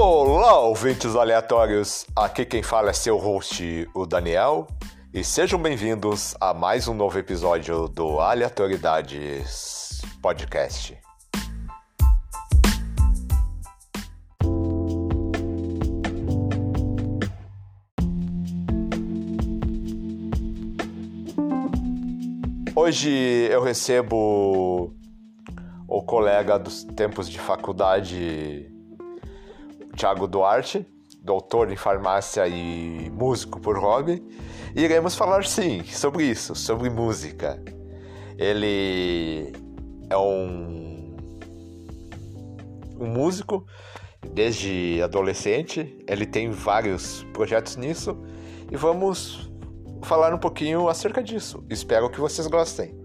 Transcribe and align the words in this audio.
Olá, 0.00 0.60
ouvintes 0.60 1.16
aleatórios! 1.16 2.06
Aqui 2.14 2.44
quem 2.44 2.62
fala 2.62 2.90
é 2.90 2.92
seu 2.92 3.16
host, 3.16 3.90
o 3.92 4.06
Daniel, 4.06 4.68
e 5.12 5.24
sejam 5.24 5.60
bem-vindos 5.60 6.36
a 6.40 6.54
mais 6.54 6.86
um 6.86 6.94
novo 6.94 7.18
episódio 7.18 7.88
do 7.88 8.20
Aleatoriedades 8.20 10.00
Podcast. 10.22 10.96
Hoje 22.76 23.10
eu 23.50 23.64
recebo 23.64 24.94
o 25.88 26.02
colega 26.04 26.56
dos 26.56 26.84
tempos 26.84 27.28
de 27.28 27.40
faculdade, 27.40 28.77
Thiago 29.98 30.28
Duarte, 30.28 30.86
doutor 31.20 31.72
em 31.72 31.76
farmácia 31.76 32.46
e 32.46 33.10
músico 33.10 33.60
por 33.60 33.76
hobby, 33.76 34.24
e 34.76 34.82
iremos 34.82 35.16
falar 35.16 35.44
sim 35.44 35.82
sobre 35.84 36.24
isso, 36.24 36.54
sobre 36.54 36.88
música. 36.88 37.60
Ele 38.38 39.52
é 40.08 40.16
um, 40.16 41.16
um 42.96 43.06
músico 43.08 43.66
desde 44.32 45.02
adolescente, 45.02 45.98
ele 46.06 46.26
tem 46.26 46.48
vários 46.48 47.24
projetos 47.32 47.74
nisso 47.74 48.16
e 48.70 48.76
vamos 48.76 49.50
falar 50.04 50.32
um 50.32 50.38
pouquinho 50.38 50.88
acerca 50.88 51.20
disso. 51.20 51.64
Espero 51.68 52.08
que 52.08 52.20
vocês 52.20 52.46
gostem. 52.46 52.97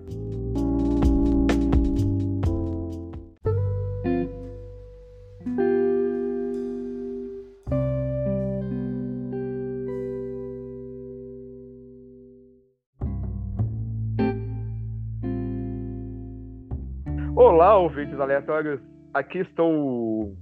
Aleatórios. 18.20 18.80
Aqui 19.14 19.40
estou 19.40 20.36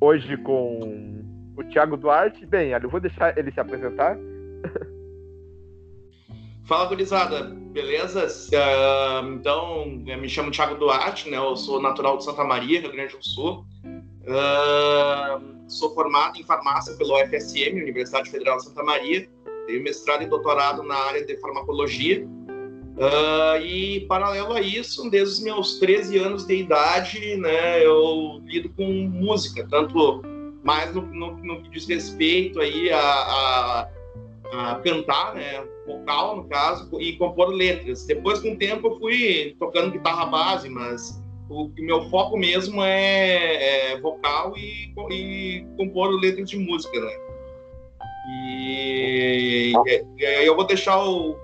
hoje 0.00 0.36
com 0.38 1.22
o 1.56 1.64
Thiago 1.64 1.96
Duarte. 1.96 2.44
Bem, 2.46 2.70
eu 2.70 2.88
vou 2.88 3.00
deixar 3.00 3.36
ele 3.36 3.52
se 3.52 3.60
apresentar. 3.60 4.16
Fala, 6.64 6.86
gurizada, 6.86 7.44
beleza? 7.72 8.26
Uh, 8.26 9.34
então, 9.34 10.02
eu 10.06 10.18
me 10.18 10.28
chamo 10.28 10.50
Thiago 10.50 10.76
Duarte, 10.76 11.28
né? 11.28 11.36
Eu 11.36 11.56
sou 11.56 11.82
natural 11.82 12.18
de 12.18 12.24
Santa 12.24 12.44
Maria, 12.44 12.80
Rio 12.80 12.92
Grande 12.92 13.16
do 13.16 13.24
Sul. 13.24 13.66
Uh, 14.22 15.68
sou 15.68 15.92
formado 15.92 16.38
em 16.38 16.44
farmácia 16.44 16.94
pela 16.96 17.24
UFSM, 17.24 17.80
Universidade 17.80 18.30
Federal 18.30 18.58
de 18.58 18.64
Santa 18.64 18.84
Maria. 18.84 19.28
Tenho 19.66 19.82
mestrado 19.82 20.22
e 20.22 20.26
doutorado 20.26 20.82
na 20.82 20.94
área 20.94 21.24
de 21.26 21.36
farmacologia. 21.40 22.26
Uh, 23.02 23.60
e, 23.60 24.06
paralelo 24.06 24.52
a 24.52 24.60
isso, 24.60 25.10
desde 25.10 25.34
os 25.34 25.40
meus 25.40 25.78
13 25.80 26.18
anos 26.18 26.46
de 26.46 26.54
idade, 26.54 27.36
né, 27.36 27.84
eu 27.84 28.40
lido 28.44 28.68
com 28.76 28.84
música, 28.84 29.66
tanto 29.68 30.22
mais 30.62 30.94
no, 30.94 31.02
no, 31.02 31.36
no 31.38 31.62
que 31.62 31.70
diz 31.70 31.88
respeito 31.88 32.60
aí 32.60 32.92
a, 32.92 33.00
a, 33.00 33.88
a, 34.52 34.74
cantar, 34.84 35.34
né, 35.34 35.64
vocal, 35.84 36.36
no 36.36 36.44
caso, 36.44 36.88
e 37.00 37.16
compor 37.16 37.48
letras. 37.48 38.06
Depois, 38.06 38.38
com 38.38 38.52
o 38.52 38.56
tempo, 38.56 38.86
eu 38.86 38.98
fui 39.00 39.56
tocando 39.58 39.90
guitarra 39.90 40.26
base, 40.26 40.68
mas 40.68 41.20
o, 41.50 41.72
meu 41.78 42.08
foco 42.08 42.38
mesmo 42.38 42.84
é, 42.84 43.94
é 43.94 44.00
vocal 44.00 44.56
e, 44.56 44.94
e, 45.10 45.66
compor 45.76 46.08
letras 46.20 46.48
de 46.48 46.56
música, 46.56 47.00
né. 47.00 47.12
E, 48.28 49.72
e, 49.86 50.04
e 50.20 50.46
eu 50.46 50.54
vou 50.54 50.64
deixar 50.64 51.04
o 51.04 51.36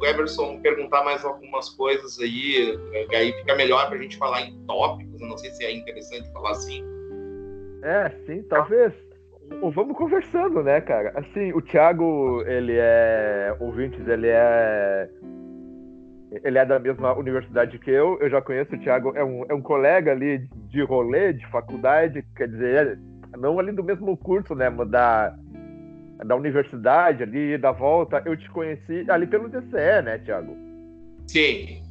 o 0.00 0.60
perguntar 0.60 1.04
mais 1.04 1.24
algumas 1.24 1.68
coisas 1.70 2.18
aí, 2.20 2.78
que 3.08 3.16
aí 3.16 3.32
fica 3.32 3.54
melhor 3.54 3.86
para 3.88 3.98
a 3.98 4.02
gente 4.02 4.16
falar 4.16 4.42
em 4.42 4.58
tópicos. 4.66 5.20
Eu 5.20 5.28
não 5.28 5.38
sei 5.38 5.50
se 5.50 5.64
é 5.64 5.72
interessante 5.72 6.30
falar 6.32 6.52
assim. 6.52 6.84
É, 7.82 8.10
sim, 8.26 8.42
talvez. 8.44 8.92
Vamos 9.74 9.96
conversando, 9.96 10.62
né, 10.62 10.80
cara? 10.80 11.12
Assim, 11.16 11.52
o 11.52 11.62
Thiago, 11.62 12.42
ele 12.46 12.74
é. 12.76 13.56
Ouvintes, 13.58 14.06
ele 14.06 14.28
é. 14.28 15.08
Ele 16.44 16.58
é 16.58 16.66
da 16.66 16.78
mesma 16.78 17.14
universidade 17.14 17.78
que 17.78 17.90
eu. 17.90 18.18
Eu 18.20 18.28
já 18.28 18.42
conheço 18.42 18.74
o 18.74 18.78
Thiago, 18.78 19.12
é 19.16 19.24
um, 19.24 19.44
é 19.48 19.54
um 19.54 19.62
colega 19.62 20.12
ali 20.12 20.46
de 20.68 20.82
rolê, 20.82 21.32
de 21.32 21.46
faculdade, 21.50 22.22
quer 22.36 22.48
dizer, 22.48 22.98
não 23.38 23.58
ali 23.58 23.72
do 23.72 23.82
mesmo 23.82 24.16
curso, 24.16 24.54
né? 24.54 24.70
Da, 24.70 25.34
da 26.24 26.34
universidade 26.34 27.22
ali, 27.22 27.56
da 27.58 27.72
volta, 27.72 28.22
eu 28.24 28.36
te 28.36 28.48
conheci 28.50 29.04
ali 29.08 29.26
pelo 29.26 29.48
DCE, 29.48 30.02
né, 30.04 30.18
Thiago? 30.18 30.56
Sim. 31.26 31.82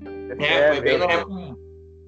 DCE, 0.00 0.44
é, 0.44 0.72
foi 0.72 0.80
bem 0.80 0.98
na 0.98 1.04
época. 1.06 1.64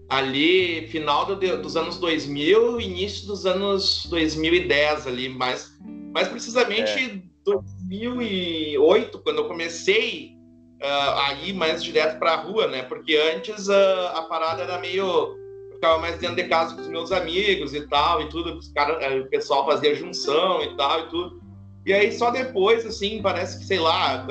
Ali, 0.09 0.87
final 0.89 1.27
do, 1.27 1.37
dos 1.37 1.77
anos 1.77 1.99
2000, 1.99 2.81
início 2.81 3.27
dos 3.27 3.45
anos 3.45 4.07
2010 4.09 5.07
ali, 5.07 5.29
mais, 5.29 5.77
mais 6.13 6.29
precisamente 6.29 7.21
é. 7.23 7.23
2008, 7.45 9.19
quando 9.19 9.39
eu 9.39 9.49
comecei 9.49 10.37
uh, 10.83 11.21
a 11.27 11.35
ir 11.45 11.53
mais 11.53 11.83
direto 11.83 12.19
para 12.19 12.33
a 12.33 12.37
rua, 12.37 12.69
né? 12.69 12.83
Porque 12.83 13.17
antes 13.35 13.69
uh, 13.69 14.07
a 14.15 14.23
parada 14.23 14.63
era 14.63 14.79
meio 14.79 15.37
eu 15.71 15.75
ficava 15.75 15.99
mais 15.99 16.19
dentro 16.19 16.37
de 16.37 16.45
casa 16.45 16.75
com 16.75 16.81
os 16.81 16.89
meus 16.89 17.13
amigos 17.13 17.75
e 17.75 17.87
tal, 17.89 18.23
e 18.23 18.29
tudo, 18.29 18.57
os 18.57 18.69
cara, 18.69 19.21
o 19.21 19.29
pessoal 19.29 19.67
fazia 19.67 19.95
junção 19.95 20.63
e 20.63 20.77
tal, 20.77 21.01
e 21.01 21.09
tudo. 21.09 21.46
E 21.87 21.93
aí 21.93 22.11
só 22.11 22.33
depois, 22.33 22.85
assim, 22.85 23.23
parece 23.23 23.61
que, 23.61 23.65
sei 23.65 23.79
lá, 23.79 24.27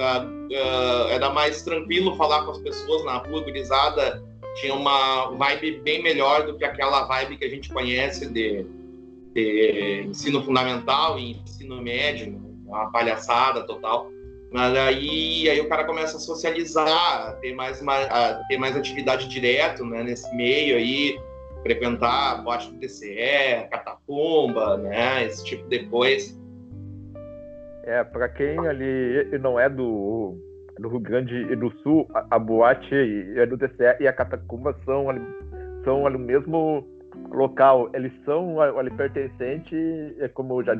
era 1.09 1.29
mais 1.29 1.61
tranquilo 1.61 2.17
falar 2.17 2.43
com 2.43 2.51
as 2.51 2.59
pessoas 2.59 3.05
na 3.05 3.17
rua, 3.17 3.41
gurizada, 3.41 4.21
tinha 4.59 4.73
uma 4.73 5.31
vibe 5.31 5.79
bem 5.79 6.03
melhor 6.03 6.45
do 6.45 6.57
que 6.57 6.65
aquela 6.65 7.05
vibe 7.05 7.37
que 7.37 7.45
a 7.45 7.49
gente 7.49 7.71
conhece 7.71 8.27
de, 8.27 8.65
de 9.33 10.05
ensino 10.05 10.43
fundamental 10.43 11.17
e 11.17 11.31
ensino 11.31 11.81
médio, 11.81 12.37
uma 12.65 12.91
palhaçada 12.91 13.63
total. 13.63 14.11
Mas 14.51 14.75
aí, 14.75 15.49
aí 15.49 15.59
o 15.61 15.69
cara 15.69 15.85
começa 15.85 16.17
a 16.17 16.19
socializar, 16.19 17.37
ter 17.39 17.53
mais, 17.53 17.81
uma, 17.81 18.05
ter 18.49 18.57
mais 18.57 18.75
atividade 18.75 19.29
direto 19.29 19.85
né, 19.85 20.03
nesse 20.03 20.33
meio 20.35 20.75
aí, 20.75 21.17
frequentar 21.63 22.31
a 22.31 22.35
boate 22.35 22.69
do 22.69 22.79
TCE, 22.79 23.67
catacumba, 23.71 24.77
né, 24.77 25.25
esse 25.25 25.43
tipo 25.43 25.67
de 25.69 25.85
coisa. 25.87 26.44
É, 27.85 28.03
para 28.03 28.27
quem 28.29 28.57
ali 28.67 29.37
não 29.39 29.59
é 29.59 29.69
do, 29.69 30.35
do 30.79 30.89
Rio 30.89 30.99
Grande 30.99 31.55
do 31.55 31.71
Sul, 31.81 32.07
a, 32.13 32.25
a 32.31 32.39
boate 32.39 32.95
é 33.35 33.45
do 33.45 33.55
DCE 33.55 33.97
e 33.99 34.07
a 34.07 34.13
Catacumba 34.13 34.75
são 34.83 35.09
ali, 35.09 35.21
são 35.83 36.05
ali 36.07 36.15
o 36.15 36.19
mesmo 36.19 36.83
local. 37.31 37.89
Eles 37.93 38.11
são 38.25 38.59
ali 38.59 38.89
pertencente, 38.91 39.75
é 40.19 40.27
como 40.27 40.63
já 40.63 40.75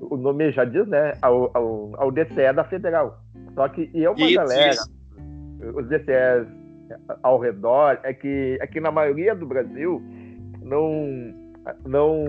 o 0.00 0.16
nome 0.16 0.52
já 0.52 0.64
diz, 0.64 0.86
né, 0.86 1.12
ao, 1.22 1.50
ao, 1.54 1.90
ao 1.94 2.12
DCE 2.12 2.52
da 2.54 2.64
Federal. 2.64 3.18
Só 3.54 3.68
que 3.68 3.90
e 3.92 4.04
é 4.04 4.10
uma 4.10 4.20
isso, 4.20 4.34
galera, 4.34 4.70
isso. 4.70 4.90
os 5.74 5.88
DCEs 5.88 6.46
ao 7.22 7.38
redor, 7.38 7.98
é 8.02 8.12
que, 8.12 8.58
é 8.60 8.66
que 8.66 8.80
na 8.80 8.90
maioria 8.90 9.34
do 9.34 9.46
Brasil 9.46 10.02
não 10.62 11.43
não 11.84 12.24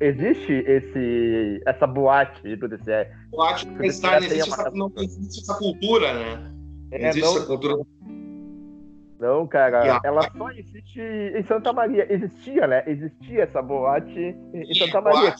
existe 0.00 0.52
esse 0.52 1.60
essa 1.66 1.86
boate 1.86 2.56
do 2.56 2.68
DCE. 2.68 3.06
Boate 3.30 3.66
não, 3.66 3.84
existe 3.84 4.40
essa, 4.40 4.70
não 4.70 4.90
existe 4.96 5.42
essa 5.42 5.58
cultura, 5.58 6.14
né? 6.14 6.50
Não 6.90 6.98
é, 6.98 7.08
existe 7.08 7.20
não, 7.20 7.36
essa 7.36 7.46
cultura. 7.46 7.84
Não, 9.20 9.46
cara, 9.46 10.00
ela 10.02 10.22
só 10.36 10.50
existe 10.50 11.00
em 11.00 11.44
Santa 11.46 11.72
Maria. 11.72 12.12
Existia, 12.12 12.66
né? 12.66 12.82
Existia 12.86 13.44
essa 13.44 13.62
boate 13.62 14.36
em 14.52 14.74
Santa 14.74 15.00
Maria. 15.00 15.32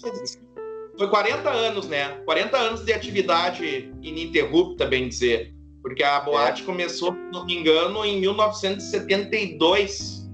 Foi 0.96 1.08
40 1.08 1.50
anos, 1.50 1.88
né? 1.88 2.10
40 2.24 2.56
anos 2.56 2.84
de 2.84 2.92
atividade 2.92 3.92
ininterrupta, 4.02 4.86
bem 4.86 5.08
dizer. 5.08 5.52
Porque 5.82 6.04
a 6.04 6.20
boate 6.20 6.62
é. 6.62 6.66
começou, 6.66 7.12
se 7.12 7.18
não 7.32 7.44
me 7.44 7.56
engano, 7.56 8.04
em 8.04 8.20
1972. 8.20 10.30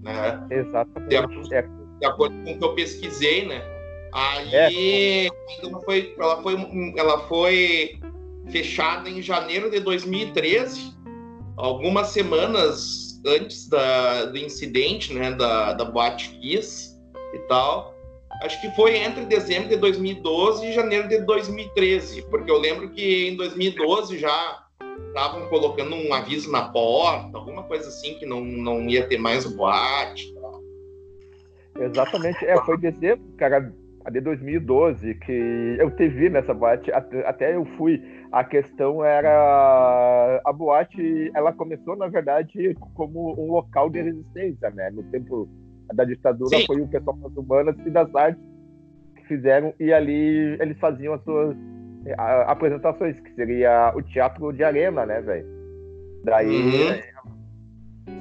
Né? 0.00 0.46
Exatamente. 0.50 1.54
É 1.54 1.81
de 2.02 2.06
acordo 2.06 2.34
com 2.42 2.52
o 2.52 2.58
que 2.58 2.64
eu 2.64 2.74
pesquisei, 2.74 3.46
né? 3.46 3.62
Aí 4.12 4.54
é. 4.54 5.26
ela, 5.62 5.80
foi, 5.80 6.14
ela, 6.18 6.42
foi, 6.42 6.56
ela 6.96 7.18
foi 7.28 7.98
fechada 8.50 9.08
em 9.08 9.22
janeiro 9.22 9.70
de 9.70 9.78
2013, 9.78 10.92
algumas 11.56 12.08
semanas 12.08 13.20
antes 13.24 13.68
da, 13.68 14.24
do 14.26 14.36
incidente, 14.36 15.14
né, 15.14 15.30
da, 15.30 15.74
da 15.74 15.84
Boate 15.84 16.30
Kiss 16.40 16.98
e 17.32 17.38
tal. 17.46 17.94
Acho 18.42 18.60
que 18.60 18.74
foi 18.74 18.96
entre 18.96 19.24
dezembro 19.24 19.68
de 19.68 19.76
2012 19.76 20.66
e 20.66 20.72
janeiro 20.72 21.08
de 21.08 21.20
2013, 21.20 22.22
porque 22.22 22.50
eu 22.50 22.58
lembro 22.58 22.90
que 22.90 23.28
em 23.28 23.36
2012 23.36 24.18
já 24.18 24.66
estavam 25.06 25.46
colocando 25.48 25.94
um 25.94 26.12
aviso 26.12 26.50
na 26.50 26.68
porta, 26.68 27.38
alguma 27.38 27.62
coisa 27.62 27.88
assim, 27.88 28.14
que 28.14 28.26
não, 28.26 28.40
não 28.40 28.88
ia 28.88 29.06
ter 29.06 29.18
mais 29.18 29.46
boate. 29.46 30.34
Exatamente. 31.78 32.44
É, 32.44 32.56
foi 32.62 32.78
dezembro, 32.78 33.24
cara. 33.36 33.72
a 34.04 34.10
de 34.10 34.20
2012, 34.20 35.14
que 35.14 35.76
eu 35.78 35.90
te 35.90 36.08
vi 36.08 36.28
nessa 36.28 36.52
boate, 36.52 36.90
até 36.92 37.54
eu 37.54 37.64
fui. 37.76 38.02
A 38.30 38.42
questão 38.44 39.04
era 39.04 40.40
a 40.44 40.52
boate, 40.52 41.30
ela 41.34 41.52
começou 41.52 41.96
na 41.96 42.08
verdade 42.08 42.74
como 42.94 43.34
um 43.38 43.52
local 43.52 43.90
de 43.90 44.00
resistência, 44.00 44.70
né? 44.70 44.90
No 44.90 45.02
tempo 45.04 45.48
da 45.94 46.04
ditadura 46.04 46.56
Sim. 46.56 46.66
foi 46.66 46.80
o 46.80 46.88
pessoal 46.88 47.16
das 47.16 47.36
humanas 47.36 47.76
e 47.84 47.90
das 47.90 48.14
artes 48.14 48.42
que 49.16 49.26
fizeram 49.28 49.74
e 49.78 49.92
ali 49.92 50.56
eles 50.60 50.78
faziam 50.78 51.14
as 51.14 51.22
suas 51.24 51.54
apresentações, 52.46 53.18
que 53.20 53.34
seria 53.34 53.92
o 53.94 54.02
teatro 54.02 54.52
de 54.52 54.64
arena, 54.64 55.06
né, 55.06 55.20
velho? 55.20 55.46
Daí 56.24 56.48
uhum. 56.48 57.00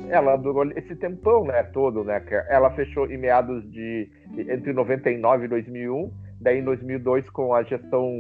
Ela 0.10 0.36
durou 0.36 0.70
esse 0.72 0.96
tempão, 0.96 1.44
né, 1.46 1.64
todo, 1.64 2.04
né? 2.04 2.22
Ela 2.50 2.70
fechou 2.72 3.10
em 3.10 3.18
meados 3.18 3.64
de 3.72 4.10
entre 4.38 4.74
99 4.74 5.46
e 5.46 5.48
2001, 5.48 6.12
daí 6.40 6.60
em 6.60 6.64
2002 6.64 7.30
com 7.30 7.54
a 7.54 7.64
gestão 7.64 8.12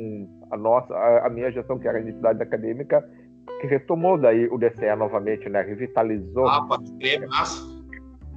a 0.50 0.58
nossa, 0.58 0.94
a, 0.94 1.28
a 1.28 1.30
minha 1.30 1.52
gestão 1.52 1.78
que 1.78 1.88
era 1.88 1.98
a 1.98 2.02
entidade 2.02 2.42
acadêmica, 2.42 3.04
que 3.60 3.68
retomou 3.68 4.18
daí 4.18 4.48
o 4.48 4.58
DCE 4.58 4.96
novamente, 4.98 5.50
né? 5.50 5.62
Revitalizou. 5.62 6.48
Ah, 6.48 6.66
pode 6.68 6.92
crer, 6.98 7.28
massa. 7.28 7.62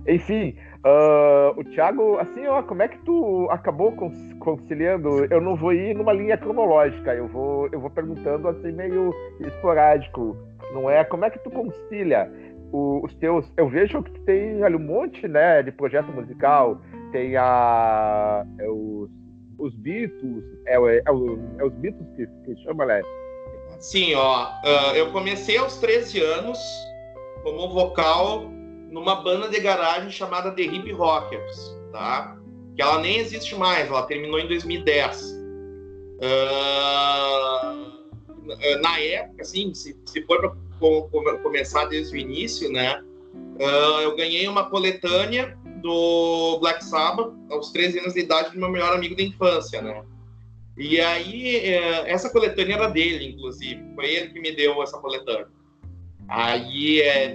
Enfim, 0.06 0.54
Uh, 0.84 1.58
o 1.58 1.64
Thiago, 1.64 2.18
assim, 2.18 2.46
ó, 2.46 2.62
como 2.62 2.82
é 2.82 2.88
que 2.88 2.98
tu 3.06 3.48
acabou 3.50 3.90
conciliando? 4.38 5.24
Eu 5.32 5.40
não 5.40 5.56
vou 5.56 5.72
ir 5.72 5.94
numa 5.94 6.12
linha 6.12 6.36
cronológica, 6.36 7.14
eu 7.14 7.26
vou, 7.26 7.70
eu 7.72 7.80
vou 7.80 7.88
perguntando 7.88 8.46
assim 8.48 8.70
meio 8.70 9.10
esporádico, 9.40 10.36
não 10.74 10.90
é? 10.90 11.02
Como 11.02 11.24
é 11.24 11.30
que 11.30 11.38
tu 11.38 11.50
concilia 11.50 12.30
o, 12.74 13.04
os 13.04 13.14
teus? 13.14 13.46
Eu 13.56 13.68
vejo 13.68 14.02
que 14.02 14.10
tem 14.20 14.64
ali 14.64 14.74
um 14.74 14.80
monte, 14.80 15.28
né, 15.28 15.62
de 15.62 15.70
projeto 15.70 16.10
musical, 16.10 16.80
tem 17.12 17.36
a 17.36 18.44
é 18.58 18.68
os, 18.68 19.08
os 19.58 19.72
Beatles, 19.76 20.44
é, 20.66 20.74
é, 20.74 20.96
é, 20.96 21.02
é 21.06 21.12
os 21.64 21.72
Beatles 21.74 22.08
que, 22.16 22.26
que 22.26 22.62
chama, 22.64 22.84
né? 22.84 23.00
Sim, 23.78 24.14
ó, 24.14 24.48
uh, 24.64 24.96
eu 24.96 25.12
comecei 25.12 25.56
aos 25.56 25.78
13 25.78 26.20
anos 26.20 26.58
como 27.44 27.72
vocal 27.72 28.50
numa 28.90 29.22
banda 29.22 29.48
de 29.48 29.60
garagem 29.60 30.10
chamada 30.10 30.50
The 30.50 30.62
Hip 30.62 30.90
Rockers, 30.92 31.76
tá? 31.92 32.36
Que 32.74 32.82
ela 32.82 32.98
nem 33.00 33.18
existe 33.18 33.54
mais, 33.54 33.88
ela 33.88 34.02
terminou 34.02 34.40
em 34.40 34.48
2010. 34.48 35.32
Uh, 36.16 36.94
na 38.80 38.98
época, 39.00 39.42
assim, 39.42 39.72
se, 39.74 39.96
se 40.06 40.22
for 40.22 40.40
para 40.40 40.63
começar 41.42 41.86
desde 41.86 42.14
o 42.14 42.18
início, 42.18 42.70
né? 42.70 43.02
Uh, 43.56 44.00
eu 44.02 44.16
ganhei 44.16 44.46
uma 44.48 44.68
coletânea 44.68 45.56
do 45.82 46.58
Black 46.60 46.84
Sabbath 46.84 47.32
aos 47.50 47.70
13 47.70 48.00
anos 48.00 48.14
de 48.14 48.20
idade 48.20 48.50
do 48.50 48.58
meu 48.58 48.70
melhor 48.70 48.92
amigo 48.92 49.16
da 49.16 49.22
infância, 49.22 49.80
né? 49.80 50.04
E 50.76 51.00
aí, 51.00 51.76
uh, 51.76 52.06
essa 52.06 52.30
coletânea 52.30 52.74
era 52.74 52.88
dele, 52.88 53.28
inclusive. 53.28 53.82
Foi 53.94 54.06
ele 54.06 54.30
que 54.30 54.40
me 54.40 54.52
deu 54.52 54.82
essa 54.82 54.98
coletânea. 54.98 55.48
Aí 56.28 57.00
é, 57.02 57.34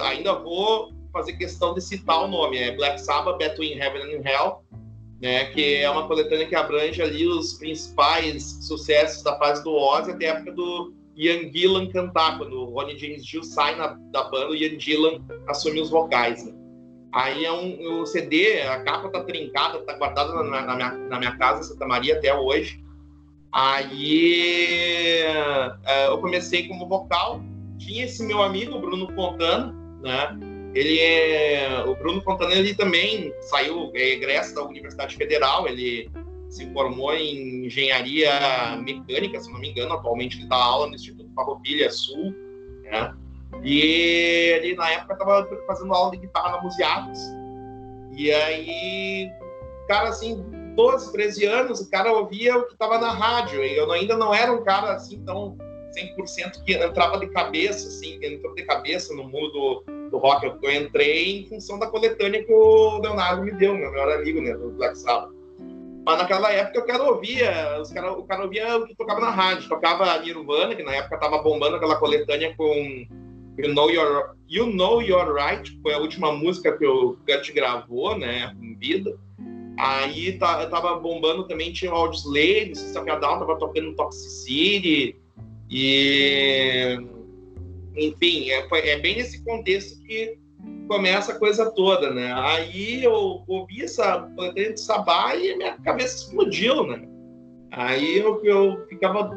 ainda 0.00 0.32
vou 0.34 0.92
fazer 1.12 1.34
questão 1.34 1.74
de 1.74 1.80
citar 1.80 2.24
o 2.24 2.28
nome, 2.28 2.58
é 2.58 2.74
Black 2.74 3.00
Sabbath, 3.00 3.38
Between 3.38 3.78
Heaven 3.78 4.16
and 4.16 4.28
Hell, 4.28 4.64
né, 5.20 5.44
que 5.46 5.76
é 5.76 5.88
uma 5.88 6.08
coletânea 6.08 6.46
que 6.46 6.56
abrange 6.56 7.00
ali 7.00 7.26
os 7.26 7.54
principais 7.54 8.58
sucessos 8.62 9.22
da 9.22 9.38
fase 9.38 9.62
do 9.62 9.72
Ozzy 9.72 10.10
até 10.10 10.30
a 10.30 10.34
época 10.34 10.52
do 10.52 10.92
Ian 11.16 11.50
Gillan 11.52 11.88
cantar, 11.88 12.38
quando 12.38 12.54
o 12.54 12.64
Ronnie 12.66 12.98
James 12.98 13.24
Dio 13.24 13.42
sai 13.42 13.76
na, 13.76 13.98
da 14.10 14.24
banda, 14.24 14.50
o 14.50 14.54
Ian 14.54 14.78
Gillan 14.78 15.20
assume 15.48 15.80
os 15.80 15.90
vocais. 15.90 16.44
Né? 16.44 16.52
Aí 17.12 17.44
é 17.44 17.52
um, 17.52 18.00
um, 18.00 18.06
CD, 18.06 18.62
a 18.62 18.82
capa 18.82 19.08
tá 19.08 19.22
trincada, 19.22 19.78
tá 19.80 19.96
guardada 19.96 20.32
na, 20.42 20.62
na, 20.62 20.74
minha, 20.74 20.90
na 20.92 21.18
minha 21.18 21.36
casa, 21.36 21.62
Santa 21.62 21.86
Maria, 21.86 22.16
até 22.16 22.34
hoje. 22.34 22.82
Aí 23.52 25.20
é, 25.86 26.08
eu 26.08 26.18
comecei 26.18 26.66
como 26.66 26.88
vocal, 26.88 27.40
tinha 27.78 28.04
esse 28.04 28.24
meu 28.24 28.42
amigo, 28.42 28.80
Bruno 28.80 29.06
Fontana, 29.14 29.72
né? 30.02 30.36
Ele 30.74 30.98
é. 30.98 31.84
O 31.86 31.94
Bruno 31.94 32.20
Fontana 32.20 32.52
ele 32.52 32.74
também 32.74 33.32
saiu 33.42 33.92
é, 33.94 34.14
egresso 34.14 34.52
da 34.56 34.64
Universidade 34.64 35.14
Federal, 35.14 35.68
ele 35.68 36.10
se 36.48 36.72
formou 36.72 37.12
em 37.14 37.66
engenharia 37.66 38.76
mecânica, 38.82 39.40
se 39.40 39.50
não 39.52 39.58
me 39.58 39.70
engano, 39.70 39.94
atualmente 39.94 40.38
ele 40.38 40.46
dá 40.46 40.56
aula 40.56 40.86
no 40.88 40.94
Instituto 40.94 41.28
Farroupilha 41.34 41.90
Sul, 41.90 42.34
né? 42.82 43.14
E 43.62 43.80
ele, 43.80 44.74
na 44.74 44.90
época, 44.90 45.14
estava 45.14 45.48
fazendo 45.66 45.94
aula 45.94 46.10
de 46.10 46.18
guitarra 46.18 46.56
na 46.56 46.62
Museados. 46.62 47.18
E 48.16 48.30
aí, 48.30 49.30
cara, 49.88 50.08
assim, 50.08 50.44
12, 50.74 51.12
13 51.12 51.46
anos, 51.46 51.80
o 51.80 51.90
cara 51.90 52.12
ouvia 52.12 52.56
o 52.56 52.66
que 52.66 52.72
estava 52.72 52.98
na 52.98 53.12
rádio. 53.12 53.64
E 53.64 53.76
eu 53.76 53.90
ainda 53.90 54.16
não 54.16 54.34
era 54.34 54.52
um 54.52 54.62
cara, 54.62 54.92
assim, 54.94 55.22
tão 55.24 55.56
100% 55.96 56.64
que 56.64 56.74
entrava 56.74 57.18
de 57.18 57.28
cabeça, 57.28 57.88
assim, 57.88 58.18
entrou 58.22 58.54
de 58.54 58.64
cabeça 58.64 59.14
no 59.14 59.24
mundo 59.24 59.50
do, 59.86 60.10
do 60.10 60.18
rock. 60.18 60.46
Eu, 60.46 60.70
entrei 60.70 61.40
em 61.40 61.48
função 61.48 61.78
da 61.78 61.86
coletânea 61.86 62.44
que 62.44 62.52
o 62.52 62.98
Leonardo 62.98 63.42
me 63.42 63.52
deu, 63.52 63.74
meu 63.74 63.90
melhor 63.90 64.12
amigo, 64.12 64.40
né, 64.40 64.54
do 64.54 64.70
Black 64.70 64.98
Sabbath. 64.98 65.33
Mas 66.04 66.18
naquela 66.18 66.52
época 66.52 66.80
o 66.80 66.86
cara 66.86 67.02
ouvia, 67.02 67.80
os 67.80 67.90
cara, 67.90 68.12
o 68.12 68.24
cara 68.24 68.42
ouvia 68.42 68.76
o 68.76 68.86
que 68.86 68.94
tocava 68.94 69.20
na 69.20 69.30
rádio. 69.30 69.68
Tocava 69.68 70.18
Nirvana, 70.18 70.74
que 70.74 70.82
na 70.82 70.94
época 70.94 71.18
tava 71.18 71.38
bombando 71.38 71.76
aquela 71.76 71.96
coletânea 71.96 72.54
com 72.56 73.06
You 73.56 73.72
Know 73.72 73.90
Your, 73.90 74.34
you 74.48 74.66
Know 74.66 75.00
Your 75.00 75.32
Right, 75.32 75.70
que 75.70 75.80
foi 75.80 75.94
a 75.94 75.98
última 75.98 76.32
música 76.32 76.76
que 76.76 76.86
o 76.86 77.16
Kurt 77.26 77.52
gravou, 77.52 78.18
né, 78.18 78.54
em 78.60 78.74
vida. 78.74 79.16
Aí 79.78 80.38
tá, 80.38 80.66
tava 80.66 80.96
bombando 80.96 81.48
também, 81.48 81.72
tinha 81.72 81.90
o 81.90 81.96
Audioslave, 81.96 82.74
System 82.74 83.02
of 83.02 83.20
Down, 83.20 83.38
tava 83.38 83.58
tocando 83.58 83.96
Toxicity, 83.96 85.16
e, 85.70 86.96
enfim, 87.96 88.50
é, 88.50 88.66
é 88.72 88.98
bem 88.98 89.16
nesse 89.16 89.42
contexto 89.42 90.00
que 90.04 90.38
começa 90.88 91.32
a 91.32 91.38
coisa 91.38 91.70
toda, 91.70 92.10
né? 92.10 92.32
Aí 92.32 93.02
eu 93.02 93.42
ouvi 93.46 93.82
essa 93.82 94.18
bandeira 94.18 94.74
de 94.74 94.80
sabá 94.80 95.34
e 95.34 95.56
minha 95.56 95.78
cabeça 95.78 96.16
explodiu, 96.16 96.86
né? 96.86 97.08
Aí 97.72 98.18
eu, 98.18 98.44
eu 98.44 98.86
ficava 98.88 99.30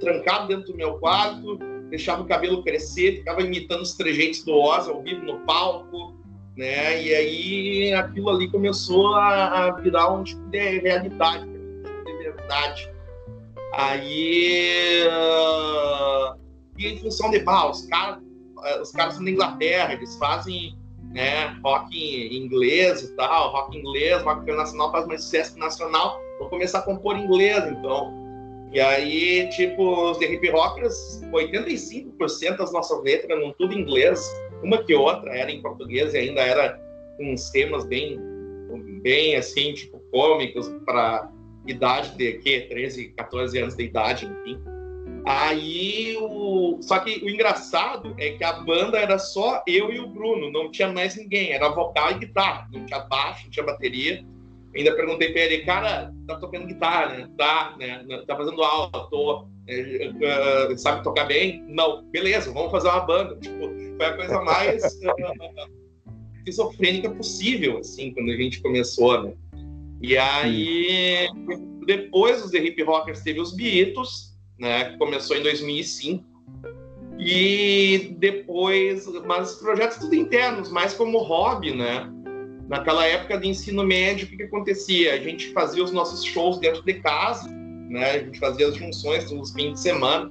trancado 0.00 0.48
dentro 0.48 0.72
do 0.72 0.76
meu 0.76 0.94
quarto, 0.94 1.58
deixava 1.90 2.22
o 2.22 2.26
cabelo 2.26 2.62
crescer, 2.62 3.18
ficava 3.18 3.42
imitando 3.42 3.82
os 3.82 3.94
trejeitos 3.94 4.44
do 4.44 4.52
Oz 4.52 4.88
ao 4.88 5.02
vivo 5.02 5.24
no 5.24 5.38
palco, 5.40 6.16
né? 6.56 7.00
E 7.02 7.14
aí 7.14 7.92
aquilo 7.92 8.30
ali 8.30 8.50
começou 8.50 9.14
a, 9.14 9.66
a 9.66 9.72
virar 9.76 10.12
um 10.12 10.24
tipo 10.24 10.42
de 10.48 10.78
realidade, 10.78 11.46
um 11.46 11.82
tipo 11.82 12.04
de 12.04 12.12
verdade. 12.24 12.90
Aí. 13.74 15.02
Uh, 15.06 16.38
e 16.78 16.88
em 16.88 16.98
função 16.98 17.30
de, 17.30 17.40
bah, 17.40 17.70
os 17.70 17.86
caras 17.86 18.27
os 18.80 18.90
caras 18.92 19.14
são 19.14 19.24
da 19.24 19.30
Inglaterra, 19.30 19.92
eles 19.92 20.16
fazem 20.16 20.76
né, 21.12 21.58
rock 21.64 21.96
inglês 22.36 23.02
e 23.02 23.16
tal, 23.16 23.52
rock 23.52 23.76
inglês, 23.76 24.22
rock 24.22 24.42
internacional 24.42 24.92
faz 24.92 25.06
mais 25.06 25.22
sucesso 25.22 25.58
nacional, 25.58 26.20
vou 26.38 26.48
começar 26.48 26.80
a 26.80 26.82
compor 26.82 27.16
inglês, 27.16 27.64
então. 27.66 28.12
E 28.72 28.80
aí, 28.80 29.48
tipo, 29.48 30.10
os 30.10 30.18
The 30.18 30.26
Hip 30.26 30.50
Rockers, 30.50 31.22
85% 31.32 32.58
das 32.58 32.72
nossas 32.72 33.02
letras 33.02 33.30
eram 33.30 33.52
tudo 33.58 33.72
em 33.72 33.80
inglês, 33.80 34.20
uma 34.62 34.82
que 34.82 34.94
outra 34.94 35.34
era 35.34 35.50
em 35.50 35.62
português 35.62 36.12
e 36.12 36.18
ainda 36.18 36.42
era 36.42 36.78
uns 37.18 37.48
temas 37.50 37.84
bem, 37.86 38.20
bem 39.02 39.36
assim, 39.36 39.72
tipo, 39.72 39.98
cômicos 40.10 40.68
para 40.84 41.30
idade 41.66 42.16
de 42.16 42.34
quê? 42.38 42.66
13, 42.68 43.08
14 43.16 43.58
anos 43.58 43.74
de 43.74 43.84
idade, 43.84 44.26
enfim. 44.26 44.60
Aí 45.28 46.16
o. 46.22 46.78
Só 46.80 47.00
que 47.00 47.22
o 47.22 47.28
engraçado 47.28 48.14
é 48.16 48.30
que 48.30 48.42
a 48.42 48.54
banda 48.54 48.96
era 48.96 49.18
só 49.18 49.62
eu 49.66 49.92
e 49.92 50.00
o 50.00 50.08
Bruno, 50.08 50.50
não 50.50 50.70
tinha 50.70 50.90
mais 50.90 51.16
ninguém, 51.16 51.52
era 51.52 51.68
vocal 51.68 52.12
e 52.12 52.20
guitarra, 52.20 52.66
não 52.72 52.86
tinha 52.86 53.00
baixo, 53.00 53.44
não 53.44 53.50
tinha 53.50 53.66
bateria. 53.66 54.24
Ainda 54.74 54.96
perguntei 54.96 55.30
pra 55.30 55.42
ele, 55.42 55.58
cara, 55.66 56.10
tá 56.26 56.36
tocando 56.36 56.66
guitarra, 56.66 57.08
né? 57.08 57.28
Tá, 57.36 57.76
né? 57.78 58.06
Tá 58.26 58.36
fazendo 58.36 58.62
aula, 58.62 58.90
tô. 59.10 59.42
Uh, 59.42 60.78
sabe 60.78 61.04
tocar 61.04 61.26
bem? 61.26 61.62
Não, 61.68 62.04
beleza, 62.04 62.50
vamos 62.50 62.70
fazer 62.70 62.88
uma 62.88 63.00
banda. 63.00 63.36
Tipo, 63.36 63.68
foi 63.98 64.06
a 64.06 64.16
coisa 64.16 64.40
mais 64.40 64.82
uh, 64.82 65.68
esquizofrênica 66.38 67.10
possível, 67.10 67.76
assim, 67.76 68.14
quando 68.14 68.30
a 68.30 68.36
gente 68.36 68.62
começou, 68.62 69.24
né? 69.24 69.34
E 70.00 70.16
aí, 70.16 71.28
depois 71.84 72.40
dos 72.40 72.50
The 72.50 72.60
Hip 72.60 72.82
Rockers, 72.82 73.20
teve 73.20 73.40
os 73.40 73.54
Beatles, 73.54 74.27
né, 74.58 74.96
começou 74.98 75.36
em 75.36 75.42
2005. 75.42 76.24
E 77.18 78.14
depois, 78.18 79.06
mas 79.26 79.56
projetos 79.56 79.98
tudo 79.98 80.14
internos, 80.14 80.70
mais 80.70 80.94
como 80.94 81.18
hobby, 81.18 81.74
né? 81.74 82.08
Naquela 82.68 83.04
época 83.06 83.38
de 83.38 83.48
ensino 83.48 83.82
médio, 83.82 84.26
o 84.26 84.30
que, 84.30 84.36
que 84.36 84.42
acontecia? 84.44 85.14
A 85.14 85.18
gente 85.18 85.52
fazia 85.52 85.82
os 85.82 85.90
nossos 85.90 86.24
shows 86.24 86.58
dentro 86.58 86.82
de 86.84 86.94
casa, 86.94 87.48
né? 87.50 88.10
A 88.12 88.18
gente 88.18 88.38
fazia 88.38 88.68
as 88.68 88.76
junções 88.76 89.30
nos 89.32 89.52
fins 89.52 89.72
de 89.72 89.80
semana. 89.80 90.30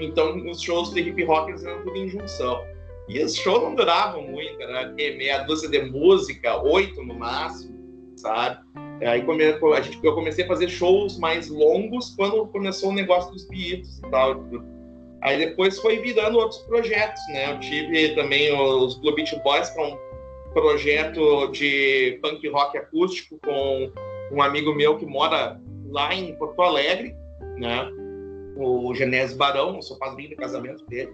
Então, 0.00 0.36
os 0.50 0.60
shows 0.60 0.92
de 0.92 1.00
hip 1.02 1.22
rockers 1.24 1.62
eram 1.62 1.84
tudo 1.84 1.96
em 1.96 2.08
junção. 2.08 2.64
E 3.08 3.22
os 3.22 3.36
shows 3.36 3.62
não 3.62 3.74
duravam 3.74 4.22
muito, 4.22 4.60
era 4.60 4.90
meia 4.92 5.42
dúzia 5.44 5.68
de 5.68 5.82
música, 5.82 6.60
oito 6.62 7.02
no 7.04 7.14
máximo, 7.14 7.78
sabe? 8.16 8.58
Aí 9.00 9.22
come, 9.22 9.44
a 9.44 9.80
gente, 9.80 9.98
eu 10.02 10.14
comecei 10.14 10.44
a 10.44 10.48
fazer 10.48 10.68
shows 10.68 11.18
mais 11.18 11.48
longos 11.48 12.14
quando 12.16 12.46
começou 12.46 12.90
o 12.90 12.94
negócio 12.94 13.32
dos 13.32 13.46
Beatles 13.48 13.98
e 13.98 14.10
tal. 14.10 14.44
Aí 15.20 15.38
depois 15.38 15.78
foi 15.78 15.98
virando 15.98 16.38
outros 16.38 16.60
projetos, 16.62 17.20
né? 17.28 17.52
Eu 17.52 17.60
tive 17.60 18.14
também 18.14 18.52
os 18.56 18.98
Blue 19.00 19.14
Beach 19.14 19.34
Boys 19.42 19.70
para 19.70 19.86
um 19.86 19.98
projeto 20.52 21.48
de 21.48 22.18
punk 22.22 22.46
rock 22.48 22.78
acústico 22.78 23.38
com 23.44 23.90
um 24.30 24.42
amigo 24.42 24.74
meu 24.74 24.96
que 24.96 25.06
mora 25.06 25.60
lá 25.86 26.14
em 26.14 26.34
Porto 26.36 26.62
Alegre, 26.62 27.14
né? 27.56 27.90
O 28.56 28.94
Genésio 28.94 29.36
Barão, 29.36 29.76
eu 29.76 29.82
sou 29.82 29.98
padrinho 29.98 30.30
do 30.30 30.36
casamento 30.36 30.84
dele. 30.86 31.12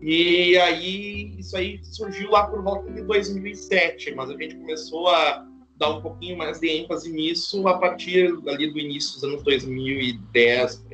E 0.00 0.56
aí, 0.58 1.34
isso 1.38 1.56
aí 1.56 1.80
surgiu 1.82 2.30
lá 2.30 2.46
por 2.46 2.62
volta 2.62 2.92
de 2.92 3.02
2007, 3.02 4.14
mas 4.14 4.30
a 4.30 4.36
gente 4.36 4.54
começou 4.56 5.08
a 5.08 5.46
dar 5.76 5.90
um 5.90 6.00
pouquinho 6.00 6.36
mais 6.36 6.60
de 6.60 6.68
ênfase 6.68 7.10
nisso 7.10 7.66
a 7.66 7.78
partir 7.78 8.32
ali 8.46 8.70
do 8.70 8.78
início 8.78 9.14
dos 9.14 9.24
anos 9.24 9.42
2010. 9.42 10.84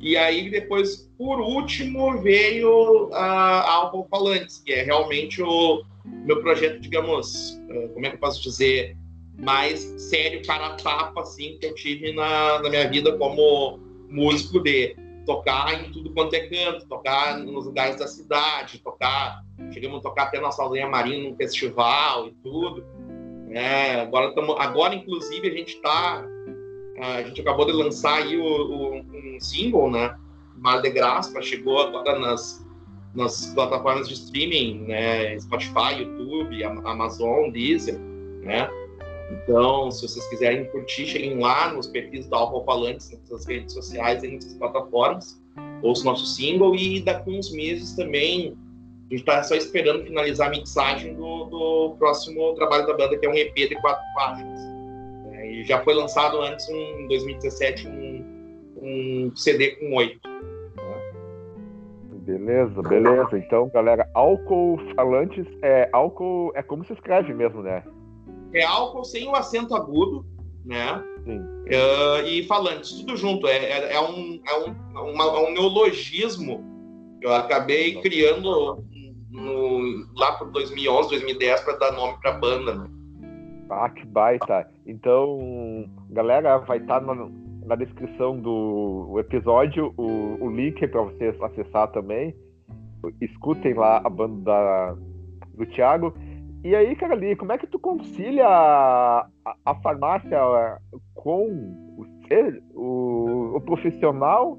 E 0.00 0.16
aí, 0.16 0.50
depois, 0.50 1.10
por 1.18 1.40
último, 1.40 2.20
veio 2.22 3.10
a 3.12 3.70
Álbum 3.70 4.06
Falantes, 4.08 4.62
que 4.64 4.72
é 4.72 4.82
realmente 4.82 5.42
o 5.42 5.82
meu 6.04 6.40
projeto, 6.40 6.80
digamos, 6.80 7.60
eh, 7.68 7.88
como 7.88 8.06
é 8.06 8.08
que 8.08 8.16
eu 8.16 8.20
posso 8.20 8.42
dizer, 8.42 8.96
mais 9.38 9.80
sério 9.98 10.40
para 10.46 10.68
a 10.68 10.74
tapa, 10.76 11.20
assim, 11.20 11.58
que 11.58 11.66
eu 11.66 11.74
tive 11.74 12.12
na, 12.12 12.62
na 12.62 12.70
minha 12.70 12.88
vida 12.88 13.16
como 13.18 13.78
músico 14.08 14.60
de 14.60 14.96
tocar 15.26 15.80
em 15.80 15.92
tudo 15.92 16.12
quanto 16.12 16.34
é 16.34 16.40
canto, 16.48 16.86
tocar 16.86 17.38
nos 17.38 17.66
lugares 17.66 17.96
da 17.96 18.06
cidade, 18.06 18.78
tocar, 18.78 19.44
chegamos 19.72 20.00
a 20.00 20.02
tocar 20.02 20.24
até 20.24 20.40
na 20.40 20.50
Saldanha 20.50 20.88
Marinha 20.88 21.28
num 21.28 21.36
festival 21.36 22.28
e 22.28 22.32
tudo. 22.42 22.84
É, 23.50 24.00
agora, 24.00 24.32
tamo, 24.34 24.52
agora, 24.52 24.94
inclusive, 24.94 25.48
a 25.48 25.50
gente 25.50 25.74
está. 25.74 26.24
A 27.00 27.22
gente 27.22 27.40
acabou 27.40 27.64
de 27.64 27.72
lançar 27.72 28.22
aí 28.22 28.36
o, 28.36 28.44
o, 28.44 28.96
um 28.96 29.40
single, 29.40 29.90
né? 29.90 30.16
Mar 30.56 30.82
de 30.82 30.90
Graça, 30.90 31.40
chegou 31.40 31.80
agora 31.80 32.18
nas, 32.18 32.66
nas 33.14 33.46
plataformas 33.54 34.06
de 34.06 34.14
streaming, 34.14 34.86
né? 34.86 35.38
Spotify, 35.40 35.98
YouTube, 35.98 36.62
Amazon, 36.62 37.50
Deezer, 37.50 37.98
né? 38.42 38.68
Então, 39.30 39.90
se 39.90 40.06
vocês 40.06 40.28
quiserem 40.28 40.64
curtir, 40.66 41.06
cheguem 41.06 41.38
lá 41.38 41.72
nos 41.72 41.86
perfis 41.86 42.26
da 42.28 42.36
Alfa 42.36 42.64
Falantes, 42.64 43.10
nas 43.30 43.46
redes 43.46 43.72
sociais 43.72 44.22
e 44.22 44.28
nas 44.28 44.54
plataformas, 44.54 45.40
ouça 45.82 46.02
o 46.02 46.04
nosso 46.06 46.26
single 46.26 46.74
e 46.74 47.00
daqui 47.00 47.30
uns 47.30 47.52
meses 47.52 47.94
também 47.94 48.56
a 49.10 49.14
gente 49.14 49.22
está 49.22 49.42
só 49.42 49.56
esperando 49.56 50.04
finalizar 50.04 50.46
a 50.46 50.50
mixagem 50.50 51.14
do, 51.14 51.44
do, 51.46 51.96
próximo 51.98 52.54
trabalho 52.54 52.86
da 52.86 52.96
banda, 52.96 53.18
que 53.18 53.26
é 53.26 53.28
um 53.28 53.34
EP 53.34 53.54
de 53.54 53.74
quatro 53.80 54.04
faixas. 54.14 54.60
É, 55.32 55.50
e 55.50 55.64
já 55.64 55.82
foi 55.82 55.94
lançado 55.94 56.40
antes, 56.40 56.68
um, 56.68 57.00
em 57.00 57.08
2017, 57.08 57.88
um, 57.88 58.24
um 58.80 59.32
CD 59.34 59.72
com 59.72 59.96
oito. 59.96 60.30
Beleza, 62.20 62.80
beleza. 62.82 63.36
Então, 63.36 63.68
galera, 63.74 64.08
álcool 64.14 64.78
falantes 64.94 65.44
é 65.60 65.88
álcool 65.92 66.52
é 66.54 66.62
como 66.62 66.84
se 66.84 66.92
escreve 66.92 67.34
mesmo, 67.34 67.62
né? 67.62 67.82
É 68.54 68.62
álcool 68.62 69.04
sem 69.04 69.26
o 69.26 69.34
acento 69.34 69.74
agudo, 69.74 70.24
né? 70.64 71.02
Uh, 71.26 72.24
e 72.24 72.44
falantes, 72.44 72.92
tudo 72.92 73.16
junto. 73.16 73.48
É, 73.48 73.92
é, 73.92 74.00
um, 74.00 74.40
é, 74.46 74.56
um, 74.58 75.10
uma, 75.10 75.24
é 75.24 75.48
um 75.48 75.52
neologismo 75.52 76.64
que 77.20 77.26
eu 77.26 77.34
acabei 77.34 78.00
criando 78.00 78.84
no, 79.30 80.06
lá 80.16 80.32
por 80.32 80.50
2011, 80.50 81.10
2010 81.10 81.60
para 81.62 81.76
dar 81.76 81.92
nome 81.92 82.18
para 82.20 82.30
a 82.30 82.38
banda, 82.38 82.74
né? 82.74 82.90
Ah, 83.70 83.88
que 83.88 84.04
baita! 84.04 84.68
Então, 84.84 85.88
galera, 86.10 86.58
vai 86.58 86.78
estar 86.78 87.00
tá 87.00 87.14
na 87.64 87.76
descrição 87.76 88.36
do 88.36 89.16
episódio 89.20 89.94
o, 89.96 90.44
o 90.44 90.50
link 90.50 90.84
para 90.88 91.02
vocês 91.02 91.40
acessar 91.40 91.88
também. 91.92 92.34
Escutem 93.20 93.74
lá 93.74 93.98
a 94.04 94.10
banda 94.10 94.42
da, 94.42 94.96
do 95.54 95.66
Thiago. 95.66 96.12
E 96.64 96.74
aí, 96.74 96.96
cara, 96.96 97.14
ali, 97.14 97.36
como 97.36 97.52
é 97.52 97.58
que 97.58 97.66
tu 97.66 97.78
concilia 97.78 98.46
a, 98.46 99.26
a, 99.44 99.56
a 99.64 99.74
farmácia 99.76 100.38
com 101.14 101.46
o, 101.96 102.04
ser, 102.26 102.62
o, 102.74 103.56
o 103.56 103.60
profissional 103.60 104.58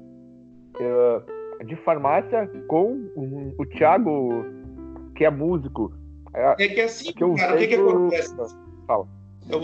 uh, 0.76 1.64
de 1.64 1.76
farmácia 1.84 2.50
com 2.66 2.94
o, 3.14 3.54
o 3.58 3.66
Thiago 3.66 4.61
que 5.22 5.26
é 5.26 5.30
músico. 5.30 5.92
É, 6.34 6.64
é 6.64 6.68
que 6.68 6.80
assim, 6.80 7.12
que 7.12 7.34
cara, 7.36 7.54
o 7.54 7.58
que, 7.58 7.68
que 7.68 7.74
acontece? 7.74 8.34
Fala. 8.86 9.06
Eu, 9.48 9.60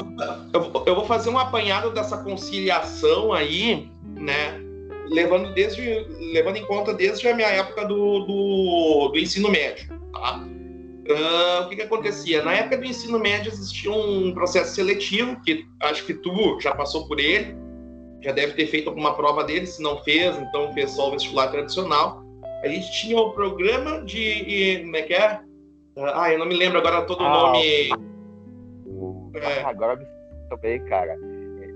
eu, 0.52 0.84
eu, 0.86 0.94
vou 0.94 1.04
fazer 1.04 1.30
um 1.30 1.38
apanhado 1.38 1.90
dessa 1.90 2.18
conciliação 2.18 3.32
aí, 3.32 3.90
né? 4.04 4.60
Levando, 5.08 5.52
desde, 5.54 6.06
levando 6.32 6.56
em 6.56 6.66
conta 6.66 6.92
desde 6.92 7.26
a 7.28 7.34
minha 7.34 7.48
época 7.48 7.86
do, 7.86 8.20
do, 8.20 9.08
do 9.08 9.18
ensino 9.18 9.50
médio, 9.50 9.88
tá? 10.12 10.44
Uh, 10.44 11.64
o 11.64 11.68
que, 11.70 11.76
que 11.76 11.82
acontecia? 11.82 12.42
Na 12.42 12.52
época 12.52 12.76
do 12.76 12.84
ensino 12.84 13.18
médio 13.18 13.50
existia 13.50 13.90
um 13.90 14.32
processo 14.34 14.74
seletivo, 14.74 15.40
que 15.42 15.64
acho 15.80 16.04
que 16.04 16.12
tu 16.12 16.60
já 16.60 16.74
passou 16.74 17.08
por 17.08 17.18
ele, 17.18 17.56
já 18.22 18.32
deve 18.32 18.52
ter 18.52 18.66
feito 18.66 18.90
alguma 18.90 19.14
prova 19.14 19.42
dele, 19.42 19.66
se 19.66 19.82
não 19.82 19.96
fez, 20.04 20.36
então 20.36 20.72
fez 20.74 20.90
só 20.90 21.08
o 21.08 21.12
vestibular 21.12 21.48
tradicional. 21.48 22.22
A 22.62 22.68
gente 22.68 22.92
tinha 22.92 23.18
o 23.18 23.32
programa 23.32 24.02
de. 24.04 24.80
Como 24.82 24.96
é 24.96 25.02
que 25.02 25.14
é? 25.14 25.47
Ah, 26.14 26.32
eu 26.32 26.38
não 26.38 26.46
me 26.46 26.56
lembro 26.56 26.78
agora 26.78 27.02
todo 27.02 27.20
o 27.20 27.26
ah, 27.26 27.30
nome. 27.30 27.90
O... 28.86 29.30
É. 29.34 29.62
Ah, 29.62 29.68
agora 29.68 29.96
me 29.96 30.06
também, 30.48 30.82
cara. 30.84 31.16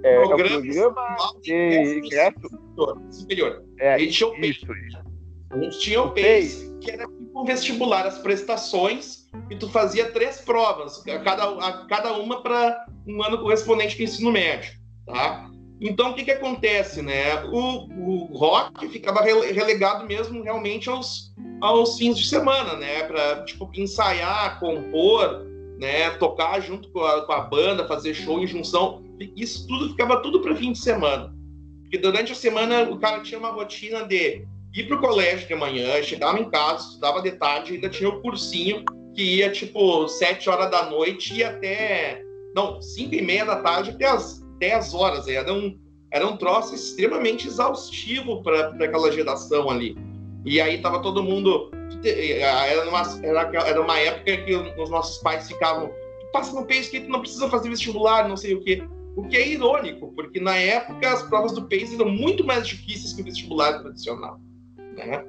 É, 0.05 0.21
programa, 0.23 0.55
é 0.55 0.87
o 0.87 0.93
programa 0.93 1.41
de 1.43 1.99
ingresso 1.99 2.41
superior. 3.11 3.62
É, 3.79 3.95
a 3.95 3.99
gente 3.99 4.12
tinha 4.12 4.29
o 4.29 4.33
PACE. 4.33 4.50
Isso. 4.50 4.67
A 5.50 5.59
gente 5.59 5.79
tinha 5.79 6.02
o 6.02 6.11
PACE, 6.11 6.79
que 6.81 6.91
era 6.91 7.07
tipo 7.07 7.41
um 7.41 7.45
vestibular, 7.45 8.07
as 8.07 8.19
prestações, 8.19 9.29
e 9.50 9.57
tu 9.57 9.69
fazia 9.69 10.11
três 10.11 10.41
provas, 10.41 11.02
cada, 11.25 11.45
a, 11.45 11.87
cada 11.87 12.12
uma 12.14 12.43
para 12.43 12.87
um 13.07 13.23
ano 13.23 13.38
correspondente 13.38 13.97
com 13.97 14.02
o 14.02 14.05
ensino 14.05 14.33
médio. 14.33 14.73
Tá? 15.07 15.49
Então, 15.81 16.11
o 16.11 16.14
que, 16.14 16.25
que 16.25 16.31
acontece, 16.31 17.02
né? 17.02 17.45
O, 17.47 17.88
o 17.88 18.37
rock 18.37 18.88
ficava 18.88 19.21
relegado 19.21 20.07
mesmo 20.07 20.43
realmente 20.43 20.88
aos, 20.88 21.32
aos 21.62 21.97
fins 21.97 22.19
de 22.19 22.26
semana, 22.26 22.75
né? 22.75 23.04
Para 23.04 23.45
tipo, 23.45 23.71
ensaiar, 23.75 24.59
compor, 24.59 25.47
né? 25.78 26.11
Tocar 26.19 26.61
junto 26.61 26.90
com 26.90 27.00
a, 27.00 27.25
com 27.25 27.33
a, 27.33 27.40
banda, 27.40 27.87
fazer 27.87 28.12
show 28.14 28.40
em 28.40 28.47
junção. 28.47 29.02
Isso 29.37 29.66
tudo 29.69 29.90
ficava 29.90 30.21
tudo 30.21 30.40
para 30.40 30.57
fim 30.57 30.73
de 30.73 30.78
semana. 30.78 31.33
Porque 31.83 31.99
durante 31.99 32.33
a 32.33 32.35
semana 32.35 32.83
o 32.90 32.99
cara 32.99 33.21
tinha 33.21 33.38
uma 33.38 33.50
rotina 33.50 34.04
de 34.04 34.45
ir 34.75 34.88
para 34.88 34.97
o 34.97 35.00
colégio 35.00 35.47
de 35.47 35.54
manhã, 35.54 36.02
chegava 36.02 36.40
em 36.40 36.50
casa, 36.50 36.88
estudava 36.88 37.23
de 37.23 37.31
tarde, 37.33 37.75
ainda 37.75 37.88
tinha 37.88 38.09
o 38.09 38.21
cursinho 38.21 38.85
que 39.14 39.23
ia 39.37 39.52
tipo 39.52 40.09
sete 40.09 40.50
horas 40.50 40.71
da 40.71 40.90
noite 40.90 41.35
e 41.35 41.45
até 41.45 42.23
não 42.57 42.83
cinco 42.83 43.14
e 43.14 43.23
meia 43.23 43.45
da 43.45 43.57
tarde 43.57 43.90
até 43.90 44.07
as 44.07 44.42
10 44.59 44.95
horas. 44.95 45.28
Era 45.28 45.52
um, 45.52 45.78
era 46.11 46.26
um 46.26 46.37
troço 46.37 46.75
extremamente 46.75 47.47
exaustivo 47.47 48.42
para 48.42 48.69
aquela 48.69 49.12
geração 49.12 49.71
ali. 49.71 49.97
E 50.44 50.61
aí 50.61 50.80
tava 50.80 51.00
todo 51.00 51.22
mundo. 51.22 51.70
Era, 52.04 52.84
numa, 52.84 53.02
era, 53.22 53.68
era 53.68 53.80
uma 53.80 53.99
época 53.99 54.37
que 54.38 54.54
os 54.54 54.90
nossos 54.90 55.18
pais 55.18 55.49
ficavam. 55.49 55.90
Passa 56.32 56.58
no 56.58 56.66
PACE 56.66 56.90
que 56.90 57.00
tu 57.00 57.11
não 57.11 57.20
precisa 57.20 57.49
fazer 57.49 57.68
vestibular, 57.68 58.28
não 58.28 58.37
sei 58.37 58.54
o 58.54 58.62
quê. 58.62 58.82
O 59.14 59.25
que 59.28 59.37
é 59.37 59.46
irônico, 59.46 60.11
porque 60.14 60.40
na 60.40 60.56
época 60.56 61.12
as 61.12 61.22
provas 61.25 61.52
do 61.52 61.68
PACE 61.68 61.94
eram 61.94 62.08
muito 62.08 62.44
mais 62.44 62.66
difíceis 62.66 63.12
que 63.12 63.20
o 63.20 63.25
vestibular 63.25 63.80
tradicional. 63.80 64.40
Né? 64.96 65.22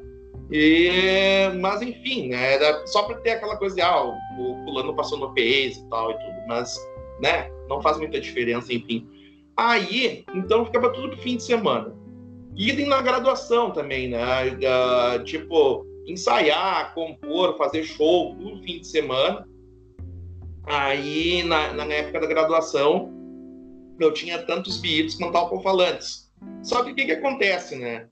E, 0.49 1.49
mas 1.59 1.81
enfim, 1.81 2.29
né? 2.29 2.53
era 2.53 2.87
só 2.87 3.03
para 3.03 3.17
ter 3.17 3.31
aquela 3.31 3.57
coisa 3.57 3.75
de 3.75 3.81
ah, 3.81 4.01
o 4.01 4.63
fulano 4.63 4.95
passou 4.95 5.19
no 5.19 5.33
PACE 5.33 5.81
e 5.81 5.89
tal 5.89 6.11
e 6.11 6.13
tudo, 6.13 6.47
mas 6.47 6.73
né, 7.21 7.49
não 7.67 7.81
faz 7.81 7.97
muita 7.97 8.19
diferença, 8.19 8.73
enfim. 8.73 9.07
Aí, 9.55 10.25
então, 10.33 10.65
ficava 10.65 10.89
tudo 10.89 11.09
pro 11.09 11.17
fim 11.17 11.37
de 11.37 11.43
semana. 11.43 11.93
Idem 12.55 12.87
na 12.87 13.01
graduação 13.01 13.71
também, 13.71 14.09
né? 14.09 14.19
Uh, 14.47 15.23
tipo, 15.23 15.85
ensaiar, 16.05 16.93
compor, 16.93 17.57
fazer 17.57 17.83
show, 17.83 18.35
tudo 18.35 18.61
fim 18.63 18.79
de 18.79 18.87
semana. 18.87 19.47
Aí, 20.65 21.43
na, 21.43 21.73
na 21.73 21.85
época 21.85 22.21
da 22.21 22.27
graduação, 22.27 23.11
eu 23.99 24.11
tinha 24.13 24.39
tantos 24.39 24.77
beats 24.77 25.15
quanto 25.15 25.37
alcofalantes. 25.37 26.31
Só 26.61 26.83
que 26.83 26.91
o 26.91 26.95
que, 26.95 27.05
que 27.05 27.11
acontece, 27.11 27.75
né? 27.75 28.07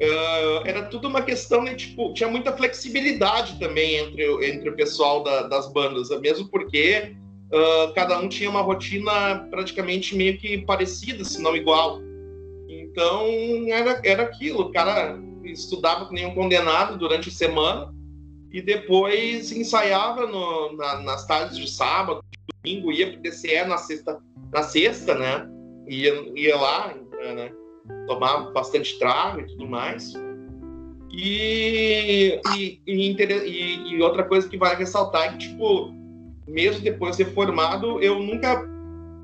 Uh, 0.00 0.66
era 0.66 0.82
tudo 0.84 1.08
uma 1.08 1.22
questão 1.22 1.64
de, 1.64 1.74
tipo, 1.74 2.12
tinha 2.12 2.28
muita 2.28 2.52
flexibilidade 2.52 3.58
também 3.58 3.96
entre, 3.96 4.24
entre 4.46 4.68
o 4.68 4.76
pessoal 4.76 5.22
da, 5.22 5.42
das 5.44 5.72
bandas, 5.72 6.08
mesmo 6.20 6.48
porque 6.48 7.16
uh, 7.50 7.94
cada 7.94 8.18
um 8.18 8.28
tinha 8.28 8.50
uma 8.50 8.60
rotina 8.60 9.46
praticamente 9.50 10.14
meio 10.14 10.36
que 10.38 10.58
parecida, 10.58 11.24
se 11.24 11.40
não 11.40 11.56
igual. 11.56 12.05
Então 12.96 13.26
era, 13.68 14.00
era 14.02 14.22
aquilo, 14.22 14.62
o 14.62 14.72
cara 14.72 15.18
estudava 15.44 16.06
com 16.06 16.14
nenhum 16.14 16.34
condenado 16.34 16.96
durante 16.96 17.28
a 17.28 17.32
semana 17.32 17.94
e 18.50 18.62
depois 18.62 19.52
ensaiava 19.52 20.26
no, 20.26 20.74
na, 20.74 21.02
nas 21.02 21.26
tardes 21.26 21.58
de 21.58 21.70
sábado, 21.70 22.24
de 22.32 22.72
domingo, 22.72 22.90
ia 22.90 23.10
para 23.10 23.18
o 23.18 23.22
DCE 23.22 23.64
na 23.66 23.76
sexta, 23.76 24.18
na 24.50 24.62
sexta, 24.62 25.14
né? 25.14 25.46
Ia, 25.86 26.32
ia 26.34 26.56
lá, 26.56 26.94
né? 27.34 27.52
Tomar 28.06 28.50
bastante 28.52 28.98
trago 28.98 29.40
e 29.40 29.46
tudo 29.46 29.68
mais. 29.68 30.14
E, 31.12 32.40
e, 32.56 32.80
e, 32.86 33.92
e, 33.92 34.02
outra 34.02 34.24
coisa 34.24 34.48
que 34.48 34.56
vale 34.56 34.76
ressaltar 34.76 35.26
é 35.26 35.28
que, 35.32 35.38
tipo, 35.50 35.92
mesmo 36.48 36.80
depois 36.80 37.14
de 37.14 37.24
ser 37.24 37.34
formado, 37.34 38.00
eu 38.00 38.20
nunca. 38.20 38.66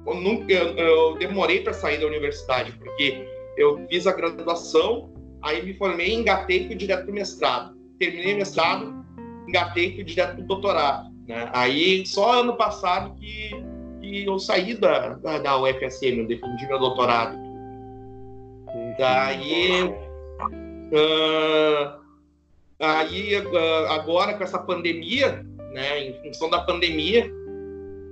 Eu, 0.06 0.14
nunca, 0.16 0.52
eu, 0.52 0.76
eu 0.76 1.14
demorei 1.16 1.60
para 1.60 1.72
sair 1.72 1.98
da 1.98 2.06
universidade, 2.06 2.72
porque 2.72 3.31
eu 3.56 3.86
fiz 3.88 4.06
a 4.06 4.12
graduação, 4.12 5.12
aí 5.42 5.62
me 5.62 5.74
formei, 5.74 6.14
engatei 6.14 6.64
e 6.64 6.66
fui 6.66 6.76
direto 6.76 7.04
para 7.04 7.10
o 7.10 7.14
mestrado. 7.14 7.76
Terminei 7.98 8.34
o 8.34 8.38
mestrado, 8.38 9.04
engatei 9.48 9.88
e 9.88 9.94
fui 9.96 10.04
direto 10.04 10.36
para 10.36 10.44
o 10.44 10.46
doutorado. 10.46 11.10
Né? 11.26 11.50
Aí, 11.52 12.06
só 12.06 12.40
ano 12.40 12.56
passado 12.56 13.14
que, 13.16 13.50
que 14.00 14.24
eu 14.24 14.38
saí 14.38 14.74
da, 14.74 15.14
da, 15.14 15.38
da 15.38 15.60
UFSM, 15.60 16.18
eu 16.18 16.26
defendi 16.26 16.66
meu 16.66 16.78
doutorado. 16.78 17.36
Daí. 18.98 19.84
Uh, 20.92 22.00
aí, 22.78 23.36
uh, 23.38 23.86
agora, 23.90 24.34
com 24.34 24.44
essa 24.44 24.58
pandemia, 24.58 25.44
né, 25.72 26.04
em 26.04 26.22
função 26.22 26.50
da 26.50 26.60
pandemia, 26.60 27.30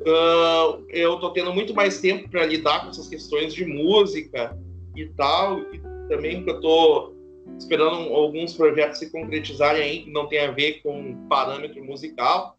uh, 0.03 0.83
eu 0.89 1.15
estou 1.15 1.33
tendo 1.33 1.53
muito 1.53 1.75
mais 1.75 2.01
tempo 2.01 2.29
para 2.29 2.47
lidar 2.47 2.83
com 2.83 2.91
essas 2.91 3.09
questões 3.09 3.53
de 3.53 3.67
música 3.67 4.57
e 4.95 5.07
tal, 5.07 5.61
e 5.73 5.81
também 6.09 6.37
porque 6.37 6.51
eu 6.51 6.57
estou 6.57 7.21
esperando 7.59 8.15
alguns 8.15 8.55
projetos 8.55 8.99
se 8.99 9.11
concretizarem 9.11 9.83
aí 9.83 10.03
que 10.05 10.11
não 10.11 10.27
tem 10.27 10.41
a 10.41 10.51
ver 10.51 10.83
com 10.83 11.27
parâmetro 11.29 11.85
musical. 11.85 12.57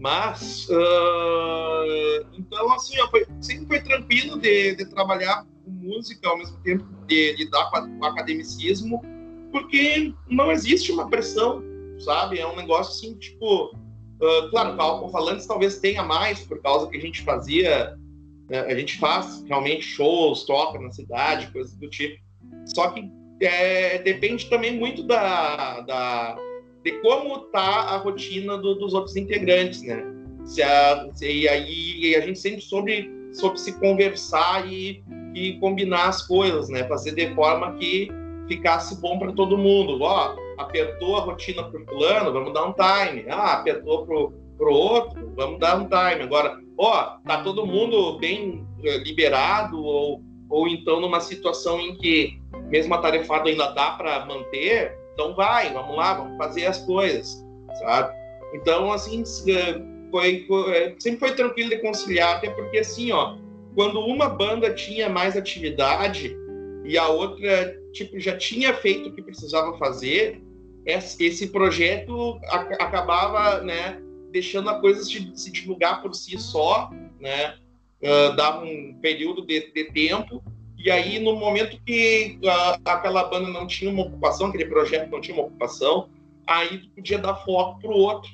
Mas, 0.00 0.68
uh, 0.68 2.26
então, 2.38 2.72
assim, 2.72 2.96
foi, 3.10 3.26
sempre 3.40 3.66
foi 3.66 3.80
tranquilo 3.80 4.38
de, 4.38 4.76
de, 4.76 4.86
trabalhar 4.86 5.44
com 5.64 5.70
música 5.70 6.28
ao 6.28 6.38
mesmo 6.38 6.56
tempo 6.58 6.84
de 7.08 7.32
lidar 7.32 7.68
com, 7.70 7.98
o 7.98 8.04
academicismo, 8.04 9.02
porque 9.50 10.14
não 10.28 10.52
existe 10.52 10.92
uma 10.92 11.08
pressão, 11.08 11.64
sabe? 11.98 12.38
É 12.38 12.46
um 12.46 12.54
negócio 12.54 12.92
assim, 12.92 13.18
tipo, 13.18 13.74
uh, 13.74 14.50
claro, 14.50 14.76
com 14.76 14.82
Álcool 14.82 15.08
Falantes 15.08 15.46
talvez 15.46 15.78
tenha 15.78 16.04
mais, 16.04 16.40
por 16.40 16.62
causa 16.62 16.88
que 16.88 16.96
a 16.96 17.00
gente 17.00 17.22
fazia, 17.22 17.98
né, 18.48 18.60
a 18.60 18.74
gente 18.74 18.98
faz 18.98 19.44
realmente 19.46 19.82
shows, 19.82 20.44
toca 20.44 20.78
na 20.78 20.90
cidade, 20.90 21.52
coisas 21.52 21.74
do 21.74 21.88
tipo. 21.88 22.18
Só 22.66 22.90
que 22.90 23.10
é, 23.40 23.98
depende 23.98 24.48
também 24.48 24.76
muito 24.76 25.02
da, 25.02 25.80
da 25.80 26.36
de 26.84 26.92
como 27.00 27.38
tá 27.50 27.60
a 27.60 27.96
rotina 27.98 28.56
do, 28.56 28.74
dos 28.74 28.94
outros 28.94 29.16
integrantes, 29.16 29.82
né? 29.82 30.02
Se 30.44 30.62
a, 30.62 31.08
se, 31.12 31.30
e 31.30 31.48
aí 31.48 32.14
a 32.16 32.20
gente 32.20 32.38
sempre 32.38 32.60
sobre, 32.60 33.10
sobre 33.32 33.58
se 33.58 33.78
conversar 33.78 34.70
e, 34.72 35.02
e 35.34 35.54
combinar 35.58 36.08
as 36.08 36.26
coisas, 36.26 36.68
né? 36.68 36.84
Fazer 36.84 37.14
de 37.14 37.34
forma 37.34 37.74
que 37.76 38.08
ficasse 38.46 39.00
bom 39.00 39.18
para 39.18 39.32
todo 39.32 39.58
mundo. 39.58 39.98
Ó, 40.02 40.36
apertou 40.56 41.16
a 41.16 41.20
rotina 41.20 41.64
para 41.64 41.80
o 41.80 41.86
fulano, 41.86 42.32
vamos 42.32 42.54
dar 42.54 42.64
um 42.64 42.72
time. 42.72 43.26
Ah, 43.28 43.54
apertou 43.54 44.06
pro, 44.06 44.32
pro 44.56 44.72
outro, 44.72 45.32
vamos 45.36 45.58
dar 45.58 45.76
um 45.76 45.84
time. 45.84 46.22
Agora, 46.22 46.58
ó, 46.78 47.18
tá 47.26 47.42
todo 47.42 47.66
mundo 47.66 48.18
bem 48.18 48.64
eh, 48.84 48.98
liberado 48.98 49.82
ou, 49.82 50.22
ou 50.48 50.68
então 50.68 51.00
numa 51.00 51.20
situação 51.20 51.80
em 51.80 51.96
que 51.96 52.40
mesmo 52.68 52.94
atarefado 52.94 53.48
ainda 53.48 53.72
dá 53.72 53.90
para 53.90 54.24
manter, 54.24 54.96
então 55.12 55.34
vai, 55.34 55.72
vamos 55.72 55.96
lá, 55.96 56.14
vamos 56.14 56.38
fazer 56.38 56.66
as 56.66 56.78
coisas, 56.84 57.44
sabe? 57.80 58.16
Então, 58.54 58.92
assim, 58.92 59.24
eh, 59.48 59.82
foi, 60.10 60.44
foi, 60.46 60.76
eh, 60.76 60.94
sempre 60.98 61.18
foi 61.18 61.34
tranquilo 61.34 61.70
de 61.70 61.78
conciliar, 61.78 62.36
até 62.36 62.50
porque, 62.50 62.78
assim, 62.78 63.10
ó, 63.10 63.36
quando 63.74 64.00
uma 64.00 64.28
banda 64.28 64.72
tinha 64.72 65.08
mais 65.08 65.36
atividade 65.36 66.36
e 66.84 66.96
a 66.96 67.08
outra, 67.08 67.76
tipo, 67.92 68.18
já 68.18 68.36
tinha 68.36 68.72
feito 68.74 69.08
o 69.08 69.12
que 69.12 69.22
precisava 69.22 69.76
fazer, 69.76 70.40
esse 70.86 71.48
projeto 71.48 72.40
acabava, 72.78 73.60
né, 73.60 74.00
deixando 74.30 74.70
a 74.70 74.80
coisa 74.80 75.04
se 75.04 75.50
divulgar 75.50 76.02
por 76.02 76.14
si 76.14 76.38
só, 76.38 76.90
né, 77.20 77.56
uh, 78.02 78.36
dava 78.36 78.64
um 78.64 78.94
período 79.00 79.44
de, 79.44 79.72
de 79.72 79.84
tempo 79.92 80.42
e 80.78 80.92
aí, 80.92 81.18
no 81.18 81.34
momento 81.34 81.76
que 81.84 82.38
a, 82.46 82.78
aquela 82.94 83.24
banda 83.24 83.48
não 83.48 83.66
tinha 83.66 83.90
uma 83.90 84.04
ocupação, 84.04 84.46
aquele 84.46 84.66
projeto 84.66 85.10
não 85.10 85.20
tinha 85.20 85.36
uma 85.36 85.46
ocupação, 85.46 86.08
aí 86.46 86.78
tu 86.78 86.90
podia 86.90 87.18
dar 87.18 87.34
foco 87.34 87.80
pro 87.80 87.90
outro, 87.90 88.30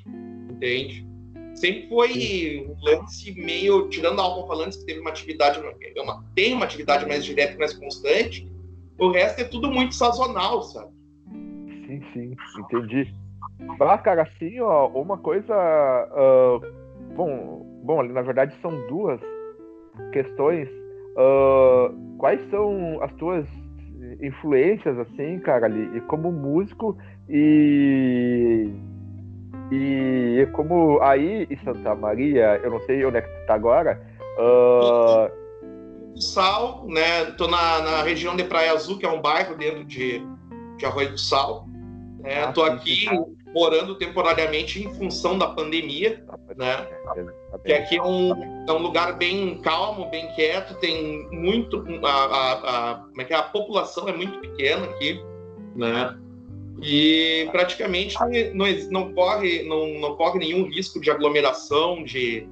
entende? 0.51 1.05
Sempre 1.55 1.87
foi 1.89 2.67
um 2.69 2.83
lance 2.83 3.31
meio, 3.31 3.89
tirando 3.89 4.21
álbum 4.21 4.45
falando 4.45 4.77
que 4.77 4.85
teve 4.85 4.99
uma 4.99 5.09
atividade, 5.09 5.59
uma, 5.97 6.23
tem 6.35 6.53
uma 6.53 6.65
atividade 6.65 7.07
mais 7.07 7.25
direta, 7.25 7.57
mais 7.57 7.73
constante, 7.73 8.47
o 8.99 9.09
resto 9.09 9.41
é 9.41 9.45
tudo 9.45 9.71
muito 9.71 9.95
sazonal, 9.95 10.61
sabe? 10.61 10.93
Sim, 11.87 12.03
sim, 12.13 12.35
entendi. 12.59 13.11
Ah, 13.79 13.97
cara, 13.97 14.23
assim, 14.23 14.59
ó, 14.59 14.87
uma 14.87 15.17
coisa. 15.17 15.53
Uh, 16.11 17.13
bom, 17.15 17.81
bom, 17.83 18.03
na 18.03 18.21
verdade 18.21 18.55
são 18.61 18.71
duas 18.87 19.19
questões 20.11 20.69
Uh, 21.15 22.17
quais 22.17 22.41
são 22.49 23.01
as 23.01 23.11
tuas 23.13 23.45
influências, 24.21 24.99
assim, 24.99 25.39
cara, 25.39 25.65
ali, 25.65 25.97
e 25.97 26.01
como 26.01 26.31
músico 26.31 26.97
e. 27.29 28.69
E 29.71 30.47
como 30.51 31.01
aí 31.01 31.47
em 31.49 31.57
Santa 31.63 31.95
Maria, 31.95 32.59
eu 32.63 32.69
não 32.69 32.79
sei 32.81 33.03
onde 33.05 33.17
é 33.17 33.21
que 33.21 33.29
tu 33.29 33.45
tá 33.47 33.55
agora. 33.55 33.99
Uh... 34.37 36.19
Sal, 36.19 36.85
né? 36.87 37.25
Tô 37.37 37.47
na, 37.47 37.81
na 37.81 38.03
região 38.03 38.35
de 38.35 38.43
Praia 38.43 38.73
Azul, 38.73 38.99
que 38.99 39.05
é 39.05 39.09
um 39.09 39.21
bairro 39.21 39.55
dentro 39.55 39.83
de, 39.85 40.21
de 40.77 40.85
Arroio 40.85 41.11
do 41.11 41.17
Sal. 41.17 41.67
É, 42.23 42.43
ah, 42.43 42.51
tô 42.51 42.63
aqui 42.63 43.07
morando 43.55 43.95
temporariamente 43.95 44.83
em 44.83 44.93
função 44.93 45.37
da 45.37 45.47
pandemia, 45.47 46.21
né? 46.57 46.85
Que 47.63 47.71
aqui 47.71 47.95
é 47.95 48.03
um, 48.03 48.65
é 48.67 48.73
um 48.73 48.79
lugar 48.79 49.17
bem 49.17 49.61
calmo, 49.61 50.09
bem 50.09 50.27
quieto, 50.35 50.77
tem 50.81 51.25
muito 51.31 51.81
a, 52.03 52.09
a, 52.09 52.51
a, 52.91 52.95
como 52.95 53.21
é 53.21 53.23
que 53.23 53.33
é? 53.33 53.37
a 53.37 53.43
população 53.43 54.09
é 54.09 54.13
muito 54.13 54.39
pequena 54.41 54.83
aqui, 54.87 55.23
né? 55.73 56.19
E 56.81 57.47
praticamente 57.53 58.17
não, 58.53 58.65
não 58.91 59.13
corre 59.13 59.63
não, 59.63 59.87
não 60.01 60.17
corre 60.17 60.39
nenhum 60.39 60.67
risco 60.67 60.99
de 60.99 61.09
aglomeração, 61.09 62.03
de, 62.03 62.45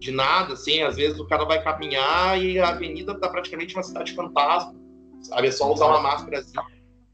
de 0.00 0.10
nada, 0.10 0.54
assim. 0.54 0.82
Às 0.82 0.96
vezes 0.96 1.20
o 1.20 1.28
cara 1.28 1.44
vai 1.44 1.62
caminhar 1.62 2.42
e 2.42 2.58
a 2.58 2.70
avenida 2.70 3.14
tá 3.14 3.28
praticamente 3.28 3.76
uma 3.76 3.84
cidade 3.84 4.12
fantasma, 4.14 4.74
sabe? 5.22 5.46
É 5.46 5.52
só 5.52 5.72
usar 5.72 5.86
uma 5.86 6.00
máscara 6.00 6.40
assim, 6.40 6.58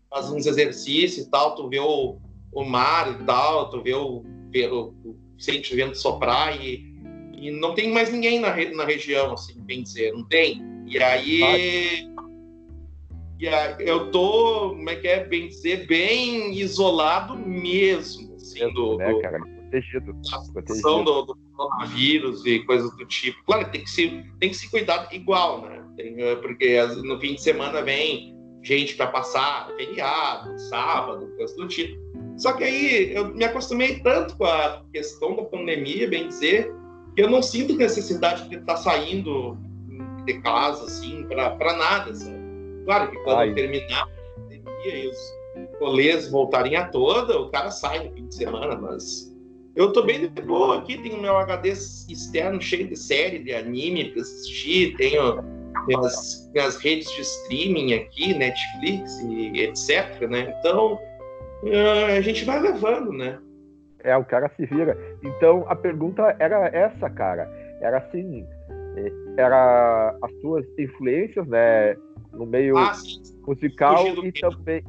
faz 0.09 0.31
uns 0.31 0.46
exercícios 0.46 1.27
e 1.27 1.31
tal, 1.31 1.55
tu 1.55 1.68
vê 1.68 1.81
o 1.81 2.16
o 2.52 2.64
mar 2.64 3.20
e 3.20 3.24
tal, 3.24 3.70
tu 3.70 3.82
vê 3.82 3.94
o, 3.94 4.24
vê 4.50 4.66
o, 4.66 4.94
sente 5.38 5.72
o 5.72 5.76
vento 5.76 5.96
soprar 5.96 6.61
e, 6.61 6.94
e 7.37 7.50
não 7.50 7.74
tem 7.74 7.92
mais 7.92 8.11
ninguém 8.11 8.40
na, 8.40 8.54
na 8.74 8.85
região, 8.85 9.32
assim, 9.32 9.61
bem 9.61 9.82
dizer, 9.82 10.12
não 10.12 10.24
tem. 10.24 10.62
E 10.87 10.98
aí, 10.98 12.09
e 13.38 13.48
aí 13.48 13.76
eu 13.80 14.11
tô, 14.11 14.70
como 14.70 14.88
é 14.88 14.96
que 14.96 15.09
é, 15.09 15.24
bem 15.24 15.48
dizer, 15.48 15.87
bem 15.87 16.54
isolado 16.54 17.37
mesmo, 17.37 18.35
assim, 18.37 18.61
mesmo, 18.61 18.74
do, 18.74 18.96
né, 18.96 19.12
do, 19.12 19.20
cara? 19.20 19.38
Protegido. 19.38 20.12
Da 20.12 21.02
do, 21.02 21.22
do 21.22 21.37
coronavírus 21.56 22.46
e 22.46 22.61
coisas 22.61 22.94
do 22.96 23.04
tipo. 23.06 23.42
Claro, 23.44 23.70
tem 23.70 23.82
que 23.82 23.90
se, 23.90 24.24
tem 24.38 24.50
que 24.50 24.56
se 24.56 24.70
cuidar 24.70 25.09
igual, 25.12 25.62
né? 25.62 25.85
Tem, 25.96 26.16
porque 26.40 26.80
no 27.04 27.18
fim 27.20 27.35
de 27.35 27.42
semana 27.42 27.82
vem 27.82 28.37
gente 28.62 28.94
para 28.94 29.09
passar 29.09 29.68
feriado, 29.76 30.59
sábado, 30.59 31.32
coisas 31.37 31.56
do 31.56 31.68
tipo. 31.68 32.06
Só 32.37 32.53
que 32.53 32.64
aí 32.64 33.14
eu 33.14 33.35
me 33.35 33.44
acostumei 33.44 34.01
tanto 34.01 34.37
com 34.37 34.44
a 34.44 34.83
questão 34.92 35.37
da 35.37 35.42
pandemia, 35.44 36.09
bem 36.09 36.29
dizer, 36.29 36.72
que 37.14 37.22
eu 37.22 37.31
não 37.31 37.42
sinto 37.42 37.75
necessidade 37.77 38.49
de 38.49 38.57
estar 38.57 38.77
saindo 38.77 39.57
de 40.27 40.40
casa, 40.40 40.85
assim, 40.85 41.25
para 41.25 41.77
nada, 41.77 42.14
sabe? 42.14 42.37
Claro 42.85 43.11
que 43.11 43.16
quando 43.18 43.38
Ai. 43.38 43.55
terminar 43.55 44.03
a 44.03 44.40
pandemia 44.40 45.05
e 45.05 45.09
os 45.09 45.16
rolês 45.81 46.31
voltarem 46.31 46.77
a 46.77 46.88
toda, 46.88 47.40
o 47.40 47.51
cara 47.51 47.70
sai 47.70 48.07
no 48.07 48.14
fim 48.14 48.27
de 48.27 48.35
semana, 48.35 48.77
mas 48.77 49.35
eu 49.75 49.92
tô 49.92 50.03
bem 50.03 50.29
de 50.29 50.42
boa 50.42 50.79
aqui, 50.79 50.99
tenho 50.99 51.20
meu 51.20 51.37
HD 51.38 51.70
externo 51.70 52.61
cheio 52.61 52.88
de 52.88 52.96
série, 52.96 53.38
de 53.38 53.55
anime 53.55 54.11
para 54.11 54.22
assistir, 54.22 54.96
tenho 54.96 55.38
as, 56.05 56.77
redes 56.81 57.11
de 57.12 57.20
streaming 57.20 57.94
aqui, 57.94 58.35
Netflix 58.35 59.20
e 59.20 59.61
etc, 59.61 60.29
né? 60.29 60.55
Então, 60.59 60.99
a 62.16 62.20
gente 62.20 62.44
vai 62.44 62.61
levando, 62.61 63.12
né? 63.12 63.38
É, 64.00 64.16
o 64.16 64.24
cara 64.24 64.50
se 64.57 64.66
vira. 64.66 64.96
Então 65.22 65.64
a 65.68 65.74
pergunta 65.74 66.37
era 66.38 66.66
essa, 66.68 67.11
cara. 67.11 67.50
Era 67.81 67.98
assim, 67.98 68.46
é, 68.96 69.12
era 69.37 70.16
as 70.22 70.33
suas 70.40 70.64
influências, 70.79 71.46
né, 71.46 71.96
no 72.33 72.46
meio 72.46 72.76
ah, 72.76 72.92
musical 73.46 74.07
e 74.24 74.33
também 74.33 74.85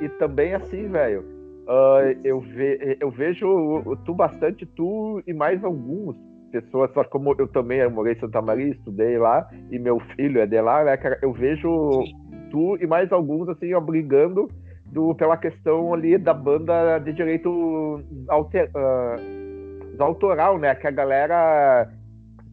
e 0.00 0.08
também 0.10 0.54
assim, 0.54 0.88
velho. 0.88 1.24
Uh, 1.66 2.18
eu, 2.24 2.40
ve, 2.40 2.96
eu 3.00 3.10
vejo 3.10 3.98
tu 4.06 4.14
bastante, 4.14 4.64
tu 4.64 5.22
e 5.26 5.34
mais 5.34 5.62
alguns 5.62 6.16
pessoas, 6.50 6.90
só 6.94 7.04
como 7.04 7.34
eu 7.38 7.46
também 7.46 7.86
morei 7.90 8.14
em 8.14 8.20
Santa 8.20 8.40
Maria, 8.40 8.68
estudei 8.68 9.18
lá, 9.18 9.46
e 9.70 9.78
meu 9.78 10.00
filho 10.16 10.40
é 10.40 10.46
de 10.46 10.60
lá, 10.60 10.82
né, 10.84 10.96
cara, 10.96 11.18
eu 11.20 11.30
vejo 11.32 12.02
tu 12.50 12.78
e 12.80 12.86
mais 12.86 13.12
alguns, 13.12 13.48
assim, 13.50 13.74
ó, 13.74 13.80
brigando 13.80 14.48
do, 14.92 15.14
pela 15.14 15.36
questão 15.36 15.92
ali 15.94 16.16
da 16.18 16.34
banda 16.34 16.98
de 16.98 17.12
direito 17.12 18.02
alter, 18.28 18.70
uh, 18.74 20.02
autoral, 20.02 20.58
né, 20.58 20.74
que 20.74 20.86
a 20.86 20.90
galera 20.90 21.90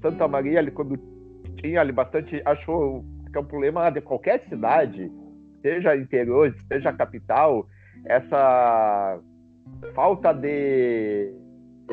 Santa 0.01 0.27
Maria, 0.27 0.59
ali, 0.59 0.71
quando 0.71 0.99
tinha 1.57 1.81
ali 1.81 1.91
bastante, 1.91 2.41
achou 2.45 3.03
que 3.31 3.37
é 3.37 3.41
um 3.41 3.45
problema 3.45 3.89
de 3.89 4.01
qualquer 4.01 4.43
cidade, 4.49 5.11
seja 5.61 5.95
interior, 5.95 6.53
seja 6.67 6.93
capital, 6.93 7.67
essa 8.05 9.19
falta 9.93 10.33
de 10.33 11.33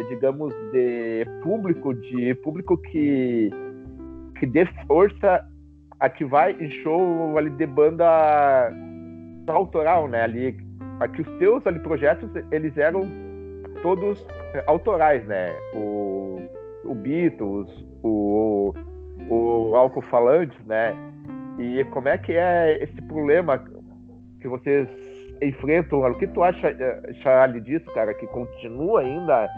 digamos, 0.08 0.54
de 0.72 1.26
público, 1.42 1.92
de 1.94 2.34
público 2.36 2.76
que, 2.78 3.50
que 4.38 4.46
dê 4.46 4.66
força 4.86 5.46
a 6.00 6.08
que 6.08 6.24
vai 6.24 6.52
em 6.52 6.70
show 6.82 7.36
ali 7.36 7.50
de 7.50 7.66
banda 7.66 8.72
autoral, 9.46 10.08
né? 10.08 10.22
Ali, 10.22 10.56
aqui 11.00 11.22
os 11.22 11.38
seus 11.38 11.66
ali, 11.66 11.78
projetos, 11.80 12.30
eles 12.50 12.76
eram 12.76 13.02
todos 13.82 14.24
autorais, 14.66 15.24
né? 15.26 15.52
O, 15.74 16.40
o 16.84 16.94
Beatles, 16.94 17.68
o, 18.02 18.74
o 19.28 19.74
Alco 19.74 20.00
Falantes, 20.02 20.58
né? 20.66 20.94
E 21.58 21.84
como 21.86 22.08
é 22.08 22.18
que 22.18 22.32
é 22.32 22.82
esse 22.82 23.00
problema 23.02 23.62
que 24.40 24.48
vocês 24.48 24.88
enfrentam? 25.42 26.00
O 26.00 26.14
que 26.14 26.26
tu 26.28 26.42
acha, 26.42 26.68
eh, 26.68 27.12
Charlie, 27.22 27.60
disso, 27.60 27.86
cara? 27.92 28.14
Que 28.14 28.26
continua 28.28 29.00
ainda 29.00 29.48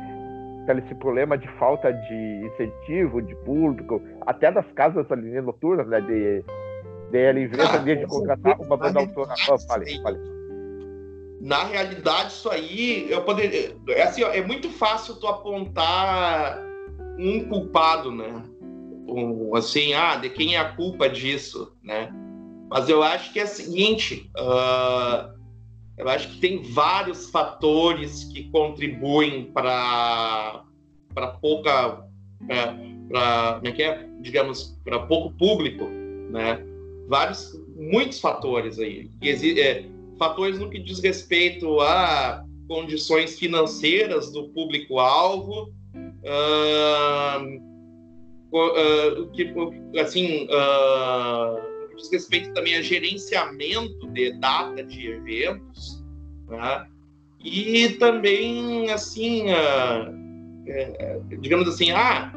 esse 0.78 0.94
problema 0.94 1.36
de 1.36 1.46
falta 1.58 1.92
de 1.92 2.46
incentivo 2.46 3.20
de 3.20 3.34
público, 3.44 4.00
até 4.22 4.50
das 4.50 4.66
casas 4.72 5.10
ali 5.12 5.40
noturnas, 5.40 5.86
né? 5.86 6.00
De, 6.00 6.44
de 7.10 8.04
ah, 8.04 8.06
contratar 8.06 8.60
uma 8.60 8.76
banda 8.76 9.00
fale. 9.66 10.00
Na 11.40 11.64
realidade, 11.64 12.32
isso 12.32 12.48
aí, 12.48 13.10
eu 13.10 13.22
poderia. 13.22 13.76
É 13.88 14.02
assim, 14.02 14.22
ó, 14.22 14.30
é 14.32 14.40
muito 14.40 14.70
fácil 14.70 15.16
tu 15.16 15.26
apontar 15.26 16.58
um 17.18 17.44
culpado, 17.44 18.10
né? 18.10 18.42
Um, 19.06 19.54
assim, 19.54 19.92
ah, 19.92 20.16
de 20.16 20.30
quem 20.30 20.56
é 20.56 20.58
a 20.58 20.72
culpa 20.72 21.08
disso, 21.08 21.76
né? 21.82 22.10
Mas 22.70 22.88
eu 22.88 23.02
acho 23.02 23.32
que 23.32 23.38
é 23.38 23.44
o 23.44 23.48
seguinte, 23.48 24.30
uh, 24.38 25.34
eu 25.96 26.08
acho 26.08 26.28
que 26.30 26.40
tem 26.40 26.62
vários 26.62 27.30
fatores 27.30 28.24
que 28.24 28.50
contribuem 28.50 29.44
para 29.52 30.64
para 31.14 31.28
pouca 31.28 32.04
para 33.08 33.54
como 33.54 33.68
é 33.68 33.72
que 33.72 33.82
é 33.82 34.08
digamos 34.20 34.76
para 34.84 34.98
pouco 35.06 35.30
público 35.38 35.84
né 36.30 36.58
vários 37.08 37.52
muitos 37.76 38.20
fatores 38.20 38.78
aí 38.78 39.10
é, 39.60 39.84
fatores 40.18 40.58
no 40.58 40.70
que 40.70 40.78
diz 40.78 41.00
respeito 41.00 41.80
a 41.80 42.44
condições 42.68 43.38
financeiras 43.38 44.32
do 44.32 44.48
público 44.50 44.98
alvo 44.98 45.72
uh, 46.24 47.60
uh, 48.52 49.30
que 49.32 49.52
assim 49.98 50.44
uh, 50.44 51.96
diz 51.96 52.10
respeito 52.10 52.52
também 52.52 52.76
a 52.76 52.82
gerenciamento 52.82 54.06
de 54.08 54.32
data 54.38 54.82
de 54.82 55.08
eventos, 55.08 56.04
né? 56.48 56.86
e 57.44 57.90
também, 57.98 58.90
assim, 58.90 59.44
uh, 59.50 60.64
é, 60.66 61.20
digamos 61.40 61.68
assim, 61.68 61.90
ah, 61.90 62.32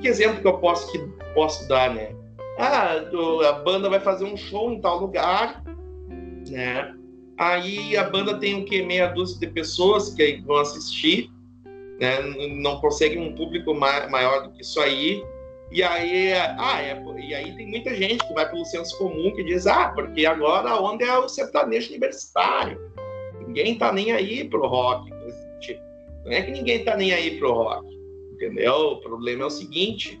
que 0.00 0.08
exemplo 0.08 0.40
que 0.40 0.48
eu 0.48 0.58
posso, 0.58 0.90
que 0.90 0.98
posso 1.34 1.68
dar, 1.68 1.94
né? 1.94 2.14
Ah, 2.58 2.96
a 3.48 3.52
banda 3.52 3.88
vai 3.88 4.00
fazer 4.00 4.24
um 4.24 4.36
show 4.36 4.72
em 4.72 4.80
tal 4.80 4.98
lugar, 4.98 5.62
né? 6.48 6.92
Aí 7.38 7.96
a 7.96 8.02
banda 8.02 8.36
tem 8.36 8.60
o 8.60 8.64
que 8.64 8.82
meia 8.82 9.06
dúzia 9.06 9.38
de 9.38 9.46
pessoas 9.46 10.12
que 10.12 10.42
vão 10.44 10.56
assistir, 10.56 11.30
né? 12.00 12.20
Não 12.60 12.80
consegue 12.80 13.16
um 13.16 13.32
público 13.32 13.72
maior 13.72 14.42
do 14.42 14.52
que 14.52 14.62
isso 14.62 14.80
aí. 14.80 15.22
E 15.70 15.82
aí, 15.82 16.32
ah, 16.32 16.82
é, 16.82 17.00
e 17.18 17.34
aí 17.34 17.54
tem 17.54 17.68
muita 17.68 17.94
gente 17.94 18.26
que 18.26 18.34
vai 18.34 18.50
pelo 18.50 18.64
senso 18.64 18.98
comum 18.98 19.30
que 19.36 19.44
diz, 19.44 19.66
ah, 19.66 19.90
porque 19.90 20.26
agora 20.26 20.70
a 20.70 20.80
onda 20.82 21.04
é 21.04 21.16
o 21.16 21.28
sertanejo 21.28 21.90
universitário. 21.90 22.80
Ninguém 23.46 23.78
tá 23.78 23.92
nem 23.92 24.10
aí 24.10 24.48
pro 24.48 24.66
rock. 24.66 25.08
Não 26.24 26.32
é 26.32 26.42
que 26.42 26.50
ninguém 26.50 26.84
tá 26.84 26.96
nem 26.96 27.12
aí 27.12 27.38
pro 27.38 27.52
rock, 27.52 27.86
entendeu? 28.32 28.74
O 28.74 29.00
problema 29.00 29.44
é 29.44 29.46
o 29.46 29.50
seguinte, 29.50 30.20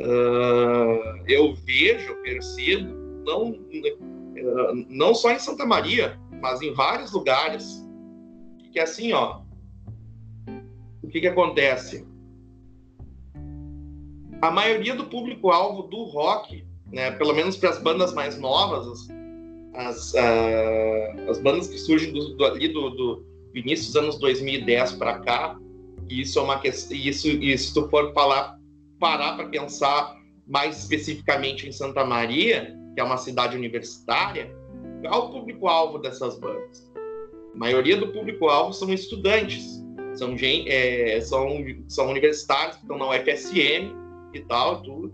uh, 0.00 1.22
eu 1.26 1.54
vejo, 1.54 2.14
percebo, 2.22 2.94
não, 3.24 3.50
uh, 3.50 4.86
não 4.88 5.14
só 5.14 5.30
em 5.30 5.38
Santa 5.38 5.64
Maria, 5.64 6.18
mas 6.40 6.62
em 6.62 6.72
vários 6.72 7.12
lugares, 7.12 7.84
que 8.72 8.80
assim, 8.80 9.12
ó, 9.12 9.40
o 11.02 11.08
que 11.08 11.20
que 11.20 11.26
acontece? 11.26 12.06
a 14.40 14.50
maioria 14.50 14.94
do 14.94 15.04
público-alvo 15.04 15.82
do 15.82 16.04
rock, 16.04 16.64
né, 16.92 17.10
pelo 17.12 17.34
menos 17.34 17.56
para 17.56 17.70
as 17.70 17.78
bandas 17.78 18.14
mais 18.14 18.38
novas, 18.38 19.08
as, 19.74 20.12
uh, 20.12 21.30
as 21.30 21.38
bandas 21.38 21.68
que 21.68 21.78
surgem 21.78 22.12
do, 22.12 22.36
do, 22.36 22.44
ali 22.44 22.68
do, 22.68 22.90
do 22.90 23.26
início 23.54 23.86
dos 23.86 23.96
anos 23.96 24.18
2010 24.18 24.92
para 24.92 25.18
cá, 25.20 25.58
isso 26.08 26.38
é 26.38 26.42
uma 26.42 26.58
questão, 26.58 26.96
isso, 26.96 27.28
e 27.28 27.56
se 27.58 27.74
tu 27.74 27.88
for 27.88 28.12
falar, 28.12 28.57
parar 28.98 29.36
para 29.36 29.48
pensar 29.48 30.16
mais 30.46 30.78
especificamente 30.78 31.68
em 31.68 31.72
Santa 31.72 32.04
Maria, 32.04 32.76
que 32.94 33.00
é 33.00 33.04
uma 33.04 33.16
cidade 33.16 33.56
universitária, 33.56 34.50
qual 35.02 35.28
o 35.28 35.32
público-alvo 35.32 35.98
dessas 35.98 36.38
bandas? 36.38 36.90
A 37.54 37.58
maioria 37.58 37.96
do 37.96 38.08
público-alvo 38.08 38.72
são 38.72 38.92
estudantes, 38.92 39.84
são, 40.14 40.34
é, 40.40 41.20
são, 41.20 41.48
são 41.86 42.08
universitários 42.08 42.76
que 42.76 42.82
estão 42.82 42.98
na 42.98 43.10
UFSM, 43.10 43.94
e 44.32 44.40
tal, 44.40 44.82
tudo. 44.82 45.12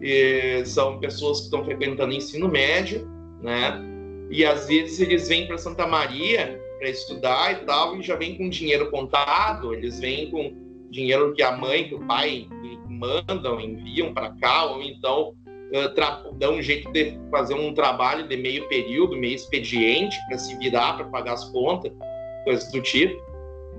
E 0.00 0.64
são 0.66 0.98
pessoas 0.98 1.38
que 1.38 1.44
estão 1.44 1.64
frequentando 1.64 2.12
ensino 2.12 2.48
médio, 2.48 3.08
né? 3.42 3.80
E 4.30 4.44
às 4.44 4.66
vezes 4.66 5.00
eles 5.00 5.28
vêm 5.28 5.46
para 5.46 5.58
Santa 5.58 5.86
Maria 5.86 6.60
para 6.78 6.88
estudar 6.88 7.52
e 7.52 7.64
tal, 7.64 7.96
e 7.96 8.02
já 8.02 8.16
vêm 8.16 8.36
com 8.36 8.48
dinheiro 8.48 8.90
contado, 8.90 9.72
eles 9.72 10.00
vêm 10.00 10.30
com 10.30 10.54
dinheiro 10.90 11.32
que 11.32 11.42
a 11.42 11.56
mãe, 11.56 11.88
que 11.88 11.94
o 11.94 12.06
pai 12.06 12.46
mandam, 13.04 13.60
enviam 13.60 14.12
para 14.12 14.30
cá, 14.36 14.64
ou 14.66 14.82
então 14.82 15.30
uh, 15.30 16.34
dão 16.36 16.54
um 16.54 16.62
jeito 16.62 16.90
de 16.92 17.18
fazer 17.30 17.54
um 17.54 17.74
trabalho 17.74 18.28
de 18.28 18.36
meio 18.36 18.68
período, 18.68 19.16
meio 19.16 19.34
expediente, 19.34 20.16
para 20.28 20.38
se 20.38 20.56
virar, 20.58 20.94
para 20.94 21.06
pagar 21.06 21.34
as 21.34 21.44
contas, 21.50 21.92
coisas 22.44 22.70
do 22.72 22.80
tipo. 22.80 23.22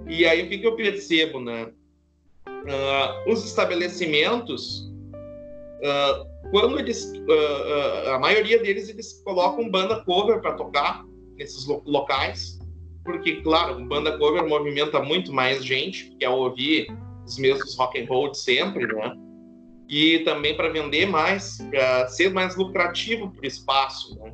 E 0.07 0.25
aí 0.25 0.43
o 0.43 0.49
que, 0.49 0.57
que 0.57 0.67
eu 0.67 0.75
percebo, 0.75 1.39
né? 1.39 1.67
uh, 2.65 3.31
os 3.31 3.45
estabelecimentos, 3.45 4.91
uh, 5.81 6.25
quando 6.51 6.79
eles, 6.79 7.05
uh, 7.05 8.09
a 8.13 8.19
maioria 8.19 8.61
deles, 8.61 8.89
eles 8.89 9.21
colocam 9.23 9.69
banda 9.69 10.03
cover 10.03 10.41
para 10.41 10.53
tocar 10.53 11.03
nesses 11.37 11.65
lo 11.67 11.81
locais, 11.85 12.59
porque, 13.03 13.41
claro, 13.41 13.83
banda 13.85 14.17
cover 14.17 14.47
movimenta 14.47 15.01
muito 15.01 15.31
mais 15.31 15.63
gente, 15.63 16.11
que 16.17 16.25
é 16.25 16.29
ouvir 16.29 16.87
os 17.25 17.37
mesmos 17.37 17.75
rock 17.77 17.99
and 17.99 18.07
roll 18.07 18.31
de 18.31 18.39
sempre, 18.39 18.85
né? 18.87 19.15
E 19.87 20.19
também 20.19 20.55
para 20.55 20.69
vender 20.69 21.05
mais, 21.05 21.57
para 21.69 22.07
ser 22.07 22.31
mais 22.31 22.55
lucrativo 22.55 23.31
para 23.31 23.43
o 23.43 23.45
espaço, 23.45 24.17
né? 24.19 24.33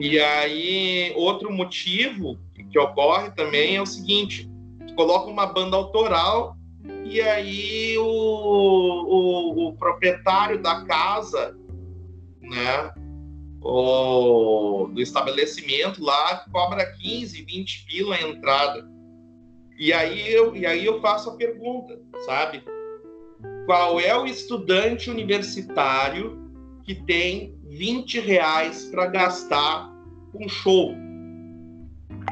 E 0.00 0.18
aí, 0.18 1.12
outro 1.16 1.52
motivo 1.52 2.38
que 2.70 2.78
ocorre 2.78 3.30
também 3.30 3.76
é 3.76 3.82
o 3.82 3.86
seguinte: 3.86 4.50
coloca 4.96 5.30
uma 5.30 5.46
banda 5.46 5.76
autoral 5.76 6.56
e 7.04 7.20
aí 7.20 7.96
o, 7.98 8.04
o, 8.04 9.68
o 9.68 9.76
proprietário 9.76 10.60
da 10.60 10.84
casa, 10.84 11.56
né, 12.40 12.92
o, 13.62 14.88
do 14.92 15.00
estabelecimento 15.00 16.02
lá 16.02 16.44
cobra 16.50 16.84
15, 16.84 17.42
20 17.42 17.86
pila 17.86 18.16
a 18.16 18.22
entrada. 18.22 18.93
E 19.78 19.92
aí 19.92 20.32
eu, 20.32 20.54
e 20.54 20.64
aí 20.64 20.84
eu 20.84 21.00
faço 21.00 21.30
a 21.30 21.36
pergunta, 21.36 21.98
sabe? 22.26 22.62
Qual 23.66 23.98
é 23.98 24.16
o 24.16 24.26
estudante 24.26 25.10
universitário 25.10 26.38
que 26.84 26.94
tem 26.94 27.58
20 27.64 28.20
reais 28.20 28.84
para 28.86 29.06
gastar 29.06 29.92
com 30.32 30.48
show? 30.48 30.94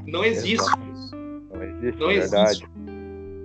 Não 0.06 0.24
existe 0.24 0.70
isso. 0.94 1.16
Não 1.50 1.62
existe, 1.62 2.00
Não 2.00 2.10
existe. 2.10 2.68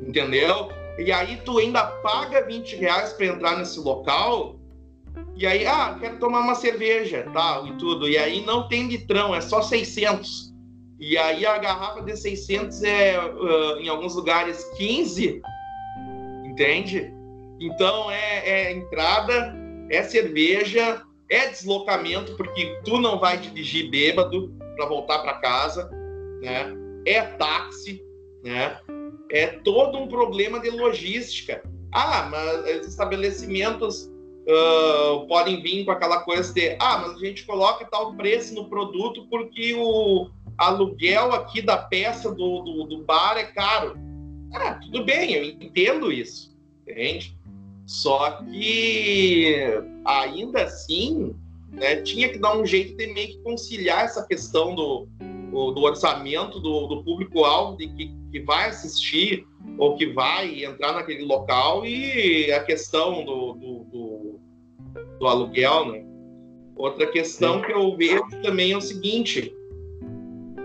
Entendeu? 0.06 0.70
E 0.98 1.12
aí 1.12 1.38
tu 1.46 1.58
ainda 1.60 1.86
paga 1.86 2.46
20 2.46 2.76
reais 2.76 3.14
para 3.14 3.26
entrar 3.28 3.58
nesse 3.58 3.80
local. 3.80 4.60
E 5.36 5.46
aí, 5.46 5.66
ah, 5.66 5.96
quero 6.00 6.18
tomar 6.18 6.42
uma 6.42 6.56
cerveja, 6.56 7.30
tal, 7.32 7.68
e 7.68 7.74
tudo. 7.74 8.08
E 8.10 8.18
aí 8.18 8.44
não 8.46 8.68
tem 8.68 8.88
litrão, 8.88 9.36
é 9.36 9.42
só 9.42 9.62
600. 9.62 10.54
E 11.00 11.18
aí 11.18 11.46
a 11.46 11.58
garrafa 11.58 12.02
de 12.02 12.18
600 12.18 12.84
é, 12.84 13.20
uh, 13.20 13.80
em 13.80 13.88
alguns 13.88 14.16
lugares, 14.16 14.64
15. 14.78 15.42
entende? 16.46 17.14
Então 17.60 18.10
é, 18.12 18.50
é 18.50 18.72
entrada, 18.72 19.56
é 19.90 20.04
cerveja, 20.04 21.02
é 21.30 21.48
deslocamento, 21.48 22.36
porque 22.36 22.80
tu 22.84 22.98
não 23.00 23.20
vai 23.20 23.38
dirigir 23.38 23.90
bêbado 23.90 24.54
para 24.76 24.86
voltar 24.86 25.20
para 25.20 25.40
casa, 25.40 25.90
né? 26.42 26.74
É 27.06 27.22
táxi, 27.22 28.02
né? 28.44 28.78
É 29.32 29.48
todo 29.48 29.98
um 29.98 30.08
problema 30.08 30.60
de 30.60 30.70
logística. 30.70 31.62
Ah, 31.92 32.28
mas 32.30 32.82
os 32.82 32.88
estabelecimentos 32.88 34.10
uh, 34.48 35.28
podem 35.28 35.62
vir 35.62 35.86
com 35.86 35.92
aquela 35.92 36.22
coisa 36.22 36.54
de 36.54 36.76
ah, 36.80 36.98
mas 37.00 37.18
a 37.18 37.26
gente 37.26 37.46
coloca 37.46 37.86
tal 37.86 38.14
preço 38.16 38.54
no 38.54 38.70
produto 38.70 39.28
porque 39.30 39.76
o 39.76 40.30
aluguel 40.58 41.32
aqui 41.34 41.62
da 41.62 41.78
peça 41.78 42.30
do, 42.30 42.62
do, 42.62 42.84
do 42.86 43.04
bar 43.04 43.38
é 43.38 43.44
caro. 43.44 43.96
Ah, 44.54 44.76
tudo 44.76 45.04
bem, 45.04 45.34
eu 45.34 45.44
entendo 45.44 46.12
isso, 46.12 46.58
entende? 46.88 47.38
Só 47.86 48.42
que 48.44 49.56
ainda 50.06 50.64
assim, 50.64 51.36
né, 51.72 51.98
tinha 51.98 52.30
que 52.30 52.40
dar 52.40 52.58
um 52.58 52.66
jeito 52.66 52.96
de 52.98 53.08
meio 53.08 53.30
que 53.30 53.38
conciliar 53.44 54.06
essa 54.06 54.26
questão 54.26 54.74
do, 54.74 55.08
do 55.52 55.82
orçamento 55.82 56.60
do, 56.60 56.88
do 56.88 57.04
público-alvo 57.04 57.78
de 57.78 57.88
que, 57.90 58.14
que 58.32 58.40
vai 58.42 58.70
assistir 58.70 59.46
ou 59.78 59.96
que 59.96 60.08
vai 60.08 60.64
entrar 60.64 60.94
naquele 60.94 61.24
local 61.24 61.86
e 61.86 62.52
a 62.52 62.64
questão 62.64 63.24
do, 63.24 63.54
do, 63.54 63.84
do, 63.86 64.40
do 65.20 65.28
aluguel, 65.28 65.92
né? 65.92 66.04
Outra 66.76 67.08
questão 67.08 67.62
que 67.62 67.72
eu 67.72 67.96
vejo 67.98 68.24
também 68.44 68.72
é 68.72 68.78
o 68.78 68.82
seguinte: 68.82 69.56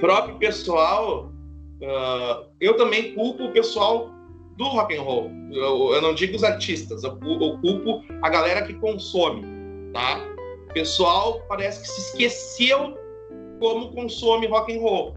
próprio 0.02 0.34
pessoal, 0.34 1.32
uh, 1.80 2.44
eu 2.60 2.76
também 2.76 3.14
culpo 3.14 3.44
o 3.44 3.52
pessoal 3.52 4.10
do 4.56 4.64
rock 4.64 4.96
and 4.96 5.00
roll. 5.00 5.30
Eu, 5.52 5.94
eu 5.94 6.02
não 6.02 6.12
digo 6.12 6.34
os 6.34 6.42
artistas, 6.42 7.04
eu, 7.04 7.16
eu, 7.22 7.58
culpo 7.58 8.02
a 8.20 8.28
galera 8.28 8.66
que 8.66 8.74
consome, 8.74 9.46
tá? 9.92 10.20
O 10.68 10.72
pessoal 10.74 11.40
parece 11.48 11.82
que 11.82 11.88
se 11.88 12.00
esqueceu 12.00 12.98
como 13.60 13.92
consome 13.92 14.48
rock 14.48 14.76
and 14.76 14.80
roll, 14.80 15.14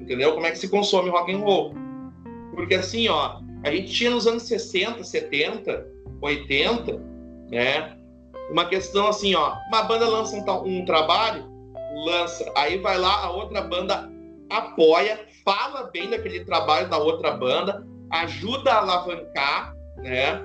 entendeu? 0.00 0.32
Como 0.32 0.46
é 0.46 0.52
que 0.52 0.58
se 0.58 0.70
consome 0.70 1.10
rock 1.10 1.30
and 1.30 1.40
roll? 1.40 1.74
Porque 2.54 2.76
assim, 2.76 3.08
ó, 3.08 3.40
a 3.62 3.70
gente 3.70 3.92
tinha 3.92 4.08
nos 4.10 4.26
anos 4.26 4.44
60, 4.44 5.04
70, 5.04 5.86
80, 6.22 6.98
né? 7.50 7.94
Uma 8.50 8.64
questão 8.64 9.08
assim, 9.08 9.34
ó, 9.34 9.54
uma 9.68 9.82
banda 9.82 10.08
lança 10.08 10.34
um, 10.34 10.78
um 10.78 10.84
trabalho, 10.86 11.44
lança, 12.04 12.50
aí 12.56 12.78
vai 12.78 12.98
lá, 12.98 13.24
a 13.24 13.30
outra 13.30 13.62
banda 13.62 14.10
apoia, 14.50 15.20
fala 15.44 15.84
bem 15.92 16.08
daquele 16.10 16.44
trabalho 16.44 16.88
da 16.88 16.98
outra 16.98 17.32
banda, 17.32 17.86
ajuda 18.10 18.72
a 18.72 18.78
alavancar, 18.78 19.74
né? 19.98 20.40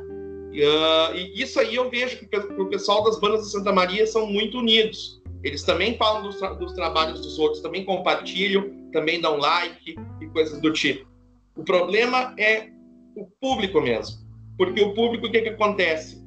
Uh, 0.54 1.16
e 1.16 1.42
isso 1.42 1.60
aí 1.60 1.76
eu 1.76 1.90
vejo 1.90 2.20
que 2.20 2.38
o 2.38 2.70
pessoal 2.70 3.04
das 3.04 3.20
bandas 3.20 3.46
de 3.46 3.52
Santa 3.52 3.72
Maria 3.72 4.06
são 4.06 4.28
muito 4.28 4.60
unidos. 4.60 5.22
Eles 5.44 5.64
também 5.64 5.98
falam 5.98 6.24
dos, 6.24 6.38
tra 6.38 6.54
dos, 6.54 6.74
trabalhos 6.74 7.22
dos 7.22 7.40
outros, 7.40 7.62
também 7.62 7.84
compartilham, 7.84 8.70
também 8.92 9.20
dão 9.20 9.38
like 9.38 9.96
e 10.22 10.26
coisas 10.28 10.62
do 10.62 10.72
tipo. 10.72 11.10
O 11.56 11.64
problema 11.64 12.34
é 12.38 12.70
o 13.16 13.26
público 13.42 13.82
mesmo. 13.82 14.24
Porque 14.58 14.82
o 14.82 14.94
público, 14.94 15.28
o 15.28 15.32
que, 15.32 15.42
que 15.42 15.50
acontece? 15.50 16.23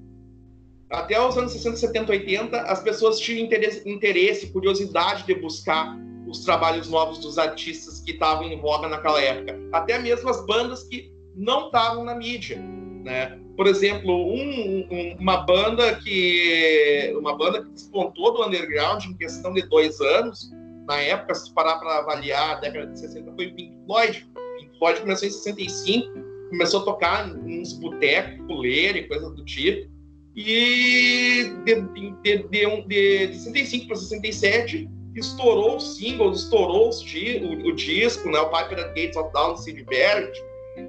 Até 0.97 1.21
os 1.21 1.37
anos 1.37 1.53
60, 1.53 1.77
70, 1.77 2.11
80, 2.11 2.59
as 2.63 2.83
pessoas 2.83 3.21
tinham 3.21 3.45
interesse, 3.45 3.87
interesse 3.87 4.47
curiosidade 4.47 5.27
de 5.27 5.35
buscar 5.35 5.95
os 6.27 6.43
trabalhos 6.43 6.89
novos 6.89 7.19
dos 7.19 7.37
artistas 7.37 8.01
que 8.01 8.13
estavam 8.13 8.45
em 8.45 8.59
voga 8.59 8.89
naquela 8.89 9.21
época. 9.21 9.61
Até 9.75 9.99
mesmo 9.99 10.31
as 10.31 10.47
bandas 10.47 10.85
que 10.85 11.13
não 11.35 11.67
estavam 11.67 12.03
na 12.03 12.15
mídia, 12.15 12.59
né? 13.05 13.39
Por 13.59 13.67
exemplo, 13.67 14.11
um, 14.11 14.89
um, 14.91 15.17
uma 15.21 15.37
banda 15.45 15.97
que 15.97 17.15
uma 17.19 17.37
banda 17.37 17.63
que 17.63 17.73
despontou 17.73 18.33
do 18.33 18.47
underground 18.47 19.05
em 19.05 19.15
questão 19.19 19.53
de 19.53 19.69
dois 19.69 20.01
anos, 20.01 20.51
na 20.89 20.99
época, 20.99 21.35
se 21.35 21.53
parar 21.53 21.77
para 21.77 21.99
avaliar, 21.99 22.57
a 22.57 22.61
década 22.61 22.87
de 22.87 22.99
60 22.99 23.35
foi 23.35 23.49
Pink 23.49 23.77
Floyd. 23.85 24.27
Pink 24.59 24.79
Floyd 24.79 25.01
começou 25.01 25.29
em 25.29 25.31
65, 25.31 26.11
começou 26.49 26.81
a 26.81 26.85
tocar 26.85 27.29
em 27.29 27.61
uns 27.61 27.75
botecos, 27.75 28.47
puleira 28.47 28.97
e 28.97 29.07
coisas 29.07 29.31
do 29.35 29.45
tipo. 29.45 29.95
E 30.37 31.51
de, 31.65 31.75
de, 31.81 32.15
de, 32.23 32.49
de, 32.49 33.29
de 33.29 33.35
65 33.35 33.87
para 33.87 33.97
67 33.97 34.89
estourou 35.15 35.77
os 35.77 35.97
singles, 35.97 36.43
estourou 36.43 36.91
os, 36.91 37.01
o, 37.01 37.69
o, 37.69 37.75
disco, 37.75 38.31
né? 38.31 38.39
O 38.39 38.51
Piper 38.51 38.79
at 38.79 38.89
Gates 38.89 39.17
of 39.17 39.33
Dawn, 39.33 39.57
Sid 39.57 39.83
Barrett 39.85 40.39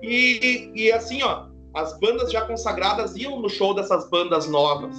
e, 0.03 0.71
e 0.75 0.91
assim, 0.91 1.23
ó, 1.23 1.45
as 1.73 1.97
bandas 1.99 2.31
já 2.31 2.41
consagradas 2.41 3.15
iam 3.15 3.39
no 3.39 3.49
show 3.49 3.73
dessas 3.73 4.09
bandas 4.09 4.49
novas, 4.49 4.95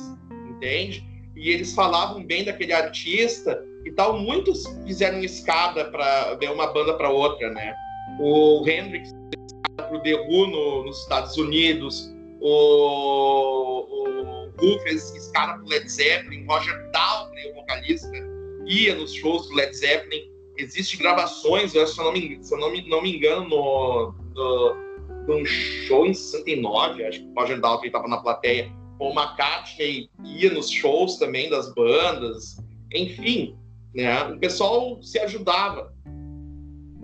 entende? 0.48 1.04
E 1.36 1.50
eles 1.50 1.74
falavam 1.74 2.24
bem 2.24 2.44
daquele 2.44 2.72
artista 2.72 3.62
e 3.84 3.92
tal. 3.92 4.18
Muitos 4.18 4.64
fizeram 4.86 5.20
escada 5.20 5.84
para 5.86 6.34
de 6.36 6.46
uma 6.48 6.68
banda 6.72 6.94
para 6.94 7.10
outra, 7.10 7.50
né? 7.50 7.74
O 8.18 8.66
Hendrix 8.66 9.14
para 9.76 9.94
o 9.94 10.00
The 10.00 10.14
Who 10.14 10.46
no, 10.46 10.84
nos 10.84 11.02
Estados 11.02 11.36
Unidos, 11.36 12.10
o, 12.40 13.84
o 13.90 14.37
Who 14.60 14.78
fez 14.80 15.14
escada 15.14 15.54
para 15.54 15.64
o 15.64 15.68
Led 15.68 15.88
Zeppelin, 15.88 16.44
Roger 16.46 16.90
Daltrey, 16.90 17.50
o 17.50 17.54
vocalista, 17.54 18.10
ia 18.66 18.94
nos 18.94 19.14
shows 19.14 19.48
do 19.48 19.54
Led 19.54 19.74
Zeppelin. 19.76 20.30
Existem 20.56 20.98
gravações, 20.98 21.74
eu, 21.74 21.86
se 21.86 21.98
eu, 21.98 22.04
não 22.04 22.12
me, 22.12 22.38
se 22.42 22.52
eu 22.52 22.58
não, 22.58 22.70
me, 22.70 22.88
não 22.88 23.02
me 23.02 23.16
engano, 23.16 23.48
no, 23.48 24.14
do, 24.34 24.76
de 25.26 25.32
um 25.32 25.44
show 25.44 26.06
em 26.06 26.14
69, 26.14 27.04
acho 27.04 27.20
que 27.20 27.26
o 27.26 27.34
Roger 27.34 27.60
Daltrey 27.60 27.88
estava 27.88 28.08
na 28.08 28.18
plateia, 28.18 28.72
o 28.98 29.10
McCartney 29.10 30.10
ia 30.24 30.52
nos 30.52 30.70
shows 30.70 31.16
também 31.18 31.48
das 31.48 31.72
bandas, 31.72 32.56
enfim, 32.92 33.56
né? 33.94 34.24
O 34.24 34.38
pessoal 34.38 35.00
se 35.02 35.18
ajudava. 35.20 35.94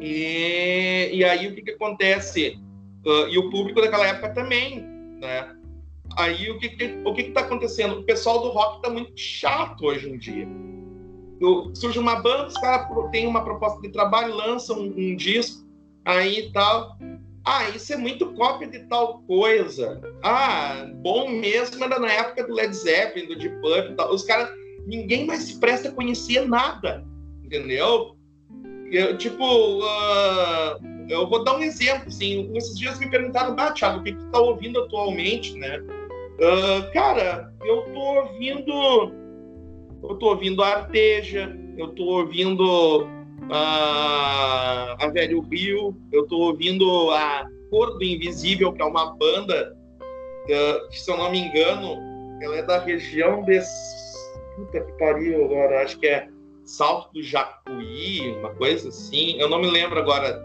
E, 0.01 1.11
e 1.12 1.25
aí 1.25 1.47
o 1.47 1.55
que, 1.55 1.62
que 1.62 1.71
acontece? 1.71 2.59
Uh, 3.07 3.29
e 3.29 3.38
o 3.38 3.51
público 3.51 3.81
daquela 3.81 4.07
época 4.07 4.31
também, 4.31 4.81
né? 5.21 5.55
Aí 6.16 6.50
o 6.50 6.59
que 6.59 6.68
que, 6.70 7.03
o 7.05 7.14
que 7.14 7.22
está 7.22 7.40
acontecendo? 7.40 8.00
O 8.00 8.05
pessoal 8.05 8.42
do 8.42 8.50
rock 8.50 8.77
está 8.77 8.90
muito 8.90 9.12
chato 9.16 9.87
hoje 9.87 10.09
em 10.09 10.18
dia. 10.18 10.46
surge 11.74 11.98
uma 11.98 12.16
banda, 12.16 12.48
os 12.48 12.55
caras 12.55 12.87
têm 13.11 13.27
uma 13.27 13.44
proposta 13.44 13.81
de 13.81 13.90
trabalho, 13.90 14.35
lançam 14.35 14.79
um, 14.79 14.94
um 14.96 15.16
disco, 15.16 15.64
aí 16.05 16.50
tal. 16.53 16.96
Ah, 17.46 17.68
isso 17.70 17.92
é 17.92 17.96
muito 17.96 18.33
cópia 18.33 18.66
de 18.66 18.81
tal 18.88 19.22
coisa. 19.27 20.00
Ah, 20.22 20.87
bom 21.03 21.29
mesmo 21.29 21.85
era 21.85 21.98
na 21.98 22.11
época 22.11 22.46
do 22.46 22.55
Led 22.55 22.74
Zeppelin, 22.74 23.27
do 23.27 23.37
Deep 23.37 23.61
Purple, 23.61 23.94
tal. 23.96 24.14
os 24.14 24.24
caras, 24.24 24.48
ninguém 24.87 25.27
mais 25.27 25.42
se 25.42 25.61
presta 25.61 25.88
a 25.90 25.92
conhecer 25.92 26.48
nada, 26.48 27.05
entendeu? 27.44 28.16
Eu, 28.90 29.18
tipo, 29.18 29.44
uh, 29.44 30.94
eu 31.09 31.29
vou 31.29 31.44
dar 31.44 31.57
um 31.57 31.62
exemplo, 31.62 32.09
assim, 32.09 32.50
esses 32.57 32.79
dias 32.79 32.98
me 32.98 33.11
perguntaram, 33.11 33.55
ah, 33.59 33.72
Thiago, 33.72 34.00
o 34.00 34.03
que 34.03 34.12
tu 34.12 34.31
tá 34.31 34.38
ouvindo 34.38 34.81
atualmente, 34.81 35.55
né? 35.59 35.83
Uh, 36.35 36.92
cara, 36.92 37.53
eu 37.64 37.83
tô 37.92 38.01
ouvindo, 38.01 39.12
eu 40.03 40.16
tô 40.16 40.31
ouvindo 40.31 40.62
a 40.62 40.68
Arteja, 40.68 41.57
eu 41.79 41.88
tô 41.88 42.05
ouvindo 42.05 43.07
a, 43.51 44.97
a 44.99 45.09
Velho 45.09 45.40
Rio, 45.42 45.97
eu 46.12 46.27
tô 46.27 46.38
ouvindo 46.38 47.11
a 47.12 47.49
Cor 47.70 47.99
do 47.99 48.05
Invisível, 48.05 48.73
que 48.73 48.83
é 48.83 48.85
uma 48.85 49.14
banda 49.14 49.77
que, 50.47 50.97
se 50.99 51.11
eu 51.11 51.16
não 51.16 51.31
me 51.31 51.38
engano, 51.38 51.99
ela 52.42 52.57
é 52.57 52.62
da 52.62 52.79
região 52.79 53.42
de. 53.44 53.61
Puta 54.57 54.81
que 54.81 54.92
pariu 54.99 55.44
agora, 55.44 55.83
acho 55.83 55.99
que 55.99 56.07
é 56.07 56.29
Salto 56.64 57.12
do 57.12 57.23
Jacuí, 57.23 58.37
uma 58.38 58.55
coisa 58.55 58.88
assim, 58.88 59.37
eu 59.38 59.49
não 59.49 59.61
me 59.61 59.70
lembro 59.70 59.99
agora. 59.99 60.40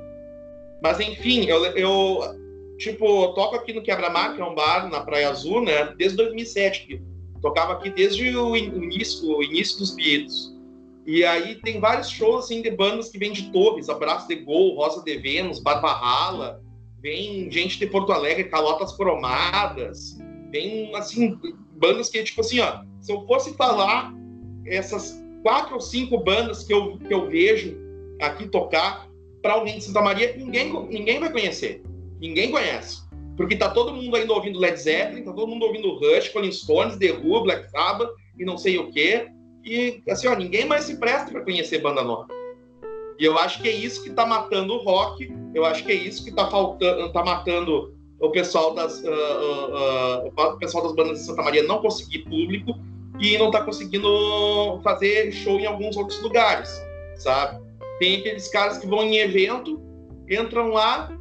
Mas 0.81 0.99
enfim, 0.99 1.45
eu, 1.45 1.63
eu 1.65 2.38
tipo, 2.79 3.27
toco 3.33 3.55
aqui 3.55 3.73
no 3.73 3.83
Quebra-Mar, 3.83 4.35
que 4.35 4.41
é 4.41 4.45
um 4.45 4.55
bar 4.55 4.89
na 4.89 5.01
Praia 5.01 5.29
Azul, 5.29 5.61
né, 5.61 5.93
desde 5.97 6.17
2007. 6.17 7.01
Tocava 7.41 7.73
aqui 7.73 7.89
desde 7.89 8.35
o 8.35 8.55
início, 8.55 9.29
o 9.29 9.43
início 9.43 9.77
dos 9.77 9.95
Beatles. 9.95 10.57
E 11.05 11.23
aí 11.23 11.55
tem 11.55 11.79
vários 11.79 12.09
shows 12.09 12.45
assim, 12.45 12.61
de 12.61 12.71
bandas 12.71 13.09
que 13.09 13.17
vêm 13.17 13.31
de 13.31 13.51
Torres, 13.51 13.89
Abraço 13.89 14.27
de 14.27 14.35
Gol, 14.35 14.75
Rosa 14.75 15.03
de 15.03 15.17
Vênus, 15.17 15.59
Barbarrala, 15.59 16.61
vem 17.01 17.49
gente 17.51 17.79
de 17.79 17.87
Porto 17.87 18.11
Alegre, 18.11 18.45
Calotas 18.45 18.95
Cromadas, 18.95 20.17
vem 20.51 20.93
assim, 20.95 21.37
bandas 21.77 22.09
que, 22.09 22.23
tipo 22.23 22.41
assim, 22.41 22.59
ó, 22.59 22.81
se 23.01 23.11
eu 23.11 23.25
fosse 23.25 23.53
falar 23.55 24.13
essas 24.65 25.21
quatro 25.41 25.75
ou 25.75 25.81
cinco 25.81 26.17
bandas 26.17 26.63
que 26.63 26.73
eu, 26.73 26.97
que 26.97 27.13
eu 27.13 27.27
vejo 27.27 27.77
aqui 28.21 28.47
tocar 28.47 29.09
para 29.41 29.53
alguém 29.53 29.77
de 29.77 29.85
Santa 29.85 30.01
Maria, 30.01 30.35
ninguém, 30.37 30.71
ninguém 30.89 31.19
vai 31.19 31.31
conhecer. 31.31 31.81
Ninguém 32.19 32.51
conhece. 32.51 33.01
Porque 33.37 33.55
tá 33.55 33.69
todo 33.69 33.93
mundo 33.93 34.15
ainda 34.15 34.33
ouvindo 34.33 34.59
Led 34.59 34.77
Zeppelin, 34.77 35.23
tá 35.23 35.31
todo 35.31 35.47
mundo 35.47 35.65
ouvindo 35.65 35.95
Rush, 35.95 36.33
Rolling 36.33 36.51
Stones, 36.51 36.97
The 36.97 37.13
Who, 37.13 37.43
Black 37.43 37.69
Sabbath 37.71 38.11
e 38.37 38.43
não 38.43 38.57
sei 38.57 38.77
o 38.77 38.91
quê. 38.91 39.27
E 39.63 40.01
assim, 40.09 40.27
ó, 40.27 40.35
ninguém 40.35 40.65
mais 40.65 40.85
se 40.85 40.97
presta 40.97 41.31
para 41.31 41.41
conhecer 41.41 41.79
banda 41.79 42.03
nova. 42.03 42.27
E 43.17 43.25
eu 43.25 43.37
acho 43.37 43.61
que 43.61 43.69
é 43.69 43.71
isso 43.71 44.03
que 44.03 44.09
está 44.09 44.25
matando 44.25 44.73
o 44.73 44.83
rock, 44.83 45.29
eu 45.53 45.65
acho 45.65 45.83
que 45.85 45.91
é 45.91 45.95
isso 45.95 46.23
que 46.23 46.29
está 46.29 46.49
faltando, 46.49 47.11
tá 47.11 47.23
matando 47.23 47.93
o 48.19 48.29
pessoal 48.29 48.73
das 48.73 49.01
uh, 49.03 49.07
uh, 49.07 50.27
uh, 50.27 50.53
o 50.53 50.57
pessoal 50.57 50.83
das 50.83 50.95
bandas 50.95 51.19
de 51.19 51.25
Santa 51.25 51.41
Maria 51.41 51.63
não 51.63 51.79
conseguir 51.81 52.19
público 52.19 52.73
e 53.19 53.37
não 53.37 53.47
está 53.47 53.63
conseguindo 53.63 54.79
fazer 54.83 55.31
show 55.31 55.59
em 55.59 55.65
alguns 55.65 55.97
outros 55.97 56.21
lugares, 56.21 56.69
sabe? 57.17 57.61
Tem 57.99 58.19
aqueles 58.19 58.47
caras 58.47 58.77
que 58.77 58.87
vão 58.87 59.03
em 59.03 59.17
evento, 59.17 59.81
entram 60.29 60.69
lá, 60.69 61.11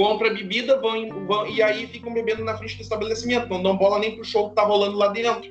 compram 0.00 0.32
bebida, 0.32 0.80
vão, 0.80 1.26
vão, 1.26 1.46
e 1.46 1.62
aí 1.62 1.86
ficam 1.86 2.14
bebendo 2.14 2.42
na 2.42 2.56
frente 2.56 2.78
do 2.78 2.82
estabelecimento, 2.82 3.50
não 3.50 3.62
dão 3.62 3.76
bola 3.76 3.98
nem 3.98 4.14
pro 4.14 4.24
show 4.24 4.48
que 4.48 4.54
tá 4.54 4.62
rolando 4.62 4.96
lá 4.96 5.08
dentro. 5.08 5.50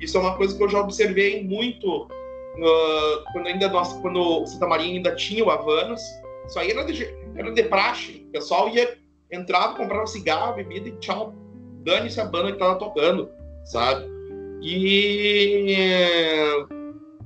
Isso 0.00 0.16
é 0.16 0.20
uma 0.20 0.36
coisa 0.36 0.56
que 0.56 0.62
eu 0.62 0.68
já 0.68 0.80
observei 0.80 1.42
muito 1.42 2.04
uh, 2.04 3.24
quando 3.32 3.48
ainda 3.48 3.68
nós, 3.68 3.92
quando 3.94 4.42
o 4.42 4.46
Santa 4.46 4.68
Maria 4.68 4.86
ainda 4.86 5.16
tinha 5.16 5.44
o 5.44 5.50
Havanas. 5.50 6.00
Isso 6.46 6.60
aí 6.60 6.70
era 6.70 6.84
de, 6.84 7.12
era 7.34 7.50
de 7.50 7.62
praxe. 7.64 8.24
O 8.28 8.30
pessoal 8.30 8.68
ia, 8.68 8.96
entrava, 9.32 9.74
comprava 9.74 10.06
cigarro, 10.06 10.54
bebida 10.54 10.90
e 10.90 10.92
tchau. 10.98 11.34
Dane-se 11.82 12.20
a 12.20 12.24
banda 12.24 12.52
que 12.52 12.58
tava 12.58 12.78
tocando, 12.78 13.28
sabe? 13.64 14.06
E 14.62 16.38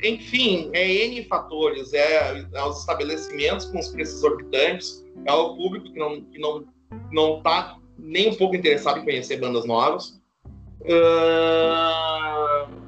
enfim, 0.03 0.71
é 0.73 1.07
N 1.07 1.25
fatores, 1.25 1.93
é, 1.93 2.45
é, 2.53 2.65
os 2.65 2.81
estabelecimentos 2.81 3.67
com 3.67 3.79
os 3.79 3.89
preços 3.89 4.17
exorbitantes, 4.17 5.05
é 5.25 5.33
o 5.33 5.57
público 5.57 5.93
que 5.93 5.99
não 5.99 6.21
que 6.23 6.39
não 6.39 6.65
não 7.11 7.39
está 7.39 7.79
nem 7.99 8.31
um 8.31 8.35
pouco 8.35 8.57
interessado 8.57 9.01
em 9.01 9.05
conhecer 9.05 9.39
bandas 9.39 9.67
novas. 9.67 10.21
Uh... 10.81 12.83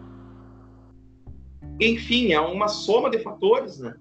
Enfim, 1.81 2.33
é 2.33 2.41
uma 2.41 2.69
soma 2.69 3.11
de 3.11 3.19
fatores, 3.19 3.79
né? 3.79 3.95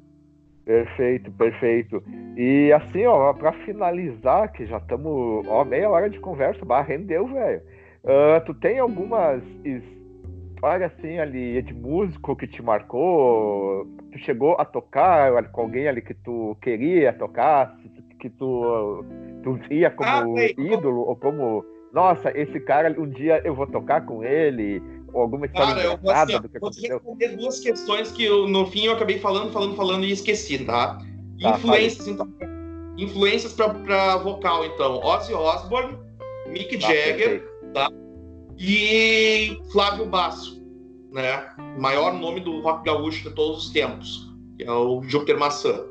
Perfeito, 0.65 1.31
perfeito. 1.31 2.01
E 2.37 2.71
assim, 2.71 3.05
ó, 3.05 3.33
para 3.33 3.51
finalizar, 3.65 4.51
que 4.53 4.65
já 4.65 4.77
estamos, 4.77 5.45
ó, 5.47 5.65
meia 5.65 5.89
hora 5.89 6.09
de 6.09 6.19
conversa, 6.19 6.63
bah, 6.63 6.81
rendeu, 6.81 7.27
velho. 7.27 7.61
Uh, 8.03 8.45
tu 8.45 8.53
tem 8.53 8.79
algumas 8.79 9.41
história 10.63 10.85
assim 10.85 11.19
ali 11.19 11.61
de 11.61 11.73
músico 11.73 12.37
que 12.37 12.47
te 12.47 12.61
marcou? 12.61 13.85
Tu 14.13 14.19
chegou 14.19 14.55
a 14.57 14.63
tocar 14.63 15.51
com 15.51 15.61
alguém 15.61 15.89
ali 15.89 16.01
que 16.01 16.13
tu 16.13 16.55
queria 16.61 17.11
tocar, 17.11 17.77
que 18.17 18.29
tu, 18.29 19.03
tu 19.43 19.59
via 19.67 19.91
como 19.91 20.37
ah, 20.37 20.45
ídolo 20.57 21.01
ou 21.01 21.17
como 21.17 21.65
nossa, 21.91 22.31
esse 22.35 22.61
cara 22.61 22.95
um 22.97 23.09
dia 23.09 23.41
eu 23.43 23.53
vou 23.53 23.67
tocar 23.67 24.05
com 24.05 24.23
ele, 24.23 24.81
ou 25.11 25.21
alguma 25.21 25.45
história 25.45 25.75
cara, 25.75 25.85
eu 25.85 25.97
vou, 25.97 26.11
assim, 26.11 26.39
do 26.39 26.49
que 26.49 26.57
aconteceu? 26.57 26.99
Vou 27.03 27.13
responder 27.13 27.37
duas 27.37 27.59
questões 27.59 28.11
que 28.13 28.23
eu, 28.23 28.47
no 28.47 28.65
fim 28.67 28.85
eu 28.85 28.93
acabei 28.93 29.19
falando, 29.19 29.51
falando, 29.51 29.75
falando 29.75 30.05
e 30.05 30.11
esqueci, 30.11 30.59
tá? 30.59 30.97
tá 30.97 31.49
Influências, 31.49 32.07
então. 32.07 32.27
Influências 32.97 33.53
para 33.53 34.15
vocal, 34.17 34.65
então. 34.65 34.99
Ozzy 35.03 35.33
Osbourne, 35.33 35.97
Mick 36.47 36.77
tá, 36.79 36.87
Jagger, 36.87 37.41
perfeito. 37.41 37.73
tá? 37.73 37.89
E 38.57 39.57
Flávio 39.71 40.05
Basso, 40.05 40.63
né? 41.11 41.49
Maior 41.77 42.13
nome 42.13 42.39
do 42.39 42.61
rock 42.61 42.85
gaúcho 42.85 43.29
de 43.29 43.35
todos 43.35 43.65
os 43.65 43.71
tempos, 43.71 44.31
que 44.57 44.63
é 44.63 44.71
o 44.71 45.01
Júpiter 45.03 45.37
Maçã. 45.37 45.85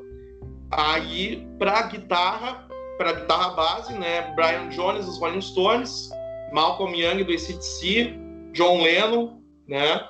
Aí, 0.71 1.47
para 1.59 1.83
guitarra, 1.83 2.67
para 2.97 3.13
guitarra 3.13 3.49
base, 3.51 3.93
né? 3.93 4.33
Brian 4.35 4.69
Jones 4.69 5.05
dos 5.05 5.19
Rolling 5.19 5.41
Stones, 5.41 6.09
Malcolm 6.51 6.95
Young 6.95 7.23
do 7.23 7.31
ACDC, 7.31 8.13
John 8.53 8.81
Lennon, 8.81 9.39
né? 9.67 10.07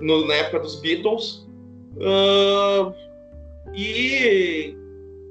No, 0.00 0.26
na 0.26 0.34
época 0.34 0.60
dos 0.60 0.80
Beatles. 0.80 1.46
Uh, 1.96 2.92
e, 3.74 4.76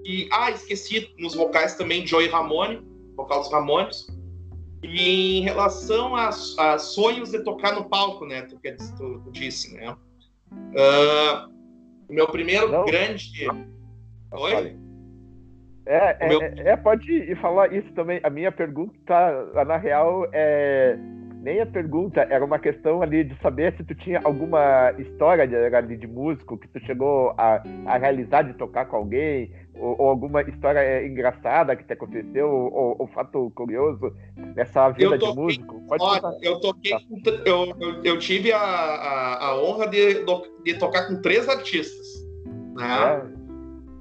e, 0.03 0.27
ah, 0.31 0.51
esqueci 0.51 1.09
nos 1.17 1.35
vocais 1.35 1.75
também 1.75 2.05
Joey 2.05 2.27
Ramone, 2.27 2.81
vocal 3.15 3.41
dos 3.41 3.51
Ramones. 3.51 4.07
E 4.85 5.39
em 5.39 5.41
relação 5.41 6.15
a, 6.15 6.29
a, 6.29 6.77
sonhos 6.79 7.31
de 7.31 7.43
tocar 7.43 7.73
no 7.73 7.85
palco, 7.85 8.25
né? 8.25 8.43
Tu, 8.43 8.57
tu, 8.97 9.21
tu 9.23 9.31
disse, 9.31 9.73
né? 9.75 9.95
Uh, 10.51 11.51
meu 12.09 12.27
primeiro 12.27 12.71
Não. 12.71 12.85
grande. 12.85 13.47
Oi? 14.31 14.77
É, 15.85 16.17
é, 16.19 16.27
meu... 16.27 16.41
é, 16.41 16.53
é, 16.57 16.75
pode 16.75 17.35
falar 17.35 17.73
isso 17.73 17.91
também. 17.93 18.19
A 18.23 18.29
minha 18.29 18.51
pergunta, 18.51 19.65
na 19.65 19.77
real, 19.77 20.27
é 20.31 20.97
nem 21.45 21.61
a 21.61 21.65
pergunta, 21.65 22.21
era 22.21 22.43
uma 22.43 22.57
questão 22.57 23.03
ali 23.03 23.23
de 23.23 23.39
saber 23.39 23.77
se 23.77 23.83
tu 23.83 23.93
tinha 23.93 24.19
alguma 24.23 24.91
história 24.97 25.47
de, 25.47 25.95
de 25.95 26.07
músico 26.07 26.57
que 26.57 26.67
tu 26.67 26.79
chegou 26.79 27.35
a, 27.37 27.61
a 27.85 27.97
realizar 27.99 28.41
de 28.41 28.55
tocar 28.55 28.85
com 28.87 28.95
alguém, 28.95 29.51
ou, 29.77 29.95
ou, 29.99 30.09
alguma 30.09 30.41
história 30.41 31.05
engraçada 31.05 31.75
que 31.75 31.83
te 31.83 31.93
aconteceu, 31.93 32.49
ou, 32.49 32.95
ou 32.99 33.07
fato 33.07 33.51
curioso 33.55 34.13
nessa 34.55 34.89
vida 34.89 35.17
toquei, 35.17 35.29
de 35.29 35.35
músico? 35.35 35.81
Pode 35.87 36.03
olha, 36.03 36.37
eu 36.41 36.59
toquei, 36.59 36.91
tá. 36.91 36.99
eu, 37.45 37.75
eu, 37.79 38.03
eu, 38.03 38.19
tive 38.19 38.51
a, 38.51 38.59
a, 38.59 39.47
a 39.47 39.61
honra 39.61 39.87
de, 39.87 40.23
de 40.63 40.73
tocar 40.75 41.07
com 41.07 41.21
três 41.21 41.47
artistas, 41.49 42.25
né? 42.75 43.21
É. 43.31 43.45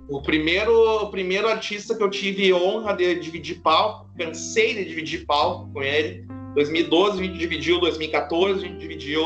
O 0.07 0.21
primeiro, 0.21 0.73
o 1.03 1.11
primeiro 1.11 1.49
artista 1.49 1.97
que 1.97 2.03
eu 2.03 2.11
tive 2.11 2.53
honra 2.53 2.93
de 2.93 3.15
dividir 3.19 3.61
palco, 3.63 4.07
cansei 4.19 4.75
de 4.75 4.85
dividir 4.85 5.25
palco 5.25 5.73
com 5.73 5.83
ele, 5.83 6.27
2012 6.55 7.21
a 7.21 7.25
gente 7.25 7.39
dividiu, 7.39 7.81
2014 7.81 8.65
a 8.65 8.69
gente 8.69 8.79
dividiu, 8.79 9.23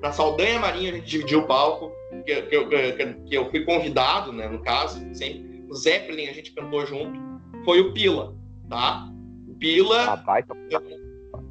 na 0.00 0.12
Saldanha 0.12 0.58
Marinha 0.60 0.92
a 0.92 0.94
gente 0.94 1.06
dividiu 1.08 1.40
o 1.40 1.46
palco, 1.46 1.92
que, 2.24 2.42
que, 2.42 2.56
eu, 2.56 2.68
que 2.68 3.34
eu 3.34 3.50
fui 3.50 3.64
convidado, 3.64 4.32
né, 4.32 4.48
no 4.48 4.60
caso, 4.60 5.04
sempre. 5.14 5.49
O 5.70 5.74
Zeppelin 5.74 6.28
a 6.28 6.32
gente 6.32 6.52
cantou 6.52 6.84
junto, 6.84 7.18
foi 7.64 7.80
o 7.80 7.92
Pila, 7.92 8.34
tá? 8.68 9.08
O 9.46 9.54
Pila, 9.54 10.14
ah, 10.14 10.16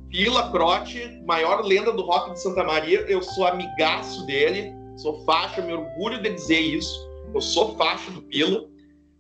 Pila 0.10 0.52
Crote, 0.52 1.22
maior 1.26 1.64
lenda 1.64 1.94
do 1.94 2.02
rock 2.02 2.34
de 2.34 2.42
Santa 2.42 2.66
Maria, 2.66 3.00
eu 3.08 3.24
sou 3.24 3.48
amigaço 3.48 4.26
dele, 4.26 4.74
sou 4.98 5.24
faixa, 5.24 5.62
me 5.62 5.72
orgulho 5.72 6.22
de 6.22 6.34
dizer 6.34 6.60
isso, 6.60 7.10
eu 7.34 7.40
sou 7.40 7.78
faixa 7.78 8.12
do 8.12 8.22
Pila. 8.24 8.68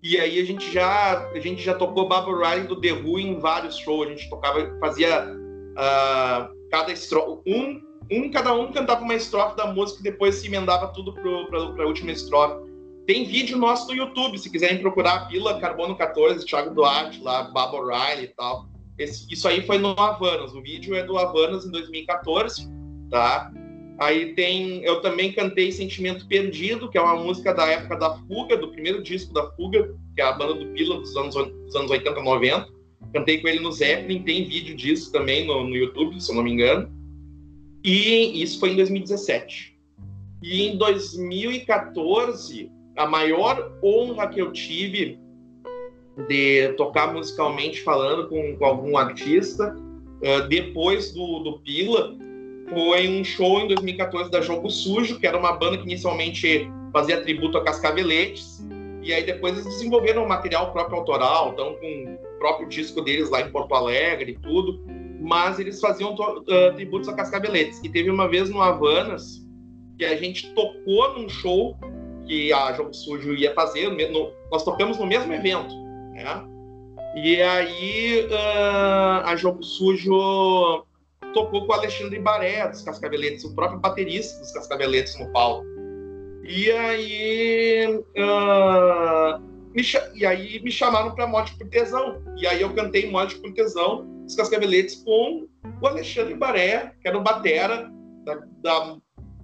E 0.03 0.17
aí 0.17 0.39
a 0.39 0.45
gente 0.45 0.69
já 0.71 1.29
a 1.29 1.39
gente 1.39 1.62
já 1.62 1.75
tocou 1.75 2.07
Barbara 2.07 2.49
Riley 2.49 2.67
do 2.67 2.79
The 2.79 2.91
Who 2.91 3.19
em 3.19 3.39
vários 3.39 3.77
shows, 3.77 4.07
a 4.07 4.09
gente 4.12 4.29
tocava, 4.29 4.77
fazia 4.81 5.25
uh, 5.27 6.69
cada 6.69 6.91
estrofe, 6.91 7.41
um, 7.47 7.81
um, 8.12 8.31
cada 8.31 8.53
um 8.53 8.71
cantava 8.71 9.01
uma 9.01 9.15
estrofe 9.15 9.55
da 9.55 9.67
música 9.67 10.01
e 10.01 10.03
depois 10.03 10.35
se 10.35 10.47
emendava 10.47 10.88
tudo 10.89 11.13
para 11.13 11.83
a 11.83 11.88
última 11.88 12.12
estrofe. 12.12 12.68
Tem 13.09 13.25
vídeo 13.25 13.57
nosso 13.57 13.87
no 13.87 13.95
YouTube, 13.95 14.37
se 14.37 14.51
quiserem 14.51 14.77
procurar 14.77 15.27
Vila 15.29 15.59
Carbono 15.59 15.95
14, 15.95 16.45
Thiago 16.45 16.75
Duarte, 16.75 17.19
lá, 17.23 17.41
Baba 17.41 17.75
O'Reilly 17.75 18.25
e 18.25 18.27
tal. 18.27 18.69
Esse, 18.99 19.25
isso 19.33 19.47
aí 19.47 19.65
foi 19.65 19.79
no 19.79 19.99
Havanas, 19.99 20.53
o 20.53 20.61
vídeo 20.61 20.93
é 20.93 21.01
do 21.01 21.17
Havanas 21.17 21.65
em 21.65 21.71
2014, 21.71 22.69
tá? 23.09 23.51
Aí 23.97 24.35
tem, 24.35 24.83
eu 24.83 25.01
também 25.01 25.33
cantei 25.33 25.71
Sentimento 25.71 26.27
Perdido, 26.27 26.87
que 26.87 26.99
é 26.99 27.01
uma 27.01 27.15
música 27.15 27.51
da 27.51 27.65
época 27.65 27.95
da 27.95 28.15
Fuga, 28.27 28.55
do 28.55 28.67
primeiro 28.67 29.01
disco 29.01 29.33
da 29.33 29.49
Fuga, 29.53 29.91
que 30.13 30.21
é 30.21 30.25
a 30.25 30.33
banda 30.33 30.53
do 30.53 30.67
Pila 30.67 30.99
dos 30.99 31.17
anos, 31.17 31.33
dos 31.33 31.75
anos 31.75 31.89
80, 31.89 32.21
90. 32.21 32.67
Cantei 33.11 33.41
com 33.41 33.47
ele 33.47 33.59
no 33.59 33.71
Zeppelin, 33.71 34.21
tem 34.21 34.47
vídeo 34.47 34.75
disso 34.75 35.11
também 35.11 35.47
no, 35.47 35.63
no 35.63 35.75
YouTube, 35.75 36.21
se 36.21 36.29
eu 36.29 36.35
não 36.35 36.43
me 36.43 36.51
engano. 36.51 36.87
E 37.83 38.39
isso 38.39 38.59
foi 38.59 38.73
em 38.73 38.75
2017. 38.75 39.75
E 40.43 40.67
em 40.67 40.77
2014, 40.77 42.77
a 42.99 43.07
maior 43.07 43.71
honra 43.81 44.27
que 44.27 44.41
eu 44.41 44.51
tive 44.51 45.17
de 46.27 46.73
tocar 46.73 47.13
musicalmente 47.13 47.81
falando 47.81 48.27
com, 48.27 48.57
com 48.57 48.65
algum 48.65 48.97
artista, 48.97 49.73
uh, 49.73 50.47
depois 50.49 51.13
do, 51.13 51.39
do 51.39 51.59
Pila, 51.59 52.13
foi 52.69 53.07
um 53.07 53.23
show 53.23 53.62
em 53.62 53.69
2014 53.69 54.29
da 54.29 54.41
Jogo 54.41 54.69
Sujo, 54.69 55.17
que 55.17 55.25
era 55.25 55.38
uma 55.38 55.53
banda 55.53 55.77
que 55.77 55.83
inicialmente 55.83 56.69
fazia 56.91 57.21
tributo 57.21 57.57
a 57.57 57.63
Cascaveletes, 57.63 58.67
e 59.02 59.13
aí 59.13 59.23
depois 59.23 59.54
eles 59.54 59.65
desenvolveram 59.65 60.25
um 60.25 60.27
material 60.27 60.73
próprio 60.73 60.97
autoral, 60.97 61.54
então 61.54 61.75
com 61.75 62.17
o 62.17 62.37
próprio 62.37 62.67
disco 62.67 63.02
deles 63.02 63.29
lá 63.29 63.39
em 63.39 63.50
Porto 63.50 63.73
Alegre 63.75 64.33
e 64.33 64.35
tudo, 64.35 64.77
mas 65.21 65.58
eles 65.58 65.79
faziam 65.79 66.13
uh, 66.13 66.75
tributos 66.75 67.08
a 67.08 67.13
Cascaveletes. 67.13 67.79
E 67.81 67.87
teve 67.87 68.10
uma 68.10 68.27
vez 68.27 68.50
no 68.50 68.62
Havanas 68.62 69.47
que 69.97 70.04
a 70.04 70.17
gente 70.17 70.54
tocou 70.54 71.17
num 71.17 71.29
show 71.29 71.77
que 72.30 72.54
a 72.54 72.71
Jogo 72.73 72.94
Sujo 72.94 73.34
ia 73.34 73.54
fazer, 73.56 73.90
no, 73.90 74.32
nós 74.52 74.63
tocamos 74.63 75.00
no 75.00 75.08
mesmo 75.08 75.34
evento, 75.34 75.73
né? 76.13 76.46
E 77.15 77.42
aí 77.42 78.27
uh, 78.27 79.25
a 79.25 79.36
Jogo 79.36 79.63
Sujo 79.63 80.86
tocou 81.34 81.65
com 81.65 81.71
o 81.71 81.75
Alexandre 81.75 82.19
Baré 82.19 82.67
dos 82.67 82.84
Cascaveletes, 82.84 83.44
o 83.44 83.56
próprio 83.56 83.80
baterista 83.80 84.40
dos 84.40 84.52
Cascaveletes 84.52 85.19
no 85.19 85.32
palco. 85.34 85.65
E 86.44 86.71
aí, 86.71 87.88
uh, 87.98 89.42
me, 89.73 89.84
e 90.15 90.25
aí 90.25 90.62
me 90.62 90.71
chamaram 90.71 91.13
para 91.15 91.27
Morte 91.27 91.56
por 91.58 91.67
Tesão. 91.67 92.21
E 92.38 92.46
aí 92.46 92.62
eu 92.62 92.73
cantei 92.73 93.10
Morte 93.10 93.36
por 93.40 93.52
Tesão, 93.54 94.08
os 94.25 94.36
Cascaveletes, 94.36 95.04
com 95.04 95.48
o 95.82 95.88
Alexandre 95.88 96.36
Baré, 96.36 96.94
que 97.02 97.08
era 97.08 97.17
o 97.17 97.23
batera 97.23 97.92
da, 98.23 98.36
da, 98.62 98.98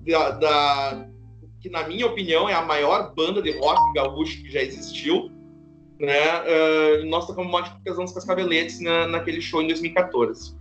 da, 0.06 0.30
da, 0.32 1.08
que 1.66 1.70
na 1.72 1.88
minha 1.88 2.06
opinião 2.06 2.48
é 2.48 2.54
a 2.54 2.62
maior 2.62 3.12
banda 3.16 3.42
de 3.42 3.50
rock 3.58 3.94
gaúcho 3.96 4.40
que 4.44 4.52
já 4.52 4.62
existiu. 4.62 5.32
né? 6.00 6.14
Uh, 6.42 7.06
nós 7.08 7.26
tocamos 7.26 7.64
de 7.64 7.84
Casão 7.84 8.06
dos 8.06 8.14
Cascaveletes 8.14 8.80
na, 8.80 9.08
naquele 9.08 9.42
show 9.42 9.64
em 9.64 9.68
2014. 9.68 10.56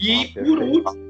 E 0.00 0.32
ah, 0.36 0.42
por 0.42 0.58
último, 0.58 1.08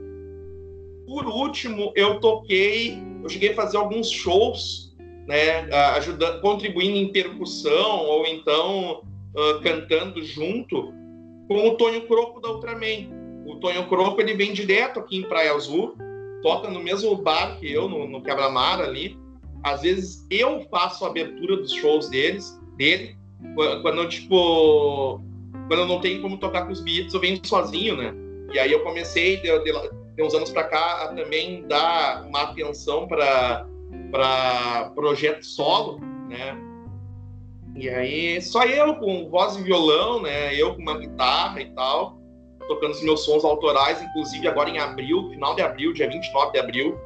por 1.06 1.26
último, 1.26 1.92
eu 1.96 2.20
toquei, 2.20 2.98
eu 3.22 3.28
cheguei 3.30 3.52
a 3.52 3.54
fazer 3.54 3.78
alguns 3.78 4.10
shows, 4.10 4.94
né, 5.26 5.60
ajudando, 5.96 6.40
contribuindo 6.40 6.96
em 6.96 7.10
percussão 7.10 8.04
ou 8.06 8.26
então 8.26 9.02
uh, 9.34 9.60
cantando 9.62 10.22
junto 10.22 10.92
com 11.48 11.68
o 11.68 11.74
Tonho 11.76 12.06
Croco 12.06 12.40
da 12.40 12.50
Ultraman. 12.50 13.08
O 13.46 13.56
Tonho 13.56 13.88
Croco 13.88 14.20
ele 14.20 14.34
vem 14.34 14.52
direto 14.52 15.00
aqui 15.00 15.16
em 15.16 15.28
Praia 15.28 15.54
Azul, 15.54 15.96
toca 16.42 16.68
no 16.68 16.80
mesmo 16.80 17.14
bar 17.16 17.58
que 17.58 17.70
eu, 17.72 17.88
no, 17.88 18.06
no 18.06 18.22
Quebra-Mar 18.22 18.80
ali. 18.80 19.16
Às 19.62 19.82
vezes 19.82 20.26
eu 20.30 20.66
faço 20.70 21.04
a 21.04 21.08
abertura 21.08 21.56
dos 21.56 21.72
shows 21.72 22.08
deles, 22.08 22.58
dele, 22.76 23.16
quando 23.82 24.08
tipo, 24.08 25.20
quando 25.68 25.86
não 25.86 26.00
tenho 26.00 26.22
como 26.22 26.38
tocar 26.38 26.64
com 26.64 26.72
os 26.72 26.80
Beatles, 26.80 27.14
eu 27.14 27.20
venho 27.20 27.40
sozinho, 27.44 27.96
né? 27.96 28.14
E 28.52 28.58
aí 28.58 28.72
eu 28.72 28.82
comecei, 28.82 29.36
de, 29.38 29.58
de, 29.60 29.72
de 30.16 30.22
uns 30.22 30.34
anos 30.34 30.50
para 30.50 30.64
cá, 30.64 31.04
a 31.04 31.08
também 31.08 31.66
dar 31.66 32.24
uma 32.26 32.42
atenção 32.42 33.06
para 33.06 33.66
projeto 34.94 35.44
solo, 35.44 36.00
né? 36.28 36.56
E 37.76 37.88
aí, 37.88 38.42
só 38.42 38.64
eu 38.64 38.96
com 38.96 39.28
voz 39.28 39.56
e 39.56 39.62
violão, 39.62 40.22
né? 40.22 40.54
Eu 40.54 40.74
com 40.74 40.82
uma 40.82 40.98
guitarra 40.98 41.60
e 41.60 41.66
tal, 41.74 42.18
tocando 42.66 42.92
os 42.92 43.02
meus 43.02 43.24
sons 43.24 43.44
autorais, 43.44 44.02
inclusive 44.02 44.48
agora 44.48 44.70
em 44.70 44.78
abril, 44.78 45.28
final 45.30 45.54
de 45.54 45.62
abril, 45.62 45.92
dia 45.92 46.08
29 46.08 46.52
de 46.52 46.58
abril, 46.58 46.98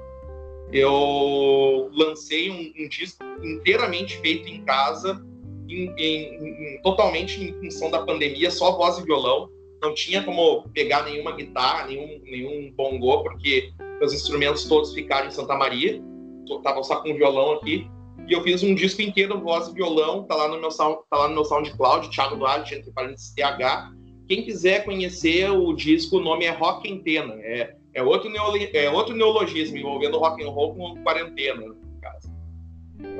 eu 0.73 1.91
lancei 1.93 2.51
um, 2.51 2.85
um 2.85 2.89
disco 2.89 3.23
inteiramente 3.43 4.17
feito 4.19 4.49
em 4.49 4.65
casa, 4.65 5.23
em, 5.69 5.93
em, 5.99 6.77
em, 6.77 6.83
totalmente 6.83 7.43
em 7.43 7.53
função 7.61 7.91
da 7.91 8.05
pandemia, 8.05 8.51
só 8.51 8.77
voz 8.77 8.99
e 8.99 9.05
violão. 9.05 9.51
Não 9.83 9.95
tinha 9.95 10.23
como 10.23 10.69
pegar 10.71 11.05
nenhuma 11.05 11.33
guitarra, 11.33 11.87
nenhum, 11.89 12.21
nenhum 12.25 12.73
bongô, 12.73 13.23
porque 13.23 13.73
os 14.03 14.13
instrumentos 14.13 14.65
todos 14.65 14.95
ficaram 14.95 15.29
em 15.29 15.31
Santa 15.31 15.57
Maria. 15.57 16.03
Estavam 16.49 16.83
só 16.83 17.03
com 17.03 17.15
violão 17.15 17.53
aqui. 17.53 17.87
E 18.29 18.33
eu 18.33 18.43
fiz 18.43 18.63
um 18.63 18.75
disco 18.75 19.03
inteiro, 19.03 19.41
voz 19.41 19.69
e 19.69 19.75
violão, 19.75 20.25
tá 20.25 20.37
lá 20.37 20.49
no 20.49 20.61
meu, 20.61 20.69
tá 20.71 20.97
lá 21.13 21.29
no 21.29 21.35
meu 21.35 21.45
SoundCloud, 21.45 22.11
Thiago 22.11 22.37
Duarte, 22.37 22.75
entre 22.75 22.93
parênteses 22.93 23.35
TH. 23.35 23.91
Quem 24.29 24.45
quiser 24.45 24.85
conhecer 24.85 25.51
o 25.51 25.73
disco, 25.75 26.19
o 26.19 26.23
nome 26.23 26.45
é 26.45 26.51
Rock 26.51 26.91
Antena. 26.91 27.35
É, 27.41 27.75
é, 27.95 28.03
outro, 28.03 28.31
é 28.75 28.91
outro 28.91 29.15
neologismo 29.15 29.77
envolvendo 29.77 30.19
rock 30.19 30.43
and 30.43 30.51
roll 30.51 30.75
com 30.75 31.03
quarentena, 31.03 31.61
no 31.61 31.77
caso. 32.01 32.33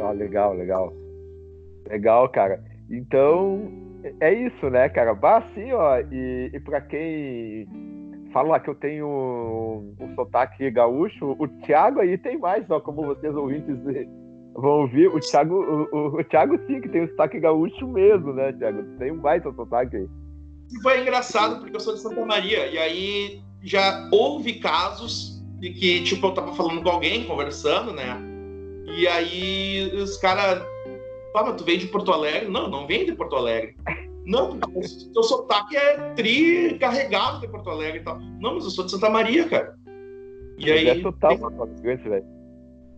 Ah, 0.01 0.13
legal, 0.13 0.55
legal. 0.55 0.93
Legal, 1.89 2.29
cara. 2.29 2.63
Então, 2.91 3.71
é 4.21 4.33
isso, 4.33 4.71
né, 4.71 4.89
cara? 4.89 5.15
Bah, 5.15 5.39
assim, 5.39 5.73
ó, 5.73 5.99
e, 6.11 6.51
e 6.53 6.61
pra 6.61 6.81
quem 6.81 7.67
fala 8.33 8.59
que 8.59 8.71
eu 8.71 8.75
tenho 8.75 9.07
um, 9.07 9.95
um 10.01 10.15
sotaque 10.15 10.71
gaúcho, 10.71 11.37
o 11.39 11.47
Thiago 11.65 12.01
aí 12.01 12.17
tem 12.17 12.39
mais, 12.39 12.69
ó, 12.71 12.81
como 12.81 13.05
vocês 13.05 13.35
ouvintes 13.35 13.77
vão 14.55 14.81
ouvir, 14.81 15.09
o 15.09 15.21
Thiago, 15.21 15.55
o, 15.55 16.19
o, 16.19 16.25
Thiago 16.25 16.59
sim, 16.67 16.81
que 16.81 16.89
tem 16.89 17.05
o 17.05 17.09
sotaque 17.11 17.39
gaúcho 17.39 17.87
mesmo, 17.87 18.33
né, 18.33 18.53
Thiago? 18.55 18.83
Tem 18.99 19.13
um 19.13 19.19
baita 19.19 19.53
sotaque 19.53 19.97
aí. 19.97 20.09
Foi 20.83 21.01
engraçado, 21.03 21.61
porque 21.61 21.77
eu 21.77 21.81
sou 21.81 21.95
de 21.95 22.01
Santa 22.01 22.25
Maria, 22.25 22.67
e 22.67 22.79
aí 22.79 23.43
já 23.63 24.09
houve 24.11 24.55
casos 24.55 25.43
de 25.59 25.71
que, 25.71 26.03
tipo, 26.03 26.27
eu 26.27 26.35
tava 26.35 26.55
falando 26.55 26.83
com 26.83 26.89
alguém, 26.89 27.25
conversando, 27.25 27.93
né? 27.93 28.21
E 28.97 29.07
aí 29.07 29.91
os 29.95 30.17
caras 30.17 30.63
ah, 31.35 31.45
mas 31.45 31.57
tu 31.57 31.65
vem 31.65 31.79
de 31.79 31.87
Porto 31.87 32.13
Alegre? 32.13 32.49
Não, 32.49 32.69
não 32.69 32.87
vem 32.87 33.07
de 33.07 33.13
Porto 33.15 33.37
Alegre. 33.37 33.75
Não, 34.25 34.53
o 34.53 35.13
teu 35.13 35.23
sotaque 35.23 35.77
é 35.77 35.97
tri 36.15 36.77
carregado 36.79 37.41
de 37.41 37.49
Porto 37.49 37.71
Alegre 37.71 38.01
e 38.01 38.05
tal. 38.05 38.21
Não, 38.39 38.55
mas 38.55 38.65
eu 38.65 38.71
sou 38.71 38.85
de 38.85 38.91
Santa 38.91 39.09
Maria, 39.09 39.49
cara. 39.49 39.75
E 40.59 40.71
aí. 40.71 40.89
É 40.89 41.01
total. 41.01 41.39
Porto 41.39 41.63
Alegre, 41.63 41.97
velho. 41.97 42.25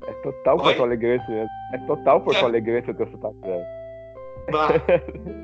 É 0.07 0.13
total 0.15 0.59
Porto 0.59 0.83
Alegre 0.83 1.19
mesmo. 1.29 1.49
É 1.73 1.79
total 1.87 2.21
Porto. 2.21 2.45
Alegre 2.45 2.79
o 2.79 2.95
teu 2.95 3.11
sotaque, 3.11 3.41
velho. 3.41 3.65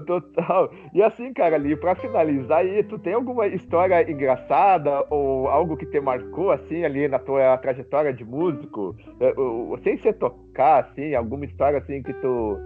Total. 0.00 0.72
E 0.94 1.02
assim, 1.02 1.32
cara, 1.32 1.56
ali, 1.56 1.76
pra 1.76 1.94
finalizar 1.94 2.60
aí, 2.60 2.82
tu 2.84 2.98
tem 2.98 3.12
alguma 3.12 3.46
história 3.46 4.10
engraçada 4.10 5.04
ou 5.10 5.48
algo 5.48 5.76
que 5.76 5.86
te 5.86 6.00
marcou, 6.00 6.50
assim, 6.50 6.84
ali 6.84 7.08
na 7.08 7.18
tua 7.18 7.58
trajetória 7.58 8.12
de 8.12 8.24
músico? 8.24 8.96
É, 9.20 9.34
sem 9.82 9.98
ser 9.98 10.14
tocar, 10.14 10.84
assim, 10.84 11.14
alguma 11.14 11.44
história, 11.44 11.78
assim, 11.78 12.02
que 12.02 12.12
tu... 12.14 12.58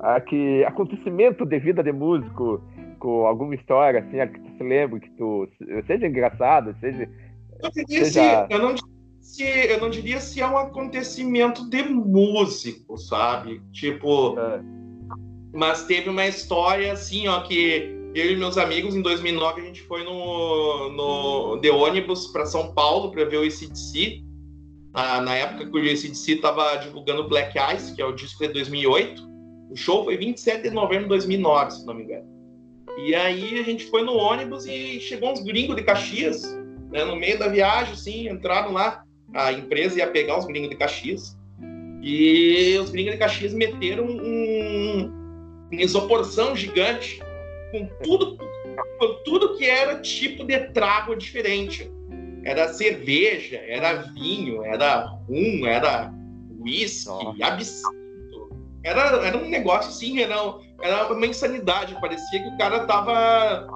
Ah, 0.00 0.20
que 0.20 0.64
acontecimento 0.64 1.46
de 1.46 1.58
vida 1.58 1.82
de 1.82 1.92
músico, 1.92 2.60
com 2.98 3.26
alguma 3.26 3.54
história, 3.54 4.00
assim, 4.00 4.32
que 4.32 4.40
tu 4.40 4.56
se 4.56 4.64
lembra, 4.64 5.00
que 5.00 5.10
tu... 5.10 5.48
Seja 5.86 6.06
engraçado, 6.06 6.74
seja... 6.80 7.08
Eu, 7.62 7.86
seja... 7.86 8.46
eu, 8.50 8.58
não, 8.58 8.74
se, 9.20 9.44
eu 9.44 9.80
não 9.80 9.88
diria 9.88 10.20
se 10.20 10.40
é 10.40 10.46
um 10.46 10.58
acontecimento 10.58 11.68
de 11.70 11.82
músico, 11.84 12.98
sabe? 12.98 13.62
Tipo... 13.72 14.38
É 14.38 14.75
mas 15.52 15.84
teve 15.84 16.08
uma 16.08 16.26
história 16.26 16.92
assim, 16.92 17.28
ó, 17.28 17.40
que 17.40 17.96
eu 18.14 18.32
e 18.32 18.36
meus 18.36 18.56
amigos, 18.56 18.94
em 18.94 19.02
2009, 19.02 19.60
a 19.60 19.64
gente 19.64 19.82
foi 19.82 20.02
no, 20.02 20.88
no 20.90 21.56
de 21.60 21.70
ônibus 21.70 22.28
para 22.28 22.46
São 22.46 22.72
Paulo 22.72 23.10
para 23.10 23.24
ver 23.26 23.36
o 23.36 23.42
ACDC. 23.42 24.22
Na, 24.94 25.20
na 25.20 25.34
época 25.34 25.66
que 25.66 25.76
o 25.76 25.80
ACDC 25.80 26.32
estava 26.32 26.76
divulgando 26.76 27.28
Black 27.28 27.58
Ice, 27.74 27.94
que 27.94 28.00
é 28.00 28.06
o 28.06 28.12
disco 28.12 28.46
de 28.46 28.54
2008. 28.54 29.22
O 29.70 29.76
show 29.76 30.04
foi 30.04 30.16
27 30.16 30.62
de 30.62 30.70
novembro 30.70 31.04
de 31.04 31.08
2009, 31.10 31.70
se 31.72 31.84
não 31.84 31.92
me 31.92 32.04
engano. 32.04 32.26
E 32.96 33.14
aí 33.14 33.58
a 33.58 33.62
gente 33.62 33.84
foi 33.84 34.02
no 34.02 34.14
ônibus 34.14 34.64
e 34.64 34.98
chegou 35.00 35.32
uns 35.32 35.42
gringos 35.42 35.76
de 35.76 35.82
Caxias, 35.82 36.42
né, 36.90 37.04
no 37.04 37.16
meio 37.16 37.38
da 37.38 37.48
viagem, 37.48 37.92
assim, 37.92 38.28
entraram 38.30 38.72
lá. 38.72 39.04
A 39.34 39.52
empresa 39.52 39.98
ia 39.98 40.06
pegar 40.06 40.38
os 40.38 40.46
gringos 40.46 40.70
de 40.70 40.76
Caxias. 40.76 41.36
E 42.02 42.78
os 42.80 42.88
gringos 42.90 43.12
de 43.12 43.18
Caxias 43.18 43.52
meteram 43.52 44.06
um, 44.06 45.12
isoporção 45.72 46.54
gigante, 46.54 47.20
com 47.70 47.86
tudo, 48.02 48.38
com 48.98 49.14
tudo 49.24 49.56
que 49.56 49.64
era 49.64 50.00
tipo 50.00 50.44
de 50.44 50.58
trago 50.70 51.16
diferente. 51.16 51.90
Era 52.44 52.72
cerveja, 52.72 53.56
era 53.66 54.02
vinho, 54.14 54.64
era 54.64 55.06
rum, 55.28 55.66
era 55.66 56.12
whisky, 56.60 57.42
absinto. 57.42 58.50
Era, 58.84 59.00
era 59.26 59.36
um 59.36 59.48
negócio 59.48 59.90
assim, 59.90 60.20
era, 60.20 60.36
era 60.80 61.12
uma 61.12 61.26
insanidade. 61.26 62.00
Parecia 62.00 62.40
que 62.40 62.48
o 62.48 62.56
cara 62.56 62.86
tava. 62.86 63.66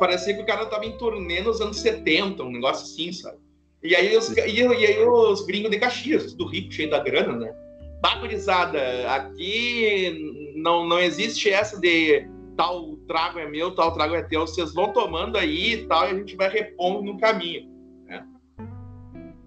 Parecia 0.00 0.34
que 0.34 0.42
o 0.42 0.46
cara 0.46 0.66
tava 0.66 0.84
em 0.84 0.98
turnê 0.98 1.40
nos 1.40 1.60
anos 1.60 1.78
70, 1.78 2.42
um 2.42 2.50
negócio 2.50 2.84
assim, 2.84 3.12
sabe? 3.12 3.38
E 3.82 3.94
aí 3.94 4.16
os, 4.16 4.28
e, 4.36 4.40
e 4.40 4.86
aí 4.86 5.06
os 5.06 5.46
gringos 5.46 5.70
de 5.70 5.78
Caxias, 5.78 6.32
tudo 6.32 6.50
rico, 6.50 6.72
cheio 6.72 6.90
da 6.90 6.98
grana, 6.98 7.32
né? 7.34 7.54
Bagurizada, 8.02 8.80
aqui 9.08 10.47
não, 10.62 10.86
não 10.86 10.98
existe 10.98 11.50
essa 11.50 11.80
de 11.80 12.26
tal 12.56 12.96
trago 13.06 13.38
é 13.38 13.48
meu, 13.48 13.74
tal 13.74 13.92
trago 13.92 14.14
é 14.14 14.22
teu, 14.22 14.40
vocês 14.40 14.74
vão 14.74 14.92
tomando 14.92 15.38
aí 15.38 15.74
e 15.74 15.86
tal, 15.86 16.08
e 16.08 16.10
a 16.10 16.14
gente 16.14 16.34
vai 16.36 16.48
repondo 16.48 17.02
no 17.02 17.16
caminho. 17.16 17.70
Né? 18.04 18.26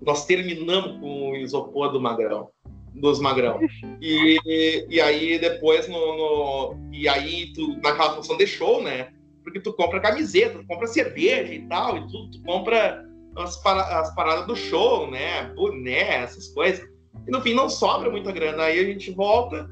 Nós 0.01 0.25
terminamos 0.25 0.99
com 0.99 1.31
o 1.31 1.35
isopor 1.35 1.91
do 1.91 1.99
magrão, 1.99 2.49
dos 2.95 3.19
magrão. 3.19 3.59
E, 4.01 4.85
e 4.89 5.01
aí 5.01 5.37
depois 5.37 5.87
no, 5.89 6.17
no, 6.17 6.89
e 6.93 7.07
aí 7.07 7.51
tu 7.53 7.77
naquela 7.83 8.15
função 8.15 8.37
de 8.37 8.47
show, 8.47 8.81
né? 8.81 9.09
Porque 9.43 9.59
tu 9.59 9.73
compra 9.73 9.99
camiseta, 9.99 10.59
tu 10.59 10.67
compra 10.67 10.87
cerveja 10.87 11.53
e 11.53 11.67
tal, 11.67 11.97
e 11.97 12.07
tudo, 12.07 12.31
tu 12.31 12.41
compra 12.43 13.05
as, 13.35 13.65
as 13.65 14.15
paradas 14.15 14.47
do 14.47 14.55
show, 14.55 15.09
né? 15.11 15.51
Boné, 15.55 16.23
essas 16.23 16.47
coisas. 16.49 16.87
E 17.27 17.31
no 17.31 17.41
fim 17.41 17.53
não 17.53 17.69
sobra 17.69 18.09
muita 18.09 18.31
grana. 18.31 18.63
Aí 18.63 18.79
a 18.79 18.83
gente 18.83 19.11
volta 19.11 19.69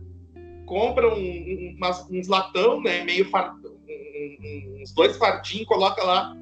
compra 0.70 1.10
um, 1.10 1.20
um, 1.20 1.76
umas, 1.76 2.08
uns 2.12 2.28
latão, 2.28 2.80
né, 2.80 3.04
meio 3.04 3.28
um, 3.28 4.82
uns 4.82 4.94
dois 4.94 5.18
fardinhos, 5.18 5.68
coloca 5.68 6.02
lá. 6.04 6.34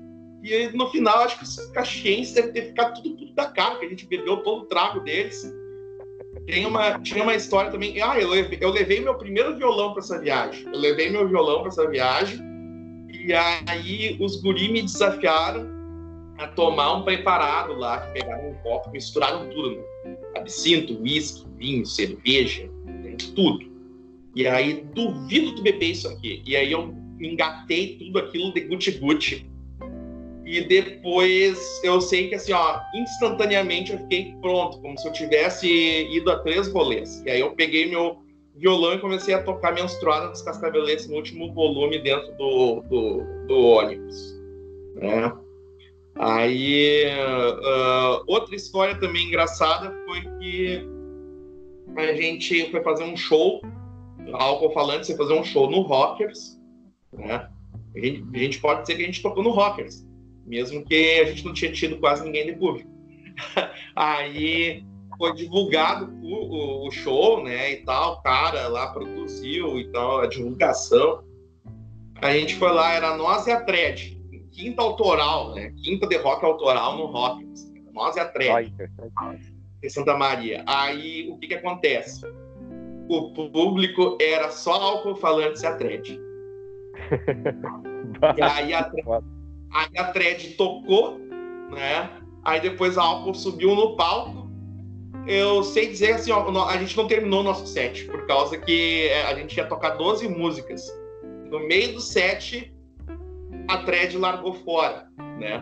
E 0.43 0.67
no 0.75 0.89
final, 0.89 1.19
acho 1.19 1.37
que 1.37 1.45
os 1.45 1.55
caxienses 1.71 2.33
devem 2.33 2.51
ter 2.51 2.67
ficado 2.67 3.01
tudo, 3.01 3.15
tudo 3.15 3.33
da 3.33 3.45
cara, 3.45 3.79
que 3.79 3.85
a 3.85 3.89
gente 3.89 4.05
bebeu 4.05 4.43
todo 4.43 4.63
o 4.63 4.65
trago 4.65 4.99
deles. 4.99 5.49
Tem 6.45 6.65
uma, 6.65 6.99
tinha 6.99 7.23
uma 7.23 7.35
história 7.35 7.71
também. 7.71 7.99
Ah, 8.01 8.19
eu 8.19 8.29
levei, 8.29 8.59
eu 8.61 8.69
levei 8.69 8.99
meu 8.99 9.15
primeiro 9.15 9.57
violão 9.57 9.93
para 9.93 10.01
essa 10.01 10.19
viagem. 10.19 10.65
Eu 10.65 10.79
levei 10.79 11.09
meu 11.09 11.27
violão 11.27 11.59
para 11.61 11.69
essa 11.69 11.89
viagem. 11.89 12.39
E 13.09 13.33
aí 13.33 14.17
os 14.19 14.39
guri 14.41 14.71
me 14.71 14.81
desafiaram 14.81 15.67
a 16.37 16.47
tomar 16.47 16.93
um 16.93 17.03
preparado 17.03 17.73
lá, 17.73 18.01
que 18.01 18.19
pegaram 18.19 18.51
um 18.51 18.53
copo, 18.55 18.91
misturaram 18.91 19.49
tudo. 19.49 19.75
Né? 19.75 20.17
Absinto, 20.35 21.01
uísque, 21.01 21.45
vinho, 21.57 21.85
cerveja, 21.85 22.69
tudo. 23.35 23.76
E 24.37 24.47
aí, 24.47 24.85
duvido 24.93 25.55
tu 25.55 25.63
beber 25.63 25.87
isso 25.87 26.07
aqui. 26.07 26.43
E 26.45 26.55
aí 26.55 26.71
eu 26.71 26.93
engatei 27.19 27.97
tudo 27.97 28.19
aquilo 28.19 28.53
de 28.53 28.61
guti-guti. 28.61 29.49
E 30.45 30.61
depois 30.61 31.81
eu 31.83 31.99
sei 31.99 32.29
que 32.29 32.35
assim, 32.35 32.53
ó, 32.53 32.79
instantaneamente 32.93 33.91
eu 33.91 33.97
fiquei 33.97 34.35
pronto, 34.39 34.79
como 34.79 34.95
se 34.95 35.07
eu 35.07 35.11
tivesse 35.11 35.67
ido 36.15 36.29
a 36.29 36.37
três 36.37 36.71
rolês. 36.71 37.23
E 37.25 37.31
aí 37.31 37.39
eu 37.39 37.55
peguei 37.55 37.89
meu, 37.89 38.19
violão 38.55 38.93
e 38.93 38.99
comecei 38.99 39.33
a 39.33 39.41
tocar 39.41 39.73
Menstruada 39.73 40.29
dos 40.29 40.43
Cascaveletes 40.43 41.07
no 41.07 41.15
último 41.15 41.51
volume 41.55 41.97
dentro 41.97 42.31
do, 42.37 42.81
do, 42.81 43.47
do 43.47 43.59
ônibus. 43.59 44.39
Né? 44.97 45.33
Aí, 46.19 47.05
uh, 47.07 48.23
outra 48.27 48.55
história 48.55 48.93
também 48.99 49.25
engraçada 49.25 49.91
foi 50.05 50.21
que 50.39 50.87
a 51.95 52.13
gente 52.13 52.69
foi 52.69 52.83
fazer 52.83 53.03
um 53.03 53.17
show, 53.17 53.61
álcool 54.33 54.71
falante, 54.71 55.07
você 55.07 55.15
fazer 55.15 55.33
um 55.33 55.43
show 55.43 55.69
no 55.69 55.81
Rockers, 55.81 56.59
né? 57.13 57.49
A 57.95 57.99
gente, 57.99 58.23
a 58.33 58.37
gente, 58.37 58.59
pode 58.59 58.81
dizer 58.81 58.95
que 58.95 59.03
a 59.03 59.05
gente 59.05 59.21
tocou 59.21 59.43
no 59.43 59.51
Rockers, 59.51 60.05
mesmo 60.45 60.83
que 60.85 61.19
a 61.19 61.25
gente 61.25 61.45
não 61.45 61.53
tinha 61.53 61.71
tido 61.71 61.97
quase 61.97 62.23
ninguém 62.23 62.45
de 62.45 62.53
público. 62.53 62.89
Aí 63.95 64.83
foi 65.17 65.33
divulgado 65.33 66.13
o, 66.21 66.27
o, 66.27 66.87
o, 66.87 66.91
show, 66.91 67.43
né, 67.43 67.71
e 67.71 67.77
tal, 67.77 68.13
o 68.13 68.21
cara 68.21 68.67
lá 68.67 68.87
produziu 68.87 69.79
e 69.79 69.91
tal, 69.91 70.21
a 70.21 70.27
divulgação. 70.27 71.23
A 72.21 72.33
gente 72.33 72.55
foi 72.55 72.71
lá, 72.71 72.93
era 72.93 73.15
nós 73.17 73.47
e 73.47 73.51
a 73.51 73.61
Thread, 73.61 74.19
quinta 74.51 74.81
autoral, 74.81 75.55
né, 75.55 75.73
quinta 75.83 76.07
de 76.07 76.17
rock 76.17 76.45
autoral 76.45 76.97
no 76.97 77.07
Rockers, 77.07 77.71
nós 77.91 78.15
e 78.15 78.19
a 78.19 78.25
Thread, 78.25 78.73
em 79.83 79.89
Santa 79.89 80.15
Maria. 80.15 80.63
Aí, 80.67 81.27
o 81.31 81.37
que 81.37 81.47
que 81.47 81.55
acontece? 81.55 82.21
O 83.09 83.49
público 83.49 84.17
era 84.19 84.49
só 84.51 84.73
álcool 84.73 85.15
falante 85.15 85.63
e 85.63 85.65
a 85.65 85.75
Thread. 85.75 86.19
e 88.37 88.41
aí 88.41 88.73
a, 88.73 88.91
aí 89.71 89.97
a 89.97 90.11
Thread 90.11 90.49
tocou, 90.55 91.19
né, 91.71 92.09
aí 92.43 92.59
depois 92.59 92.97
a 92.97 93.03
álcool 93.03 93.33
subiu 93.33 93.75
no 93.75 93.95
palco, 93.95 94.47
eu 95.27 95.61
sei 95.61 95.87
dizer 95.87 96.13
assim, 96.13 96.31
ó, 96.31 96.65
a 96.65 96.77
gente 96.77 96.95
não 96.95 97.05
terminou 97.05 97.41
o 97.41 97.43
nosso 97.43 97.67
set, 97.67 98.05
por 98.05 98.25
causa 98.25 98.57
que 98.57 99.07
é, 99.09 99.23
a 99.23 99.35
gente 99.35 99.57
ia 99.57 99.65
tocar 99.65 99.91
12 99.91 100.27
músicas. 100.29 100.87
No 101.49 101.59
meio 101.67 101.93
do 101.93 101.99
set, 101.99 102.73
a 103.67 103.77
thread 103.79 104.17
largou 104.17 104.53
fora, 104.53 105.07
né? 105.37 105.61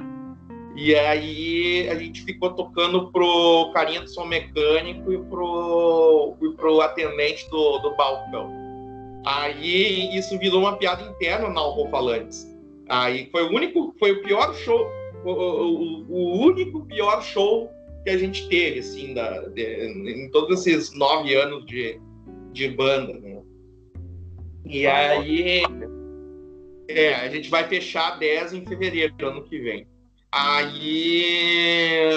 E 0.76 0.94
aí 0.94 1.88
a 1.88 1.96
gente 1.96 2.24
ficou 2.24 2.54
tocando 2.54 3.10
pro 3.12 3.72
carinha 3.74 4.02
do 4.02 4.10
som 4.10 4.26
mecânico 4.26 5.14
e 5.14 5.18
pro, 5.18 6.36
e 6.42 6.50
pro 6.50 6.82
atendente 6.82 7.50
do, 7.50 7.80
do 7.80 7.96
balcão. 7.96 8.52
Aí 9.26 10.16
isso 10.16 10.38
virou 10.38 10.60
uma 10.60 10.78
piada 10.78 11.04
interna 11.04 11.50
na 11.50 11.62
Alcofalantes. 11.62 12.46
Aí 12.90 13.30
foi 13.32 13.44
o 13.44 13.56
único, 13.56 13.96
foi 13.98 14.12
o 14.12 14.22
pior 14.22 14.54
show, 14.54 14.86
o, 15.24 15.32
o, 15.32 16.06
o 16.10 16.46
único 16.46 16.86
pior 16.86 17.24
show 17.24 17.72
que 18.04 18.10
a 18.10 18.18
gente 18.18 18.48
teve, 18.50 18.80
assim, 18.80 19.14
da, 19.14 19.48
de, 19.48 19.88
em 19.88 20.30
todos 20.30 20.68
esses 20.68 20.94
nove 20.94 21.34
anos 21.36 21.66
de, 21.66 22.00
de 22.52 22.70
banda, 22.70 23.14
né? 23.14 23.42
E 24.66 24.86
aí, 24.86 25.64
é, 26.88 27.16
a 27.16 27.30
gente 27.30 27.50
vai 27.50 27.68
fechar 27.68 28.20
10 28.20 28.54
em 28.54 28.66
fevereiro 28.66 29.14
do 29.16 29.28
ano 29.28 29.44
que 29.44 29.58
vem. 29.58 29.88
Aí, 30.38 32.10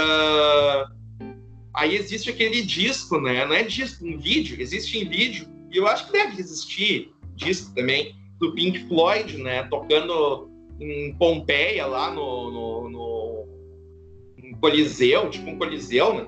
aí 1.72 1.94
existe 1.94 2.28
aquele 2.28 2.62
disco, 2.62 3.20
né? 3.20 3.44
Não 3.44 3.54
é 3.54 3.62
disco, 3.62 4.04
um 4.04 4.18
vídeo, 4.18 4.60
existe 4.60 4.98
em 4.98 5.08
vídeo, 5.08 5.46
e 5.70 5.76
eu 5.76 5.86
acho 5.86 6.06
que 6.06 6.12
deve 6.12 6.40
existir 6.40 7.12
disco 7.36 7.72
também, 7.76 8.16
do 8.40 8.52
Pink 8.54 8.88
Floyd, 8.88 9.38
né? 9.38 9.62
Tocando 9.64 10.50
em 10.80 11.14
Pompeia, 11.14 11.86
lá 11.86 12.10
no, 12.10 12.50
no, 12.50 12.88
no 12.88 14.58
coliseu, 14.60 15.30
tipo 15.30 15.50
um 15.50 15.56
coliseu, 15.56 16.14
né? 16.14 16.26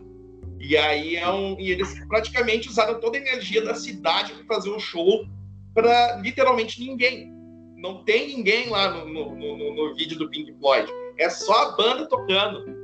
E 0.61 0.77
aí 0.77 1.17
é 1.17 1.29
um, 1.29 1.59
e 1.59 1.73
eles 1.73 1.99
praticamente 2.07 2.69
usaram 2.69 3.01
toda 3.01 3.19
a 3.19 3.21
energia 3.21 3.63
da 3.63 3.75
cidade 3.75 4.33
para 4.35 4.45
fazer 4.45 4.71
um 4.71 4.79
show 4.79 5.27
para 5.75 6.21
literalmente 6.23 6.81
ninguém. 6.81 7.33
Não 7.77 8.05
tem 8.05 8.29
ninguém 8.29 8.69
lá 8.69 8.91
no, 8.91 9.07
no, 9.07 9.35
no, 9.35 9.75
no, 9.75 9.95
vídeo 9.97 10.19
do 10.19 10.29
Pink 10.29 10.53
Floyd. 10.61 10.89
É 11.21 11.29
só 11.31 11.69
a 11.69 11.77
banda 11.77 12.07
tocando. 12.07 12.81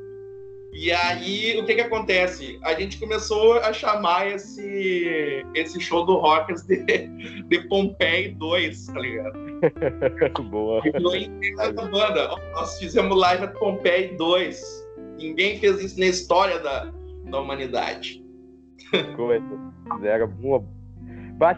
E 0.72 0.92
aí, 0.92 1.58
o 1.58 1.64
que 1.64 1.74
que 1.74 1.80
acontece? 1.80 2.58
A 2.62 2.74
gente 2.74 3.00
começou 3.00 3.54
a 3.60 3.72
chamar 3.72 4.28
esse, 4.28 5.42
esse 5.54 5.80
show 5.80 6.04
do 6.04 6.16
Rockers 6.16 6.62
de, 6.64 6.84
de 7.48 7.60
Pompeii 7.68 8.28
2, 8.34 8.86
tá 8.86 9.00
ligado? 9.00 9.38
Boa. 10.50 10.82
E 10.84 11.60
a 11.60 11.72
banda. 11.72 12.28
Nós 12.52 12.78
fizemos 12.78 13.16
live 13.16 13.44
a 13.44 13.48
Pompeii 13.48 14.16
2 14.16 14.86
Ninguém 15.18 15.58
fez 15.58 15.82
isso 15.82 15.98
na 15.98 16.06
história 16.06 16.58
da, 16.58 16.92
da 17.24 17.40
humanidade. 17.40 18.22
Coisa. 19.16 19.44
Zero. 20.00 20.28
Boa. 20.28 20.64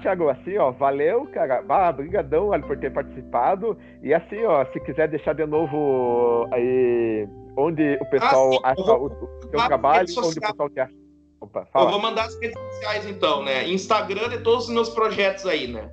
Thiago, 0.02 0.28
assim, 0.28 0.56
ó, 0.58 0.72
valeu, 0.72 1.26
cara. 1.26 1.62
Bah, 1.62 1.92
brigadão 1.92 2.50
por 2.62 2.76
ter 2.78 2.92
participado. 2.92 3.76
E 4.02 4.12
assim, 4.12 4.44
ó, 4.44 4.64
se 4.72 4.80
quiser 4.80 5.08
deixar 5.08 5.34
de 5.34 5.46
novo 5.46 6.48
aí 6.52 7.28
onde 7.56 7.98
o 8.00 8.06
pessoal 8.06 8.60
ah, 8.64 8.72
acha 8.72 8.92
o, 8.92 9.06
o 9.06 9.50
seu 9.50 9.66
trabalho, 9.66 10.06
onde 10.18 10.38
o 10.38 10.40
pessoal 10.40 10.70
te 10.70 10.80
acha. 10.80 10.94
Opa, 11.40 11.66
fala. 11.72 11.86
Eu 11.86 11.90
vou 11.92 12.00
mandar 12.00 12.24
as 12.24 12.40
redes 12.40 12.58
sociais 12.60 13.06
então, 13.06 13.44
né? 13.44 13.68
Instagram 13.68 14.28
de 14.28 14.38
todos 14.38 14.64
os 14.68 14.74
meus 14.74 14.88
projetos 14.88 15.46
aí, 15.46 15.68
né? 15.68 15.88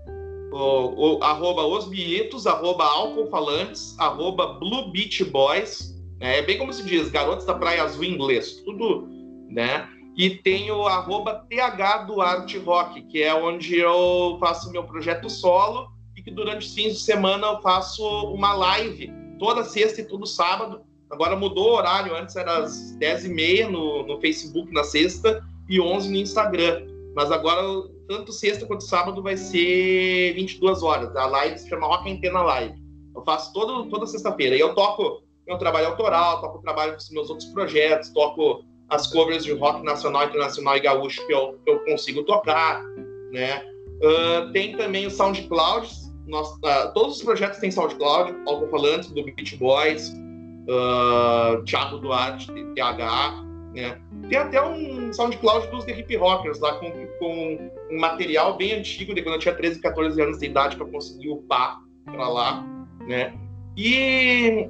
O, 0.52 1.18
o, 1.18 1.24
arroba 1.24 1.64
osbietos, 1.64 2.48
arroba 2.48 2.84
alcofalantes, 2.86 3.96
arroba 4.00 4.54
Blue 4.60 4.92
Beach 4.92 5.24
Boys, 5.26 5.94
é 6.20 6.42
bem 6.42 6.58
como 6.58 6.72
se 6.72 6.84
diz, 6.84 7.10
garotos 7.10 7.46
da 7.46 7.54
Praia 7.54 7.84
Azul 7.84 8.04
em 8.04 8.14
inglês, 8.14 8.62
tudo, 8.64 9.08
né? 9.50 9.88
E 10.18 10.30
tem 10.30 10.72
o 10.72 10.88
arroba 10.88 11.46
TH 11.50 12.06
Duarte 12.06 12.58
Rock, 12.58 13.02
que 13.04 13.22
é 13.22 13.34
onde 13.34 13.78
eu 13.78 14.38
faço 14.40 14.72
meu 14.72 14.84
projeto 14.84 15.30
solo 15.30 15.90
e 16.16 16.22
que 16.22 16.32
durante 16.32 16.66
os 16.66 16.74
fins 16.74 16.94
de 16.94 17.00
semana 17.02 17.48
eu 17.48 17.62
faço 17.62 18.04
uma 18.32 18.54
live 18.54 19.12
toda 19.38 19.66
sexta 19.66 20.00
e 20.00 20.06
todo 20.06 20.26
sábado. 20.26 20.82
Agora 21.10 21.36
mudou 21.36 21.72
o 21.72 21.76
horário, 21.76 22.16
antes 22.16 22.36
era 22.36 22.60
às 22.60 22.98
10h30 22.98 23.68
no, 23.68 24.08
no 24.08 24.22
Facebook 24.22 24.74
na 24.74 24.86
sexta 24.86 25.44
e 25.70 25.82
11 25.82 26.10
no 26.10 26.18
Instagram. 26.18 26.88
Mas 27.14 27.30
agora, 27.30 27.62
tanto 28.08 28.32
sexta 28.32 28.66
quanto 28.66 28.84
sábado, 28.84 29.22
vai 29.22 29.36
ser 29.36 30.34
22 30.36 30.82
horas. 30.82 31.14
A 31.16 31.26
live 31.26 31.60
se 31.60 31.68
chama 31.68 31.88
Rock 31.88 32.10
Antena 32.10 32.42
Live. 32.42 32.76
Eu 33.14 33.22
faço 33.24 33.52
todo, 33.54 33.90
toda 33.90 34.08
sexta-feira. 34.08 34.56
E 34.56 34.60
eu 34.60 34.74
toco 34.74 35.24
meu 35.46 35.58
trabalho 35.58 35.88
autoral, 35.88 36.42
toco 36.42 36.58
o 36.58 36.62
trabalho 36.62 36.96
dos 36.96 37.10
meus 37.10 37.30
outros 37.30 37.50
projetos, 37.50 38.10
toco 38.10 38.64
as 38.90 39.08
covers 39.08 39.44
de 39.44 39.54
rock 39.54 39.84
nacional, 39.84 40.26
internacional 40.26 40.78
e 40.78 40.80
gaúcho 40.80 41.26
que 41.26 41.34
eu, 41.34 41.60
que 41.64 41.72
eu 41.72 41.80
consigo 41.80 42.24
tocar, 42.24 42.84
né? 43.32 43.64
Uh, 44.02 44.52
tem 44.52 44.76
também 44.76 45.06
o 45.06 45.12
SoundCloud, 45.12 45.90
nós, 46.28 46.50
uh, 46.58 46.94
todos 46.94 47.18
os 47.18 47.24
projetos 47.24 47.60
têm 47.60 47.72
SoundCloud, 47.72 48.36
Alto 48.48 48.66
do 49.14 49.24
Beach 49.24 49.56
Boys, 49.58 50.10
uh, 50.10 51.64
Thiago 51.64 51.98
Duarte, 52.00 52.52
TH, 52.76 53.44
né? 53.74 54.00
Tem 54.30 54.38
até 54.38 54.62
um 54.62 55.14
SoundCloud 55.14 55.68
dos 55.68 55.86
The 55.86 56.00
Hip 56.00 56.16
Rockers 56.16 56.60
lá, 56.60 56.76
com, 56.76 56.92
com 57.20 57.72
um 57.92 58.00
material 58.00 58.58
bem 58.58 58.74
antigo, 58.74 59.14
de 59.14 59.22
quando 59.22 59.36
eu 59.36 59.40
tinha 59.40 59.56
13, 59.56 59.82
14 59.82 60.22
anos 60.22 60.40
de 60.40 60.46
idade, 60.46 60.76
que 60.76 60.82
eu 60.82 60.88
consegui 60.88 61.30
upar 61.30 61.80
para 62.06 62.28
lá, 62.28 62.66
né? 63.08 63.34
E 63.78 64.70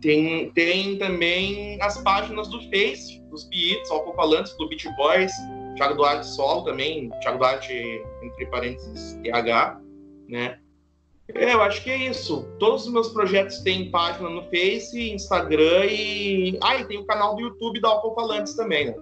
tem, 0.00 0.50
tem 0.52 0.98
também 0.98 1.80
as 1.80 1.98
páginas 2.02 2.48
do 2.48 2.60
Face, 2.70 3.20
dos 3.30 3.48
Beats, 3.48 3.90
Alcofalantes, 3.90 4.56
do 4.56 4.68
Beat 4.68 4.84
Boys, 4.96 5.32
Thiago 5.76 5.94
Duarte 5.94 6.26
Solo 6.26 6.64
também, 6.64 7.10
Thiago 7.20 7.38
Duarte, 7.38 7.72
entre 8.22 8.46
parênteses, 8.46 9.18
TH, 9.22 9.80
né? 10.28 10.58
É, 11.34 11.54
eu 11.54 11.62
acho 11.62 11.82
que 11.82 11.90
é 11.90 11.96
isso. 11.96 12.48
Todos 12.58 12.86
os 12.86 12.92
meus 12.92 13.08
projetos 13.08 13.58
têm 13.60 13.90
página 13.90 14.30
no 14.30 14.42
Face, 14.44 15.10
Instagram 15.12 15.86
e. 15.86 16.58
Ah, 16.62 16.76
e 16.76 16.84
tem 16.86 16.98
o 16.98 17.06
canal 17.06 17.34
do 17.34 17.42
YouTube 17.42 17.80
da 17.80 17.88
Alcofalantes 17.88 18.54
também, 18.54 18.86
né? 18.86 18.94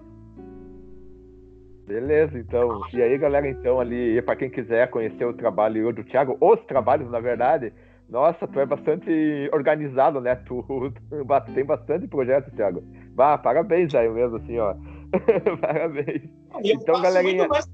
Beleza, 1.85 2.39
então. 2.39 2.81
E 2.91 3.01
aí, 3.01 3.15
galera, 3.17 3.47
então, 3.47 3.79
ali, 3.79 4.19
para 4.23 4.35
quem 4.35 4.49
quiser 4.49 4.89
conhecer 4.89 5.23
o 5.23 5.33
trabalho 5.33 5.93
do 5.93 6.03
Thiago, 6.03 6.35
os 6.41 6.59
trabalhos, 6.65 7.11
na 7.11 7.19
verdade, 7.19 7.71
nossa, 8.09 8.47
tu 8.47 8.59
é 8.59 8.65
bastante 8.65 9.49
organizado, 9.51 10.21
né? 10.21 10.35
Tu, 10.35 10.63
tu 10.63 11.53
tem 11.53 11.65
bastante 11.65 12.07
projeto, 12.07 12.51
Thiago. 12.55 12.83
Bah, 13.15 13.37
parabéns 13.37 13.93
aí 13.95 14.09
mesmo, 14.09 14.37
assim, 14.37 14.59
ó. 14.59 14.75
parabéns. 15.59 16.23
Eu 16.63 16.75
então, 16.75 17.01
galerinha. 17.01 17.47
Mais, 17.47 17.67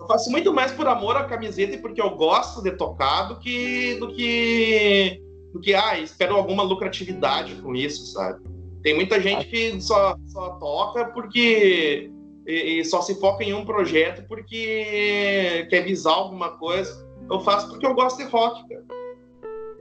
eu 0.00 0.06
faço 0.06 0.30
muito 0.30 0.52
mais 0.52 0.72
por 0.72 0.86
amor 0.88 1.16
à 1.16 1.24
camiseta 1.24 1.74
e 1.74 1.78
porque 1.78 2.00
eu 2.00 2.10
gosto 2.16 2.62
de 2.62 2.72
tocar 2.72 3.24
do 3.24 3.38
que 3.38 3.94
do 4.00 4.08
que 4.08 5.20
do 5.52 5.60
que 5.60 5.74
ah, 5.74 5.98
espero 5.98 6.34
alguma 6.34 6.62
lucratividade 6.62 7.54
com 7.56 7.74
isso, 7.74 8.06
sabe? 8.06 8.42
Tem 8.82 8.94
muita 8.94 9.20
gente 9.20 9.46
que 9.46 9.80
só, 9.80 10.16
só 10.26 10.56
toca 10.56 11.04
porque 11.06 12.10
e, 12.46 12.80
e 12.80 12.84
só 12.84 13.02
se 13.02 13.20
foca 13.20 13.44
em 13.44 13.52
um 13.52 13.64
projeto 13.64 14.26
porque 14.26 15.66
quer 15.68 15.82
visar 15.84 16.14
alguma 16.14 16.56
coisa. 16.56 17.06
Eu 17.30 17.40
faço 17.40 17.68
porque 17.68 17.86
eu 17.86 17.94
gosto 17.94 18.16
de 18.16 18.24
rock, 18.24 18.66
cara. 18.68 19.01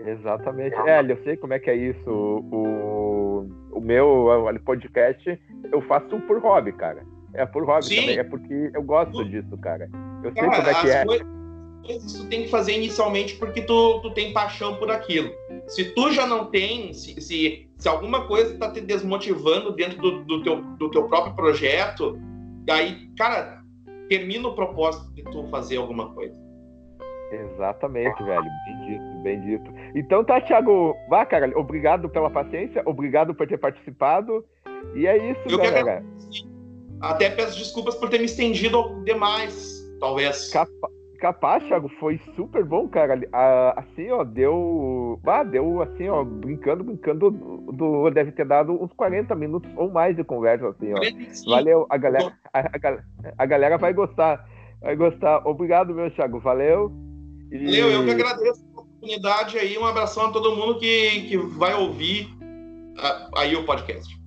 Exatamente. 0.05 0.75
É, 0.87 1.01
eu 1.01 1.17
sei 1.23 1.37
como 1.37 1.53
é 1.53 1.59
que 1.59 1.69
é 1.69 1.75
isso. 1.75 2.09
O, 2.09 3.47
o 3.71 3.81
meu 3.81 4.27
podcast 4.65 5.39
eu 5.71 5.81
faço 5.81 6.19
por 6.21 6.39
hobby, 6.39 6.71
cara. 6.73 7.03
É 7.33 7.45
por 7.45 7.65
hobby 7.65 7.85
Sim. 7.85 8.01
também. 8.01 8.17
É 8.17 8.23
porque 8.23 8.71
eu 8.73 8.83
gosto 8.83 9.23
disso, 9.25 9.57
cara. 9.57 9.89
Eu 10.23 10.31
sei 10.33 10.43
como 10.43 10.69
é 10.69 10.81
que 10.81 10.89
é. 10.89 11.05
Coisas, 11.05 12.13
tu 12.13 12.27
tem 12.27 12.43
que 12.43 12.49
fazer 12.49 12.73
inicialmente 12.73 13.35
porque 13.37 13.61
tu, 13.61 13.99
tu 14.01 14.11
tem 14.11 14.33
paixão 14.33 14.75
por 14.75 14.91
aquilo. 14.91 15.31
Se 15.67 15.85
tu 15.93 16.11
já 16.11 16.27
não 16.27 16.45
tem, 16.45 16.93
se, 16.93 17.19
se, 17.19 17.67
se 17.77 17.89
alguma 17.89 18.27
coisa 18.27 18.53
está 18.53 18.71
te 18.71 18.81
desmotivando 18.81 19.71
dentro 19.71 19.99
do, 19.99 20.23
do, 20.23 20.43
teu, 20.43 20.61
do 20.61 20.91
teu 20.91 21.07
próprio 21.07 21.35
projeto, 21.35 22.19
daí, 22.65 23.07
cara, 23.17 23.61
termina 24.07 24.47
o 24.47 24.55
propósito 24.55 25.11
de 25.13 25.23
tu 25.23 25.47
fazer 25.47 25.77
alguma 25.77 26.13
coisa. 26.13 26.40
Exatamente, 27.31 28.21
velho. 28.23 28.43
Bem 28.65 28.85
dito, 28.85 29.23
bem 29.23 29.41
dito. 29.41 29.73
Então 29.95 30.23
tá, 30.23 30.41
Thiago. 30.41 30.95
Vá, 31.09 31.25
cara. 31.25 31.51
Obrigado 31.57 32.09
pela 32.09 32.29
paciência, 32.29 32.81
obrigado 32.85 33.33
por 33.33 33.47
ter 33.47 33.57
participado. 33.57 34.45
E 34.95 35.07
é 35.07 35.31
isso, 35.31 35.41
Eu 35.47 35.57
galera. 35.57 36.03
Até 36.99 37.29
peço 37.29 37.57
desculpas 37.57 37.95
por 37.95 38.09
ter 38.09 38.19
me 38.19 38.25
estendido 38.25 39.03
demais, 39.03 39.81
talvez. 39.99 40.51
Capa 40.51 40.89
capaz, 41.21 41.63
Thiago, 41.65 41.87
foi 41.99 42.19
super 42.35 42.65
bom, 42.65 42.89
cara. 42.89 43.21
Assim, 43.77 44.09
ó, 44.09 44.23
deu. 44.23 45.19
Ah, 45.25 45.43
deu 45.43 45.81
assim, 45.81 46.09
ó, 46.09 46.23
brincando, 46.23 46.83
brincando, 46.83 47.29
do, 47.29 48.09
deve 48.09 48.31
ter 48.31 48.45
dado 48.45 48.73
uns 48.73 48.91
40 48.93 49.35
minutos 49.35 49.71
ou 49.77 49.89
mais 49.89 50.15
de 50.15 50.23
conversa, 50.23 50.69
assim, 50.69 50.91
ó. 50.93 51.49
Valeu, 51.49 51.85
a 51.89 51.97
galera, 51.97 52.33
a, 52.51 52.59
a, 52.59 52.63
a 53.37 53.45
galera 53.45 53.77
vai 53.77 53.93
gostar. 53.93 54.43
Vai 54.81 54.95
gostar. 54.95 55.47
Obrigado, 55.47 55.93
meu 55.93 56.09
Thiago. 56.09 56.39
Valeu. 56.39 56.91
E... 57.51 57.77
Eu 57.77 58.05
que 58.05 58.11
agradeço 58.11 58.63
a 58.75 58.79
oportunidade 58.79 59.57
aí. 59.57 59.77
Um 59.77 59.85
abração 59.85 60.27
a 60.27 60.31
todo 60.31 60.55
mundo 60.55 60.79
que, 60.79 61.21
que 61.27 61.37
vai 61.37 61.73
ouvir 61.73 62.29
aí 63.35 63.55
o 63.55 63.65
podcast. 63.65 64.19